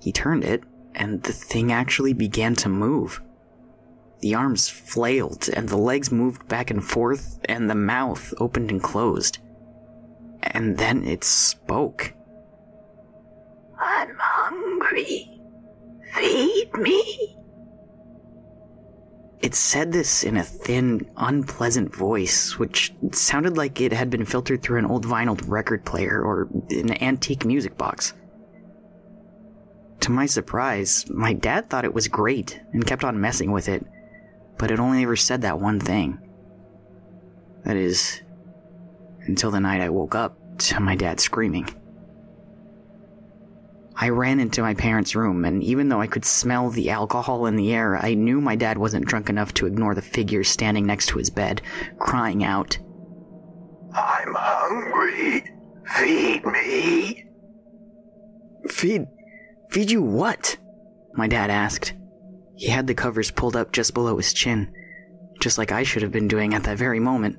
He 0.00 0.12
turned 0.12 0.44
it, 0.44 0.62
and 0.94 1.22
the 1.24 1.32
thing 1.32 1.72
actually 1.72 2.12
began 2.12 2.54
to 2.56 2.68
move. 2.68 3.20
The 4.20 4.36
arms 4.36 4.68
flailed, 4.68 5.48
and 5.48 5.68
the 5.68 5.76
legs 5.76 6.12
moved 6.12 6.46
back 6.46 6.70
and 6.70 6.84
forth, 6.84 7.40
and 7.46 7.68
the 7.68 7.74
mouth 7.74 8.32
opened 8.38 8.70
and 8.70 8.80
closed. 8.80 9.38
And 10.42 10.76
then 10.76 11.04
it 11.04 11.24
spoke. 11.24 12.12
I'm 13.78 14.16
hungry. 14.18 15.40
Feed 16.14 16.72
me. 16.74 17.36
It 19.40 19.56
said 19.56 19.92
this 19.92 20.22
in 20.22 20.36
a 20.36 20.44
thin, 20.44 21.10
unpleasant 21.16 21.94
voice, 21.94 22.58
which 22.58 22.94
sounded 23.10 23.56
like 23.56 23.80
it 23.80 23.92
had 23.92 24.08
been 24.08 24.24
filtered 24.24 24.62
through 24.62 24.78
an 24.78 24.86
old 24.86 25.04
vinyl 25.04 25.40
record 25.48 25.84
player 25.84 26.22
or 26.22 26.48
an 26.70 27.02
antique 27.02 27.44
music 27.44 27.76
box. 27.76 28.14
To 30.00 30.12
my 30.12 30.26
surprise, 30.26 31.08
my 31.10 31.32
dad 31.32 31.68
thought 31.68 31.84
it 31.84 31.94
was 31.94 32.06
great 32.06 32.60
and 32.72 32.86
kept 32.86 33.04
on 33.04 33.20
messing 33.20 33.50
with 33.50 33.68
it, 33.68 33.84
but 34.58 34.70
it 34.70 34.78
only 34.78 35.02
ever 35.02 35.16
said 35.16 35.42
that 35.42 35.60
one 35.60 35.80
thing. 35.80 36.18
That 37.64 37.76
is, 37.76 38.22
until 39.26 39.50
the 39.50 39.60
night 39.60 39.80
I 39.80 39.88
woke 39.88 40.14
up 40.14 40.36
to 40.58 40.80
my 40.80 40.96
dad 40.96 41.20
screaming. 41.20 41.68
I 43.94 44.08
ran 44.08 44.40
into 44.40 44.62
my 44.62 44.74
parents' 44.74 45.14
room, 45.14 45.44
and 45.44 45.62
even 45.62 45.88
though 45.88 46.00
I 46.00 46.06
could 46.06 46.24
smell 46.24 46.70
the 46.70 46.90
alcohol 46.90 47.46
in 47.46 47.56
the 47.56 47.72
air, 47.72 47.96
I 47.96 48.14
knew 48.14 48.40
my 48.40 48.56
dad 48.56 48.78
wasn't 48.78 49.06
drunk 49.06 49.28
enough 49.28 49.54
to 49.54 49.66
ignore 49.66 49.94
the 49.94 50.02
figure 50.02 50.44
standing 50.44 50.86
next 50.86 51.06
to 51.08 51.18
his 51.18 51.30
bed, 51.30 51.62
crying 51.98 52.42
out, 52.42 52.78
I'm 53.94 54.34
hungry. 54.34 55.44
Feed 55.86 56.46
me. 56.46 57.24
Feed. 58.68 59.06
feed 59.70 59.90
you 59.90 60.02
what? 60.02 60.56
My 61.14 61.28
dad 61.28 61.50
asked. 61.50 61.94
He 62.56 62.68
had 62.68 62.86
the 62.86 62.94
covers 62.94 63.30
pulled 63.30 63.56
up 63.56 63.72
just 63.72 63.92
below 63.92 64.16
his 64.16 64.32
chin, 64.32 64.72
just 65.40 65.58
like 65.58 65.72
I 65.72 65.82
should 65.82 66.02
have 66.02 66.12
been 66.12 66.28
doing 66.28 66.54
at 66.54 66.62
that 66.64 66.78
very 66.78 67.00
moment. 67.00 67.36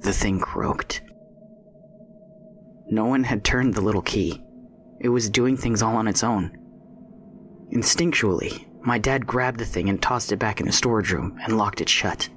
The 0.00 0.12
thing 0.12 0.40
croaked. 0.40 1.02
No 2.90 3.04
one 3.04 3.24
had 3.24 3.44
turned 3.44 3.74
the 3.74 3.80
little 3.80 4.02
key. 4.02 4.42
It 5.00 5.08
was 5.08 5.28
doing 5.28 5.56
things 5.56 5.82
all 5.82 5.96
on 5.96 6.08
its 6.08 6.24
own. 6.24 6.56
Instinctually, 7.72 8.66
my 8.82 8.98
dad 8.98 9.26
grabbed 9.26 9.60
the 9.60 9.66
thing 9.66 9.88
and 9.88 10.00
tossed 10.00 10.32
it 10.32 10.38
back 10.38 10.60
in 10.60 10.66
the 10.66 10.72
storage 10.72 11.12
room 11.12 11.38
and 11.42 11.58
locked 11.58 11.80
it 11.80 11.88
shut. 11.88 12.28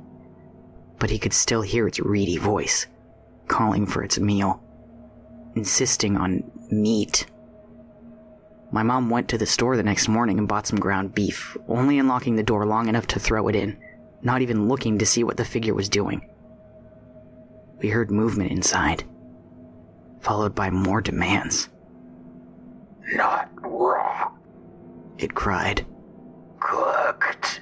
But 1.00 1.10
he 1.10 1.20
could 1.20 1.34
still 1.34 1.62
hear 1.62 1.88
its 1.88 2.00
reedy 2.00 2.38
voice, 2.38 2.88
calling 3.48 3.86
for 3.86 4.04
its 4.04 4.20
meal, 4.20 4.62
insisting 5.56 6.18
on 6.18 6.52
meat. 6.70 7.26
My 8.72 8.84
mom 8.84 9.10
went 9.10 9.30
to 9.30 9.38
the 9.38 9.46
store 9.46 9.78
the 9.78 9.84
next 9.84 10.08
morning 10.08 10.38
and 10.38 10.48
bought 10.48 10.68
some 10.68 10.80
ground 10.80 11.14
beef, 11.14 11.58
only 11.68 12.00
unlocking 12.00 12.36
the 12.36 12.44
door 12.44 12.66
long 12.66 12.88
enough 12.88 13.08
to 13.08 13.20
throw 13.20 13.48
it 13.48 13.56
in, 13.56 13.78
not 14.24 14.42
even 14.42 14.68
looking 14.68 14.98
to 15.00 15.06
see 15.06 15.24
what 15.24 15.38
the 15.38 15.46
figure 15.46 15.74
was 15.74 15.90
doing. 15.90 16.28
We 17.80 17.90
heard 17.90 18.12
movement 18.12 18.52
inside 18.52 19.04
followed 20.22 20.56
by 20.56 20.70
more 20.70 21.02
demands. 21.02 21.70
Not 23.14 23.50
raw. 23.62 24.32
It 25.18 25.34
cried. 25.34 25.86
Cooked. 26.60 27.62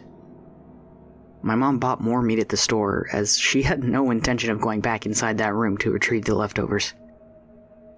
My 1.41 1.55
mom 1.55 1.79
bought 1.79 2.01
more 2.01 2.21
meat 2.21 2.39
at 2.39 2.49
the 2.49 2.57
store, 2.57 3.07
as 3.13 3.37
she 3.39 3.61
had 3.61 3.83
no 3.83 4.11
intention 4.11 4.51
of 4.51 4.61
going 4.61 4.81
back 4.81 5.05
inside 5.05 5.37
that 5.37 5.55
room 5.55 5.77
to 5.79 5.91
retrieve 5.91 6.25
the 6.25 6.35
leftovers. 6.35 6.93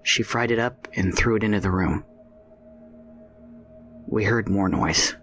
She 0.04 0.22
fried 0.22 0.52
it 0.52 0.58
up 0.58 0.88
and 0.94 1.14
threw 1.14 1.36
it 1.36 1.44
into 1.44 1.60
the 1.60 1.70
room. 1.70 2.04
We 4.06 4.24
heard 4.24 4.48
more 4.48 4.68
noise. 4.68 5.16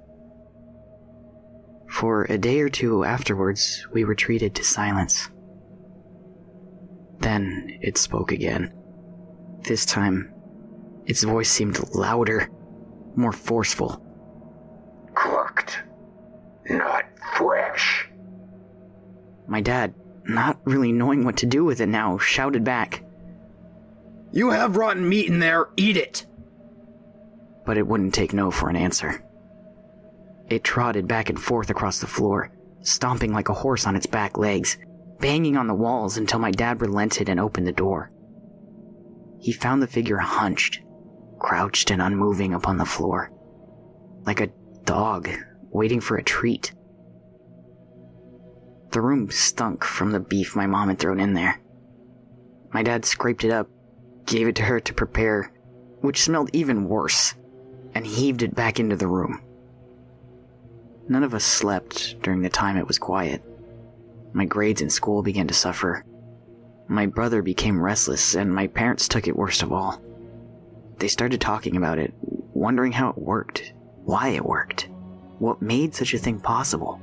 For 1.89 2.23
a 2.29 2.37
day 2.37 2.61
or 2.61 2.69
two 2.69 3.03
afterwards, 3.03 3.85
we 3.91 4.03
retreated 4.03 4.55
to 4.55 4.63
silence. 4.63 5.29
Then 7.17 7.79
it 7.81 7.97
spoke 7.97 8.31
again. 8.31 8.71
This 9.67 9.85
time, 9.85 10.31
its 11.05 11.23
voice 11.23 11.49
seemed 11.49 11.93
louder, 11.93 12.49
more 13.15 13.33
forceful. 13.33 14.05
Cooked. 15.15 15.81
Not 16.69 17.05
fresh. 17.35 18.09
My 19.47 19.59
dad, 19.59 19.95
not 20.25 20.59
really 20.65 20.91
knowing 20.91 21.25
what 21.25 21.37
to 21.37 21.47
do 21.47 21.65
with 21.65 21.81
it 21.81 21.89
now, 21.89 22.19
shouted 22.19 22.63
back, 22.63 23.03
You 24.31 24.51
have 24.51 24.77
rotten 24.77 25.09
meat 25.09 25.27
in 25.27 25.39
there, 25.39 25.69
eat 25.75 25.97
it! 25.97 26.27
But 27.65 27.77
it 27.77 27.87
wouldn't 27.87 28.13
take 28.13 28.31
no 28.31 28.51
for 28.51 28.69
an 28.69 28.75
answer. 28.75 29.23
It 30.49 30.63
trotted 30.63 31.07
back 31.07 31.29
and 31.29 31.39
forth 31.39 31.69
across 31.69 31.99
the 31.99 32.07
floor, 32.07 32.51
stomping 32.81 33.31
like 33.33 33.49
a 33.49 33.53
horse 33.53 33.85
on 33.85 33.95
its 33.95 34.07
back 34.07 34.37
legs, 34.37 34.77
banging 35.19 35.57
on 35.57 35.67
the 35.67 35.75
walls 35.75 36.17
until 36.17 36.39
my 36.39 36.51
dad 36.51 36.81
relented 36.81 37.29
and 37.29 37.39
opened 37.39 37.67
the 37.67 37.71
door. 37.71 38.11
He 39.39 39.51
found 39.51 39.81
the 39.81 39.87
figure 39.87 40.17
hunched, 40.17 40.81
crouched 41.39 41.91
and 41.91 42.01
unmoving 42.01 42.53
upon 42.53 42.77
the 42.77 42.85
floor, 42.85 43.31
like 44.25 44.41
a 44.41 44.49
dog 44.85 45.29
waiting 45.71 46.01
for 46.01 46.17
a 46.17 46.23
treat. 46.23 46.73
The 48.91 49.01
room 49.01 49.29
stunk 49.29 49.83
from 49.83 50.11
the 50.11 50.19
beef 50.19 50.55
my 50.55 50.65
mom 50.65 50.89
had 50.89 50.97
thrown 50.97 51.19
in 51.19 51.35
there. 51.35 51.61
My 52.73 52.81
dad 52.81 53.05
scraped 53.05 53.43
it 53.43 53.51
up, 53.51 53.69
gave 54.25 54.47
it 54.47 54.55
to 54.55 54.63
her 54.63 54.79
to 54.79 54.93
prepare, 54.93 55.51
which 56.01 56.23
smelled 56.23 56.49
even 56.53 56.89
worse, 56.89 57.35
and 57.93 58.05
heaved 58.05 58.41
it 58.41 58.55
back 58.55 58.79
into 58.79 58.95
the 58.95 59.07
room. 59.07 59.43
None 61.09 61.23
of 61.23 61.33
us 61.33 61.43
slept 61.43 62.21
during 62.21 62.41
the 62.41 62.49
time 62.49 62.77
it 62.77 62.87
was 62.87 62.99
quiet. 62.99 63.41
My 64.31 64.45
grades 64.45 64.79
in 64.79 64.91
school 64.91 65.23
began 65.23 65.47
to 65.47 65.55
suffer. 65.55 66.05
My 66.87 67.07
brother 67.07 67.41
became 67.41 67.81
restless, 67.81 68.35
and 68.35 68.53
my 68.53 68.67
parents 68.67 69.07
took 69.07 69.27
it 69.27 69.35
worst 69.35 69.63
of 69.63 69.73
all. 69.73 69.99
They 70.99 71.07
started 71.07 71.41
talking 71.41 71.77
about 71.77 71.97
it, 71.97 72.13
wondering 72.53 72.91
how 72.91 73.09
it 73.09 73.17
worked, 73.17 73.73
why 74.03 74.29
it 74.29 74.45
worked, 74.45 74.87
what 75.39 75.63
made 75.63 75.95
such 75.95 76.13
a 76.13 76.19
thing 76.19 76.39
possible. 76.39 77.01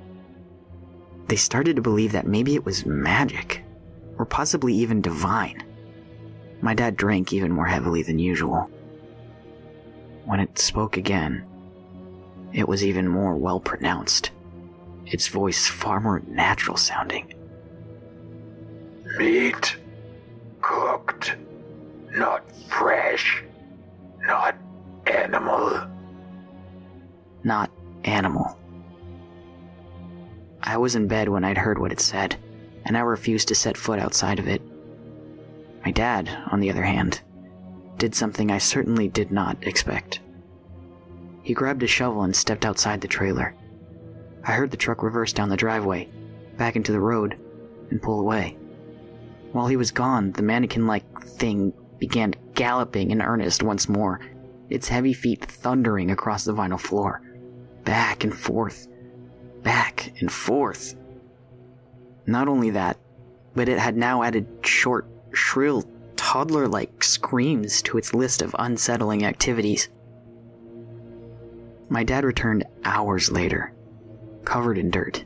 They 1.27 1.37
started 1.37 1.75
to 1.75 1.83
believe 1.83 2.13
that 2.13 2.29
maybe 2.29 2.55
it 2.55 2.65
was 2.65 2.87
magic, 2.87 3.65
or 4.19 4.25
possibly 4.25 4.73
even 4.75 5.01
divine. 5.01 5.65
My 6.61 6.75
dad 6.75 6.97
drank 6.97 7.33
even 7.33 7.51
more 7.51 7.67
heavily 7.67 8.05
than 8.05 8.21
usual. 8.21 8.71
When 10.25 10.39
it 10.39 10.59
spoke 10.61 10.97
again, 10.97 11.45
it 12.53 12.69
was 12.69 12.85
even 12.85 13.09
more 13.09 13.37
well 13.37 13.61
pronounced, 13.61 14.31
its 15.07 15.29
voice 15.29 15.67
far 15.67 16.01
more 16.01 16.23
natural 16.27 16.77
sounding. 16.77 17.33
Meat. 19.19 19.77
Cooked. 20.61 21.37
Not 22.11 22.45
fresh. 22.69 23.43
Not 24.27 24.57
animal. 25.07 25.87
Not 27.45 27.71
animal. 28.05 28.59
I 30.63 30.77
was 30.77 30.97
in 30.97 31.07
bed 31.07 31.29
when 31.29 31.45
I'd 31.45 31.59
heard 31.59 31.79
what 31.79 31.93
it 31.93 32.01
said, 32.01 32.37
and 32.85 32.97
I 32.97 33.01
refused 33.01 33.49
to 33.49 33.55
set 33.55 33.77
foot 33.77 34.01
outside 34.01 34.39
of 34.39 34.49
it. 34.49 34.61
My 35.85 35.93
dad, 35.93 36.29
on 36.51 36.59
the 36.59 36.71
other 36.71 36.83
hand, 36.83 37.21
did 37.99 38.15
something 38.15 38.51
I 38.51 38.59
certainly 38.59 39.09
did 39.09 39.31
not 39.31 39.57
expect. 39.65 40.21
He 41.47 41.55
grabbed 41.55 41.85
a 41.85 41.87
shovel 41.87 42.25
and 42.25 42.35
stepped 42.35 42.67
outside 42.67 43.01
the 43.01 43.07
trailer. 43.07 43.55
I 44.43 44.55
heard 44.55 44.73
the 44.73 44.77
truck 44.77 45.05
reverse 45.05 45.33
down 45.33 45.49
the 45.49 45.57
driveway, 45.57 46.09
back 46.57 46.75
into 46.75 46.91
the 46.91 46.99
road, 46.99 47.39
and 47.89 48.03
pull 48.03 48.19
away. 48.19 48.59
While 49.53 49.69
he 49.69 49.77
was 49.77 49.93
gone, 49.93 50.33
the 50.33 50.43
mannequin 50.43 50.89
like 50.89 51.05
thing 51.23 51.73
began 52.01 52.35
galloping 52.55 53.13
in 53.13 53.23
earnest 53.23 53.63
once 53.63 53.89
more, 53.89 54.21
its 54.71 54.89
heavy 54.89 55.13
feet 55.13 55.45
thundering 55.45 56.11
across 56.11 56.45
the 56.45 56.53
vinyl 56.53 56.81
floor, 56.81 57.23
back 57.85 58.25
and 58.25 58.37
forth, 58.37 58.89
back 59.63 60.15
and 60.19 60.33
forth. 60.33 60.97
Not 62.27 62.49
only 62.49 62.71
that, 62.71 62.99
but 63.55 63.69
it 63.69 63.79
had 63.79 63.97
now 63.97 64.25
added 64.25 64.49
short, 64.65 65.07
shrill, 65.33 65.85
toddler 66.17 66.67
like 66.67 67.05
screams 67.05 67.83
to 67.83 67.99
its 67.99 68.13
list 68.13 68.43
of 68.43 68.57
unsettling 68.59 69.25
activities. 69.25 69.89
My 71.89 72.05
dad 72.05 72.25
returned 72.25 72.65
hours 72.85 73.31
later, 73.31 73.73
covered 74.45 74.79
in 74.79 74.91
dirt. 74.91 75.25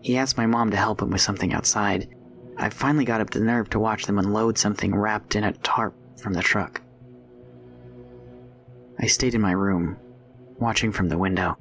He 0.00 0.16
asked 0.16 0.36
my 0.36 0.46
mom 0.46 0.70
to 0.70 0.76
help 0.76 1.02
him 1.02 1.10
with 1.10 1.20
something 1.20 1.52
outside. 1.52 2.08
I 2.56 2.70
finally 2.70 3.04
got 3.04 3.20
up 3.20 3.30
the 3.30 3.40
nerve 3.40 3.70
to 3.70 3.78
watch 3.78 4.06
them 4.06 4.18
unload 4.18 4.58
something 4.58 4.94
wrapped 4.94 5.36
in 5.36 5.44
a 5.44 5.52
tarp 5.52 5.94
from 6.18 6.32
the 6.32 6.42
truck. 6.42 6.80
I 8.98 9.06
stayed 9.06 9.34
in 9.34 9.40
my 9.40 9.52
room, 9.52 9.96
watching 10.58 10.92
from 10.92 11.08
the 11.08 11.18
window. 11.18 11.56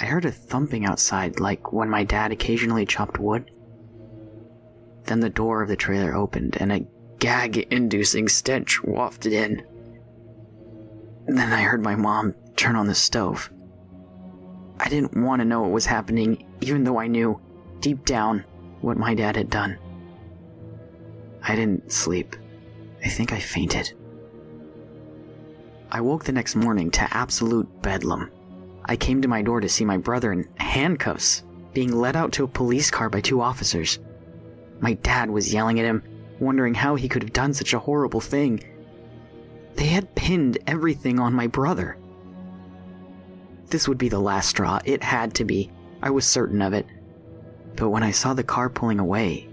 I 0.00 0.04
heard 0.04 0.24
a 0.24 0.30
thumping 0.30 0.84
outside, 0.84 1.40
like 1.40 1.72
when 1.72 1.88
my 1.88 2.04
dad 2.04 2.32
occasionally 2.32 2.86
chopped 2.86 3.18
wood. 3.18 3.50
Then 5.04 5.20
the 5.20 5.30
door 5.30 5.62
of 5.62 5.68
the 5.68 5.76
trailer 5.76 6.14
opened 6.14 6.56
and 6.60 6.70
a 6.70 6.86
gag 7.18 7.56
inducing 7.70 8.28
stench 8.28 8.82
wafted 8.84 9.32
in. 9.32 9.66
Then 11.28 11.52
I 11.52 11.62
heard 11.62 11.82
my 11.82 11.94
mom 11.94 12.34
turn 12.56 12.74
on 12.74 12.86
the 12.86 12.94
stove. 12.94 13.50
I 14.80 14.88
didn't 14.88 15.16
want 15.16 15.40
to 15.40 15.44
know 15.44 15.60
what 15.60 15.72
was 15.72 15.84
happening, 15.84 16.46
even 16.62 16.84
though 16.84 16.98
I 16.98 17.06
knew, 17.06 17.38
deep 17.80 18.06
down, 18.06 18.44
what 18.80 18.96
my 18.96 19.14
dad 19.14 19.36
had 19.36 19.50
done. 19.50 19.78
I 21.42 21.54
didn't 21.54 21.92
sleep. 21.92 22.34
I 23.04 23.08
think 23.08 23.32
I 23.32 23.40
fainted. 23.40 23.92
I 25.90 26.00
woke 26.00 26.24
the 26.24 26.32
next 26.32 26.56
morning 26.56 26.90
to 26.92 27.16
absolute 27.16 27.82
bedlam. 27.82 28.30
I 28.86 28.96
came 28.96 29.20
to 29.20 29.28
my 29.28 29.42
door 29.42 29.60
to 29.60 29.68
see 29.68 29.84
my 29.84 29.98
brother 29.98 30.32
in 30.32 30.48
handcuffs, 30.56 31.44
being 31.74 31.92
led 31.92 32.16
out 32.16 32.32
to 32.32 32.44
a 32.44 32.48
police 32.48 32.90
car 32.90 33.10
by 33.10 33.20
two 33.20 33.42
officers. 33.42 33.98
My 34.80 34.94
dad 34.94 35.28
was 35.30 35.52
yelling 35.52 35.78
at 35.78 35.86
him, 35.86 36.02
wondering 36.40 36.74
how 36.74 36.94
he 36.94 37.08
could 37.08 37.22
have 37.22 37.32
done 37.32 37.52
such 37.52 37.74
a 37.74 37.78
horrible 37.78 38.20
thing. 38.20 38.62
They 39.78 39.86
had 39.86 40.16
pinned 40.16 40.58
everything 40.66 41.20
on 41.20 41.32
my 41.32 41.46
brother. 41.46 41.96
This 43.66 43.86
would 43.86 43.96
be 43.96 44.08
the 44.08 44.18
last 44.18 44.48
straw. 44.48 44.80
It 44.84 45.04
had 45.04 45.34
to 45.34 45.44
be. 45.44 45.70
I 46.02 46.10
was 46.10 46.26
certain 46.26 46.60
of 46.62 46.72
it. 46.72 46.84
But 47.76 47.90
when 47.90 48.02
I 48.02 48.10
saw 48.10 48.34
the 48.34 48.42
car 48.42 48.68
pulling 48.68 48.98
away, 48.98 49.48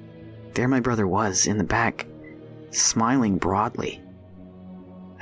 there 0.56 0.68
my 0.68 0.80
brother 0.80 1.06
was 1.06 1.46
in 1.46 1.60
the 1.60 1.64
back, 1.64 2.08
smiling 2.72 3.38
broadly. 3.38 4.02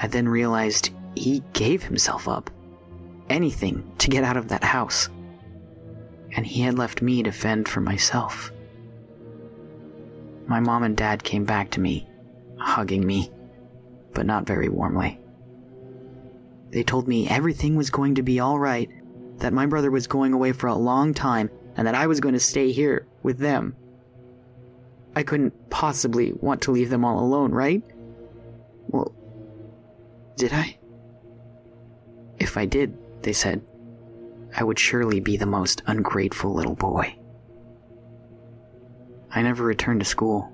I 0.02 0.08
then 0.08 0.30
realized 0.30 0.92
he 1.16 1.44
gave 1.52 1.84
himself 1.84 2.30
up. 2.30 2.50
Anything 3.30 3.92
to 3.98 4.10
get 4.10 4.24
out 4.24 4.38
of 4.38 4.48
that 4.48 4.64
house. 4.64 5.10
And 6.32 6.48
he 6.48 6.62
had 6.62 6.78
left 6.78 7.02
me 7.02 7.24
to 7.24 7.32
fend 7.34 7.68
for 7.68 7.82
myself. 7.82 8.54
My 10.48 10.62
mom 10.62 10.84
and 10.84 10.96
dad 10.96 11.26
came 11.26 11.44
back 11.44 11.72
to 11.72 11.82
me, 11.82 12.08
hugging 12.58 13.06
me, 13.06 13.30
but 14.14 14.26
not 14.26 14.48
very 14.48 14.70
warmly. 14.70 15.20
They 16.70 16.84
told 16.84 17.08
me 17.08 17.28
everything 17.28 17.76
was 17.76 17.90
going 17.90 18.16
to 18.16 18.24
be 18.24 18.42
alright, 18.42 18.90
that 19.38 19.54
my 19.54 19.66
brother 19.66 19.92
was 19.92 20.08
going 20.08 20.34
away 20.34 20.52
for 20.52 20.68
a 20.68 20.76
long 20.76 21.14
time, 21.14 21.50
and 21.76 21.88
that 21.88 21.96
I 21.96 22.08
was 22.08 22.20
going 22.20 22.34
to 22.34 22.40
stay 22.40 22.72
here 22.72 23.08
with 23.22 23.40
them. 23.40 23.76
I 25.16 25.24
couldn't 25.24 25.70
possibly 25.70 26.34
want 26.34 26.62
to 26.64 26.72
leave 26.72 26.90
them 26.90 27.06
all 27.06 27.20
alone, 27.20 27.52
right? 27.52 27.84
Well, 28.88 29.14
did 30.38 30.54
I? 30.54 30.78
If 32.40 32.58
I 32.58 32.66
did, 32.66 32.98
they 33.24 33.34
said, 33.34 33.64
I 34.56 34.64
would 34.64 34.80
surely 34.80 35.20
be 35.20 35.38
the 35.38 35.46
most 35.46 35.82
ungrateful 35.88 36.54
little 36.54 36.76
boy. 36.76 37.16
I 39.32 39.42
never 39.42 39.64
returned 39.64 40.02
to 40.02 40.06
school. 40.06 40.53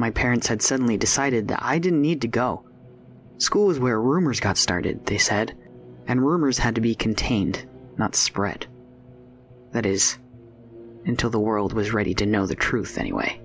My 0.00 0.10
parents 0.10 0.46
had 0.46 0.62
suddenly 0.62 0.96
decided 0.96 1.48
that 1.48 1.62
I 1.62 1.78
didn't 1.78 2.00
need 2.00 2.22
to 2.22 2.26
go. 2.26 2.64
School 3.36 3.66
was 3.66 3.78
where 3.78 4.00
rumors 4.00 4.40
got 4.40 4.56
started, 4.56 5.04
they 5.04 5.18
said, 5.18 5.54
and 6.06 6.24
rumors 6.24 6.56
had 6.56 6.74
to 6.76 6.80
be 6.80 6.94
contained, 6.94 7.68
not 7.98 8.14
spread. 8.14 8.66
That 9.72 9.84
is, 9.84 10.16
until 11.04 11.28
the 11.28 11.38
world 11.38 11.74
was 11.74 11.92
ready 11.92 12.14
to 12.14 12.24
know 12.24 12.46
the 12.46 12.54
truth, 12.54 12.96
anyway. 12.96 13.42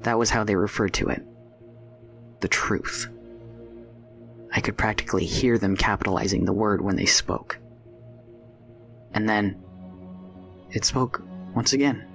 That 0.00 0.18
was 0.18 0.30
how 0.30 0.44
they 0.44 0.56
referred 0.56 0.94
to 0.94 1.08
it. 1.08 1.22
The 2.40 2.48
truth. 2.48 3.08
I 4.50 4.62
could 4.62 4.78
practically 4.78 5.26
hear 5.26 5.58
them 5.58 5.76
capitalizing 5.76 6.46
the 6.46 6.54
word 6.54 6.80
when 6.80 6.96
they 6.96 7.04
spoke. 7.04 7.58
And 9.12 9.28
then, 9.28 9.62
it 10.70 10.86
spoke 10.86 11.20
once 11.54 11.74
again. 11.74 12.06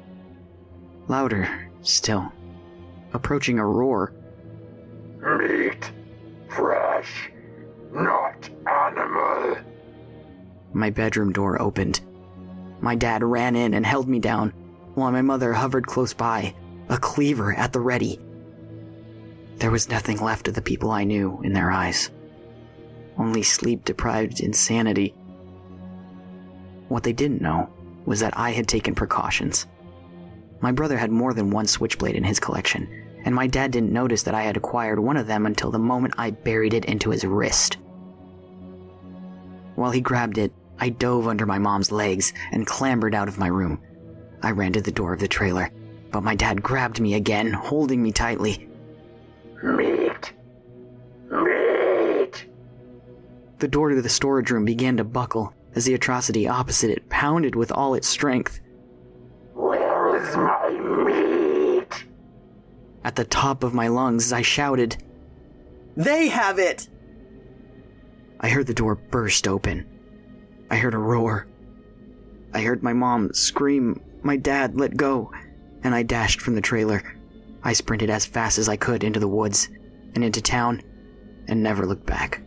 Louder, 1.07 1.69
still. 1.83 2.33
Approaching 3.13 3.59
a 3.59 3.65
roar. 3.65 4.13
Meat. 5.21 5.91
Fresh. 6.49 7.31
Not 7.91 8.49
animal. 8.67 9.57
My 10.73 10.89
bedroom 10.89 11.31
door 11.31 11.61
opened. 11.61 12.01
My 12.81 12.95
dad 12.95 13.23
ran 13.23 13.55
in 13.55 13.73
and 13.73 13.85
held 13.85 14.07
me 14.07 14.19
down, 14.19 14.53
while 14.93 15.11
my 15.11 15.21
mother 15.21 15.53
hovered 15.53 15.87
close 15.87 16.13
by, 16.13 16.53
a 16.87 16.97
cleaver 16.97 17.53
at 17.53 17.73
the 17.73 17.79
ready. 17.79 18.19
There 19.57 19.71
was 19.71 19.89
nothing 19.89 20.19
left 20.19 20.47
of 20.47 20.53
the 20.53 20.61
people 20.61 20.91
I 20.91 21.03
knew 21.03 21.41
in 21.43 21.53
their 21.53 21.71
eyes, 21.71 22.11
only 23.17 23.43
sleep 23.43 23.83
deprived 23.83 24.39
insanity. 24.39 25.13
What 26.87 27.03
they 27.03 27.13
didn't 27.13 27.41
know 27.41 27.69
was 28.05 28.21
that 28.21 28.37
I 28.37 28.51
had 28.51 28.67
taken 28.67 28.95
precautions. 28.95 29.67
My 30.61 30.71
brother 30.71 30.97
had 30.97 31.11
more 31.11 31.33
than 31.33 31.51
one 31.51 31.67
switchblade 31.67 32.15
in 32.15 32.23
his 32.23 32.39
collection, 32.39 32.87
and 33.23 33.33
my 33.33 33.47
dad 33.47 33.71
didn't 33.71 33.93
notice 33.93 34.23
that 34.23 34.35
I 34.35 34.43
had 34.43 34.57
acquired 34.57 34.99
one 34.99 35.17
of 35.17 35.27
them 35.27 35.45
until 35.45 35.71
the 35.71 35.79
moment 35.79 36.15
I 36.17 36.31
buried 36.31 36.73
it 36.73 36.85
into 36.85 37.11
his 37.11 37.23
wrist. 37.23 37.77
While 39.75 39.91
he 39.91 40.01
grabbed 40.01 40.37
it, 40.37 40.51
I 40.77 40.89
dove 40.89 41.27
under 41.27 41.45
my 41.45 41.59
mom's 41.59 41.91
legs 41.91 42.33
and 42.51 42.67
clambered 42.67 43.15
out 43.15 43.27
of 43.27 43.37
my 43.37 43.47
room. 43.47 43.81
I 44.41 44.51
ran 44.51 44.73
to 44.73 44.81
the 44.81 44.91
door 44.91 45.13
of 45.13 45.19
the 45.19 45.27
trailer, 45.27 45.71
but 46.11 46.23
my 46.23 46.35
dad 46.35 46.63
grabbed 46.63 46.99
me 46.99 47.13
again, 47.13 47.51
holding 47.51 48.01
me 48.01 48.11
tightly. 48.11 48.67
Meat. 49.63 50.33
Meat. 51.29 52.45
The 53.59 53.67
door 53.67 53.89
to 53.89 54.01
the 54.01 54.09
storage 54.09 54.51
room 54.51 54.65
began 54.65 54.97
to 54.97 55.03
buckle 55.03 55.53
as 55.75 55.85
the 55.85 55.93
atrocity 55.93 56.47
opposite 56.47 56.89
it 56.89 57.09
pounded 57.09 57.55
with 57.55 57.71
all 57.71 57.93
its 57.93 58.07
strength. 58.07 58.59
My 60.35 60.69
meat? 60.69 62.05
At 63.05 63.15
the 63.15 63.23
top 63.23 63.63
of 63.63 63.73
my 63.73 63.87
lungs, 63.87 64.33
I 64.33 64.41
shouted, 64.41 65.01
They 65.95 66.27
have 66.27 66.59
it! 66.59 66.89
I 68.39 68.49
heard 68.49 68.67
the 68.67 68.73
door 68.73 68.95
burst 68.95 69.47
open. 69.47 69.87
I 70.69 70.75
heard 70.75 70.93
a 70.93 70.97
roar. 70.97 71.47
I 72.53 72.61
heard 72.61 72.83
my 72.83 72.93
mom 72.93 73.33
scream, 73.33 74.01
my 74.21 74.35
dad 74.35 74.77
let 74.77 74.97
go, 74.97 75.31
and 75.83 75.95
I 75.95 76.03
dashed 76.03 76.41
from 76.41 76.55
the 76.55 76.61
trailer. 76.61 77.01
I 77.63 77.73
sprinted 77.73 78.09
as 78.09 78.25
fast 78.25 78.57
as 78.57 78.67
I 78.67 78.75
could 78.75 79.03
into 79.03 79.19
the 79.19 79.27
woods 79.27 79.69
and 80.15 80.23
into 80.23 80.41
town 80.41 80.81
and 81.47 81.63
never 81.63 81.85
looked 81.85 82.05
back. 82.05 82.41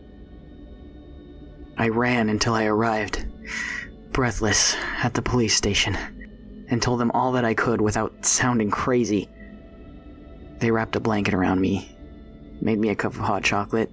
I 1.77 1.89
ran 1.89 2.29
until 2.29 2.53
I 2.53 2.65
arrived, 2.65 3.25
breathless, 4.11 4.75
at 5.01 5.15
the 5.15 5.23
police 5.23 5.55
station 5.55 6.22
and 6.73 6.81
told 6.81 6.99
them 6.99 7.11
all 7.11 7.33
that 7.33 7.45
I 7.45 7.53
could 7.53 7.81
without 7.81 8.25
sounding 8.25 8.71
crazy. 8.71 9.29
They 10.57 10.71
wrapped 10.71 10.95
a 10.95 10.99
blanket 10.99 11.35
around 11.35 11.61
me, 11.61 11.95
made 12.61 12.79
me 12.79 12.89
a 12.89 12.95
cup 12.95 13.13
of 13.13 13.19
hot 13.19 13.43
chocolate, 13.43 13.91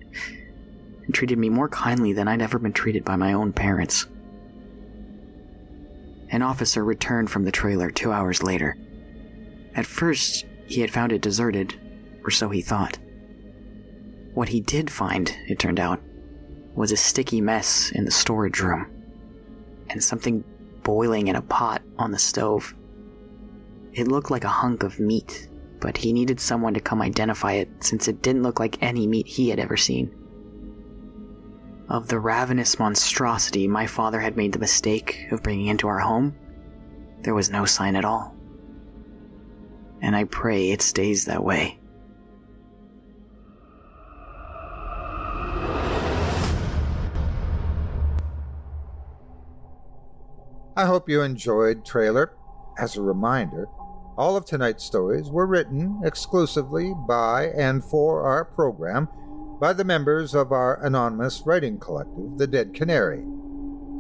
and 1.05 1.15
treated 1.15 1.39
me 1.39 1.51
more 1.51 1.69
kindly 1.69 2.15
than 2.15 2.27
I'd 2.27 2.41
ever 2.41 2.59
been 2.59 2.73
treated 2.73 3.05
by 3.05 3.17
my 3.17 3.35
own 3.35 3.53
parents. 3.53 4.07
An 6.31 6.41
officer 6.41 6.83
returned 6.83 7.31
from 7.31 7.45
the 7.45 7.53
trailer 7.53 7.91
two 7.91 8.13
hours 8.13 8.43
later. 8.43 8.79
At 9.75 9.85
first, 9.85 10.47
he 10.65 10.81
had 10.81 10.91
found 10.91 11.13
it 11.13 11.21
deserted, 11.21 11.79
or 12.25 12.31
so 12.31 12.49
he 12.49 12.63
thought. 12.63 12.97
What 14.33 14.49
he 14.49 14.61
did 14.61 14.91
find, 14.91 15.31
it 15.49 15.59
turned 15.59 15.81
out, 15.81 16.01
was 16.75 16.93
a 16.93 16.97
sticky 16.97 17.43
mess 17.43 17.93
in 17.93 18.07
the 18.07 18.11
storage 18.11 18.61
room, 18.61 18.91
and 19.91 20.03
something 20.03 20.45
boiling 20.91 21.29
in 21.29 21.37
a 21.37 21.43
pot 21.43 21.83
on 21.99 22.11
the 22.11 22.19
stove. 22.19 22.75
It 23.93 24.09
looked 24.09 24.29
like 24.29 24.43
a 24.43 24.49
hunk 24.49 24.83
of 24.83 24.99
meat, 24.99 25.49
but 25.81 25.97
he 25.97 26.13
needed 26.13 26.41
someone 26.41 26.75
to 26.75 26.81
come 26.81 27.01
identify 27.01 27.53
it 27.53 27.69
since 27.79 28.09
it 28.09 28.23
didn't 28.23 28.43
look 28.43 28.59
like 28.59 28.83
any 28.83 29.07
meat 29.07 29.29
he 29.29 29.51
had 29.51 29.61
ever 29.61 29.77
seen. 29.77 30.13
Of 31.89 32.09
the 32.09 32.19
ravenous 32.19 32.81
monstrosity 32.81 33.69
my 33.69 33.87
father 33.87 34.19
had 34.19 34.37
made 34.37 34.51
the 34.51 34.59
mistake 34.59 35.29
of 35.31 35.45
bringing 35.45 35.69
into 35.69 35.87
our 35.87 36.01
home, 36.01 36.35
there 37.23 37.35
was 37.35 37.51
no 37.51 37.65
sign 37.67 37.95
at 37.95 38.05
all. 38.05 38.35
And 40.03 40.17
I 40.17 40.25
pray 40.25 40.73
it 40.73 40.83
stays 40.83 41.27
that 41.27 41.45
way. 41.45 41.80
I 50.81 50.87
hope 50.87 51.11
you 51.11 51.21
enjoyed 51.21 51.85
Trailer. 51.85 52.33
As 52.79 52.97
a 52.97 53.03
reminder, 53.03 53.67
all 54.17 54.35
of 54.35 54.47
tonight's 54.47 54.83
stories 54.83 55.29
were 55.29 55.45
written 55.45 56.01
exclusively 56.03 56.95
by 57.07 57.49
and 57.49 57.85
for 57.85 58.23
our 58.23 58.47
program 58.47 59.07
by 59.61 59.75
the 59.75 59.85
members 59.85 60.35
of 60.35 60.53
our 60.53 60.83
anonymous 60.83 61.43
writing 61.45 61.79
collective, 61.79 62.39
The 62.39 62.47
Dead 62.47 62.73
Canary. 62.73 63.27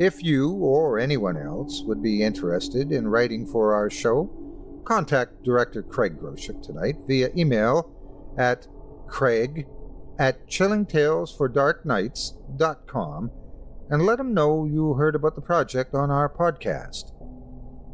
If 0.00 0.24
you 0.24 0.52
or 0.52 0.98
anyone 0.98 1.36
else 1.36 1.82
would 1.82 2.02
be 2.02 2.22
interested 2.22 2.92
in 2.92 3.08
writing 3.08 3.44
for 3.44 3.74
our 3.74 3.90
show, 3.90 4.30
contact 4.86 5.42
Director 5.42 5.82
Craig 5.82 6.18
Groshek 6.18 6.62
tonight 6.62 6.96
via 7.06 7.28
email 7.36 7.94
at 8.38 8.68
craig 9.06 9.66
at 10.18 10.48
chillingtalesfordarknights.com 10.48 13.30
and 13.90 14.06
let 14.06 14.18
them 14.18 14.32
know 14.32 14.64
you 14.64 14.94
heard 14.94 15.16
about 15.16 15.34
the 15.34 15.40
project 15.40 15.94
on 15.94 16.10
our 16.10 16.28
podcast. 16.28 17.12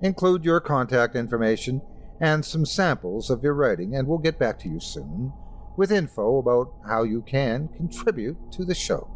Include 0.03 0.45
your 0.45 0.61
contact 0.61 1.17
information 1.17 1.81
and 2.21 2.45
some 2.45 2.67
samples 2.67 3.31
of 3.31 3.43
your 3.43 3.55
writing, 3.55 3.97
and 3.97 4.07
we'll 4.07 4.19
get 4.19 4.39
back 4.39 4.59
to 4.61 4.69
you 4.69 4.79
soon 4.79 5.33
with 5.77 5.91
info 5.91 6.39
about 6.39 6.73
how 6.87 7.03
you 7.03 7.23
can 7.23 7.69
contribute 7.69 8.37
to 8.53 8.65
the 8.65 8.75
show. 8.75 9.09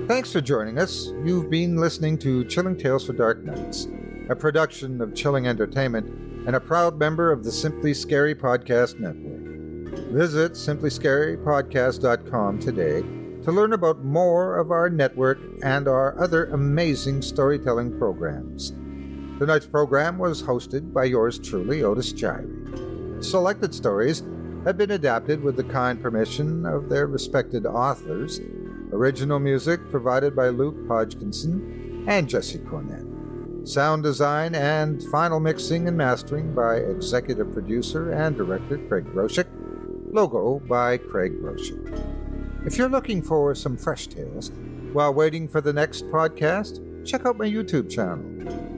Thanks 0.07 0.31
for 0.31 0.39
joining 0.39 0.79
us. 0.79 1.11
You've 1.25 1.49
been 1.49 1.75
listening 1.75 2.17
to 2.19 2.45
Chilling 2.45 2.77
Tales 2.77 3.05
for 3.05 3.11
Dark 3.11 3.43
Nights, 3.43 3.89
a 4.29 4.35
production 4.35 5.01
of 5.01 5.13
Chilling 5.13 5.45
Entertainment 5.45 6.07
and 6.47 6.55
a 6.55 6.61
proud 6.61 6.97
member 6.97 7.33
of 7.33 7.43
the 7.43 7.51
Simply 7.51 7.93
Scary 7.93 8.33
Podcast 8.33 8.97
Network. 8.97 9.46
Visit 10.11 10.53
simplyscarypodcast.com 10.53 12.59
today 12.59 13.01
to 13.43 13.51
learn 13.51 13.73
about 13.73 14.03
more 14.03 14.57
of 14.57 14.71
our 14.71 14.89
network 14.89 15.37
and 15.63 15.87
our 15.87 16.19
other 16.19 16.45
amazing 16.45 17.21
storytelling 17.21 17.95
programs. 17.97 18.71
Tonight's 19.39 19.67
program 19.67 20.17
was 20.17 20.43
hosted 20.43 20.91
by 20.91 21.05
yours 21.05 21.39
truly, 21.39 21.83
Otis 21.83 22.11
Jiry. 22.13 23.23
Selected 23.23 23.73
stories 23.73 24.23
have 24.65 24.77
been 24.77 24.91
adapted 24.91 25.41
with 25.41 25.55
the 25.55 25.63
kind 25.63 26.01
permission 26.01 26.65
of 26.65 26.89
their 26.89 27.07
respected 27.07 27.65
authors. 27.65 28.41
Original 28.91 29.39
music 29.39 29.89
provided 29.89 30.35
by 30.35 30.49
Luke 30.49 30.75
Hodgkinson 30.87 32.05
and 32.07 32.27
Jesse 32.27 32.59
Cornett. 32.59 33.67
Sound 33.67 34.03
design 34.03 34.55
and 34.55 35.03
final 35.11 35.39
mixing 35.39 35.87
and 35.87 35.97
mastering 35.97 36.53
by 36.53 36.77
executive 36.77 37.53
producer 37.53 38.11
and 38.11 38.35
director 38.35 38.77
Craig 38.87 39.05
Groshek. 39.05 39.47
Logo 40.07 40.59
by 40.59 40.97
Craig 40.97 41.41
Groshek. 41.41 42.65
If 42.65 42.77
you're 42.77 42.89
looking 42.89 43.21
for 43.21 43.53
some 43.53 43.77
fresh 43.77 44.07
tales 44.07 44.51
while 44.93 45.13
waiting 45.13 45.47
for 45.47 45.59
the 45.59 45.73
next 45.73 46.05
podcast, 46.05 47.05
check 47.05 47.25
out 47.25 47.37
my 47.37 47.45
YouTube 47.45 47.89
channel, 47.89 48.23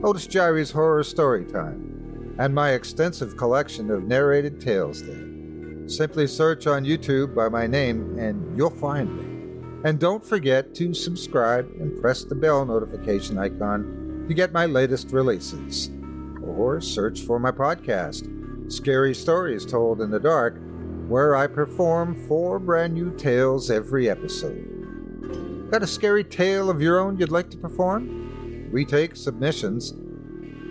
Otis 0.04 0.26
Jiry's 0.26 0.72
Horror 0.72 1.02
Storytime, 1.02 2.34
and 2.38 2.54
my 2.54 2.70
extensive 2.70 3.36
collection 3.36 3.90
of 3.90 4.04
narrated 4.04 4.60
tales 4.60 5.04
there. 5.04 5.88
Simply 5.88 6.26
search 6.26 6.66
on 6.66 6.84
YouTube 6.84 7.34
by 7.34 7.48
my 7.48 7.66
name 7.66 8.18
and 8.18 8.56
you'll 8.56 8.70
find 8.70 9.16
me. 9.16 9.88
And 9.88 9.98
don't 9.98 10.24
forget 10.24 10.74
to 10.74 10.92
subscribe 10.92 11.70
and 11.78 12.00
press 12.00 12.24
the 12.24 12.34
bell 12.34 12.64
notification 12.66 13.38
icon 13.38 14.26
to 14.28 14.34
get 14.34 14.52
my 14.52 14.66
latest 14.66 15.10
releases. 15.12 15.90
Or 16.42 16.80
search 16.80 17.20
for 17.22 17.38
my 17.38 17.50
podcast, 17.50 18.70
Scary 18.70 19.14
Stories 19.14 19.64
Told 19.64 20.00
in 20.00 20.10
the 20.10 20.20
Dark, 20.20 20.60
where 21.10 21.34
I 21.34 21.48
perform 21.48 22.14
four 22.28 22.60
brand 22.60 22.94
new 22.94 23.10
tales 23.16 23.68
every 23.68 24.08
episode. 24.08 25.68
Got 25.72 25.82
a 25.82 25.86
scary 25.86 26.22
tale 26.22 26.70
of 26.70 26.80
your 26.80 27.00
own 27.00 27.18
you'd 27.18 27.32
like 27.32 27.50
to 27.50 27.56
perform? 27.56 28.70
We 28.72 28.84
take 28.84 29.16
submissions. 29.16 29.92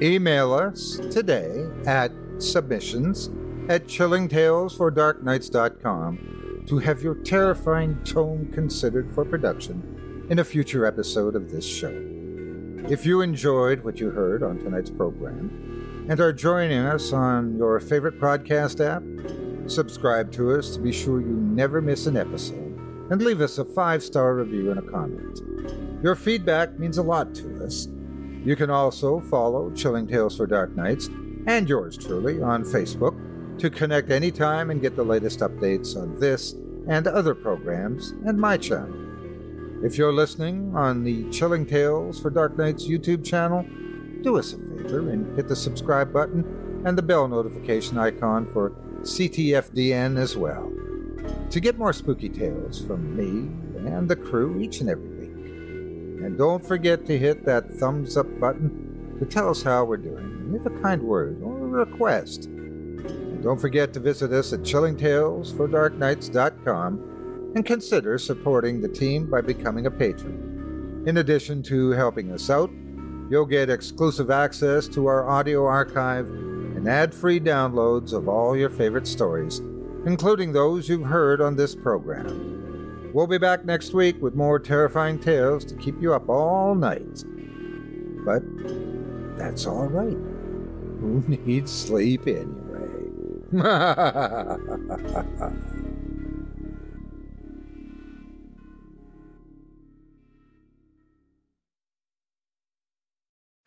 Email 0.02 0.54
us 0.54 1.02
today 1.12 1.68
at 1.86 2.14
submissions 2.38 3.30
at 3.68 3.88
chillingtalesfordarknights.com 3.88 6.64
to 6.68 6.78
have 6.78 7.04
your 7.04 7.16
terrifying 7.16 8.02
tome 8.06 8.50
considered 8.54 9.14
for 9.14 9.26
production 9.26 10.26
in 10.30 10.40
a 10.40 10.46
future 10.46 10.86
episode 10.86 11.36
of 11.36 11.52
this 11.52 11.66
show. 11.66 11.94
If 12.88 13.06
you 13.06 13.20
enjoyed 13.20 13.84
what 13.84 14.00
you 14.00 14.12
heard 14.12 14.42
on 14.42 14.60
tonight's 14.60 14.90
program 14.90 16.06
and 16.08 16.18
are 16.22 16.32
joining 16.32 16.80
us 16.80 17.12
on 17.12 17.58
your 17.58 17.78
favorite 17.82 18.22
podcast 18.22 18.80
app, 18.80 19.04
subscribe 19.72 20.32
to 20.34 20.52
us 20.58 20.72
to 20.76 20.80
be 20.80 20.92
sure 20.92 21.22
you 21.22 21.28
never 21.28 21.82
miss 21.82 22.08
an 22.08 22.18
episode, 22.18 22.78
and 23.10 23.22
leave 23.22 23.42
us 23.42 23.58
a 23.58 23.66
five 23.66 24.04
star 24.04 24.36
review 24.36 24.72
and 24.72 24.80
a 24.80 24.92
comment. 24.92 25.42
Your 26.04 26.16
feedback 26.16 26.78
means 26.80 26.98
a 26.98 27.04
lot 27.04 27.34
to 27.36 27.64
us. 27.64 27.88
You 28.44 28.56
can 28.56 28.70
also 28.70 29.20
follow 29.20 29.72
Chilling 29.72 30.08
Tales 30.08 30.38
for 30.38 30.48
Dark 30.48 30.76
Nights 30.76 31.10
and 31.48 31.68
yours 31.68 31.98
truly 31.98 32.42
on 32.42 32.64
Facebook 32.64 33.16
to 33.60 33.70
connect 33.70 34.10
anytime 34.10 34.70
and 34.70 34.82
get 34.82 34.96
the 34.96 35.04
latest 35.04 35.40
updates 35.40 35.98
on 35.98 36.20
this 36.20 36.56
and 36.88 37.08
other 37.08 37.36
programs 37.36 38.12
and 38.26 38.40
my 38.40 38.58
channel. 38.58 38.96
If 39.84 39.98
you're 39.98 40.14
listening 40.14 40.76
on 40.76 41.04
the 41.04 41.30
Chilling 41.30 41.66
Tales 41.66 42.20
for 42.20 42.30
Dark 42.30 42.58
Nights 42.58 42.88
YouTube 42.88 43.26
channel, 43.26 43.66
do 44.22 44.38
us 44.38 44.54
a 44.54 44.58
favor 44.58 45.10
and 45.10 45.36
hit 45.36 45.48
the 45.48 45.56
subscribe 45.56 46.12
button 46.12 46.84
and 46.86 46.98
the 46.98 47.02
bell 47.02 47.28
notification 47.28 47.98
icon 47.98 48.50
for 48.52 48.74
CTFDN 49.02 50.18
as 50.18 50.38
well. 50.38 50.72
To 51.50 51.60
get 51.60 51.78
more 51.78 51.92
spooky 51.94 52.30
tales 52.30 52.84
from 52.86 53.16
me 53.16 53.50
and 53.90 54.10
the 54.10 54.16
crew 54.16 54.60
each 54.60 54.80
and 54.82 54.90
every 54.90 55.10
week. 55.10 55.30
And 56.24 56.36
don't 56.38 56.66
forget 56.66 57.06
to 57.06 57.18
hit 57.18 57.46
that 57.46 57.72
thumbs 57.72 58.18
up 58.18 58.40
button 58.40 59.16
to 59.20 59.26
tell 59.26 59.50
us 59.50 59.64
how 59.64 59.86
we're 59.86 59.98
doing. 59.98 60.52
Leave 60.52 60.66
a 60.66 60.82
kind 60.82 61.02
word 61.02 61.42
or 61.44 61.58
a 61.58 61.68
request. 61.86 62.46
And 62.46 63.44
don't 63.44 63.60
forget 63.60 63.92
to 63.94 64.00
visit 64.00 64.32
us 64.32 64.54
at 64.54 64.62
chillingtalesfordarknights.com 64.62 67.52
and 67.56 67.66
consider 67.66 68.18
supporting 68.18 68.82
the 68.82 68.90
team 68.90 69.30
by 69.30 69.42
becoming 69.42 69.86
a 69.86 69.92
patron. 69.92 71.04
In 71.08 71.18
addition 71.18 71.64
to 71.64 71.92
helping 71.92 72.32
us 72.32 72.50
out, 72.50 72.70
you'll 73.30 73.46
get 73.46 73.70
exclusive 73.70 74.30
access 74.30 74.88
to 74.90 75.08
our 75.08 75.28
audio 75.28 75.66
archive 75.66 76.28
and 76.80 76.88
ad 76.88 77.14
free 77.14 77.42
downloads 77.42 78.14
of 78.14 78.30
all 78.30 78.56
your 78.56 78.70
favorite 78.70 79.06
stories, 79.06 79.60
including 80.06 80.54
those 80.54 80.88
you've 80.88 81.06
heard 81.06 81.42
on 81.42 81.58
this 81.58 81.76
program. 81.76 83.12
We'll 83.14 83.28
be 83.28 83.38
back 83.38 83.66
next 83.66 83.94
week 83.94 84.22
with 84.22 84.34
more 84.34 84.60
terrifying 84.60 85.20
tales 85.20 85.66
to 85.66 85.76
keep 85.76 86.02
you 86.02 86.14
up 86.14 86.30
all 86.30 86.76
night. 86.76 87.26
But 88.24 88.44
that's 89.38 89.66
all 89.66 89.88
right. 89.88 90.16
Who 91.02 91.22
needs 91.28 91.70
sleep 91.70 92.28
anyway? 92.28 92.46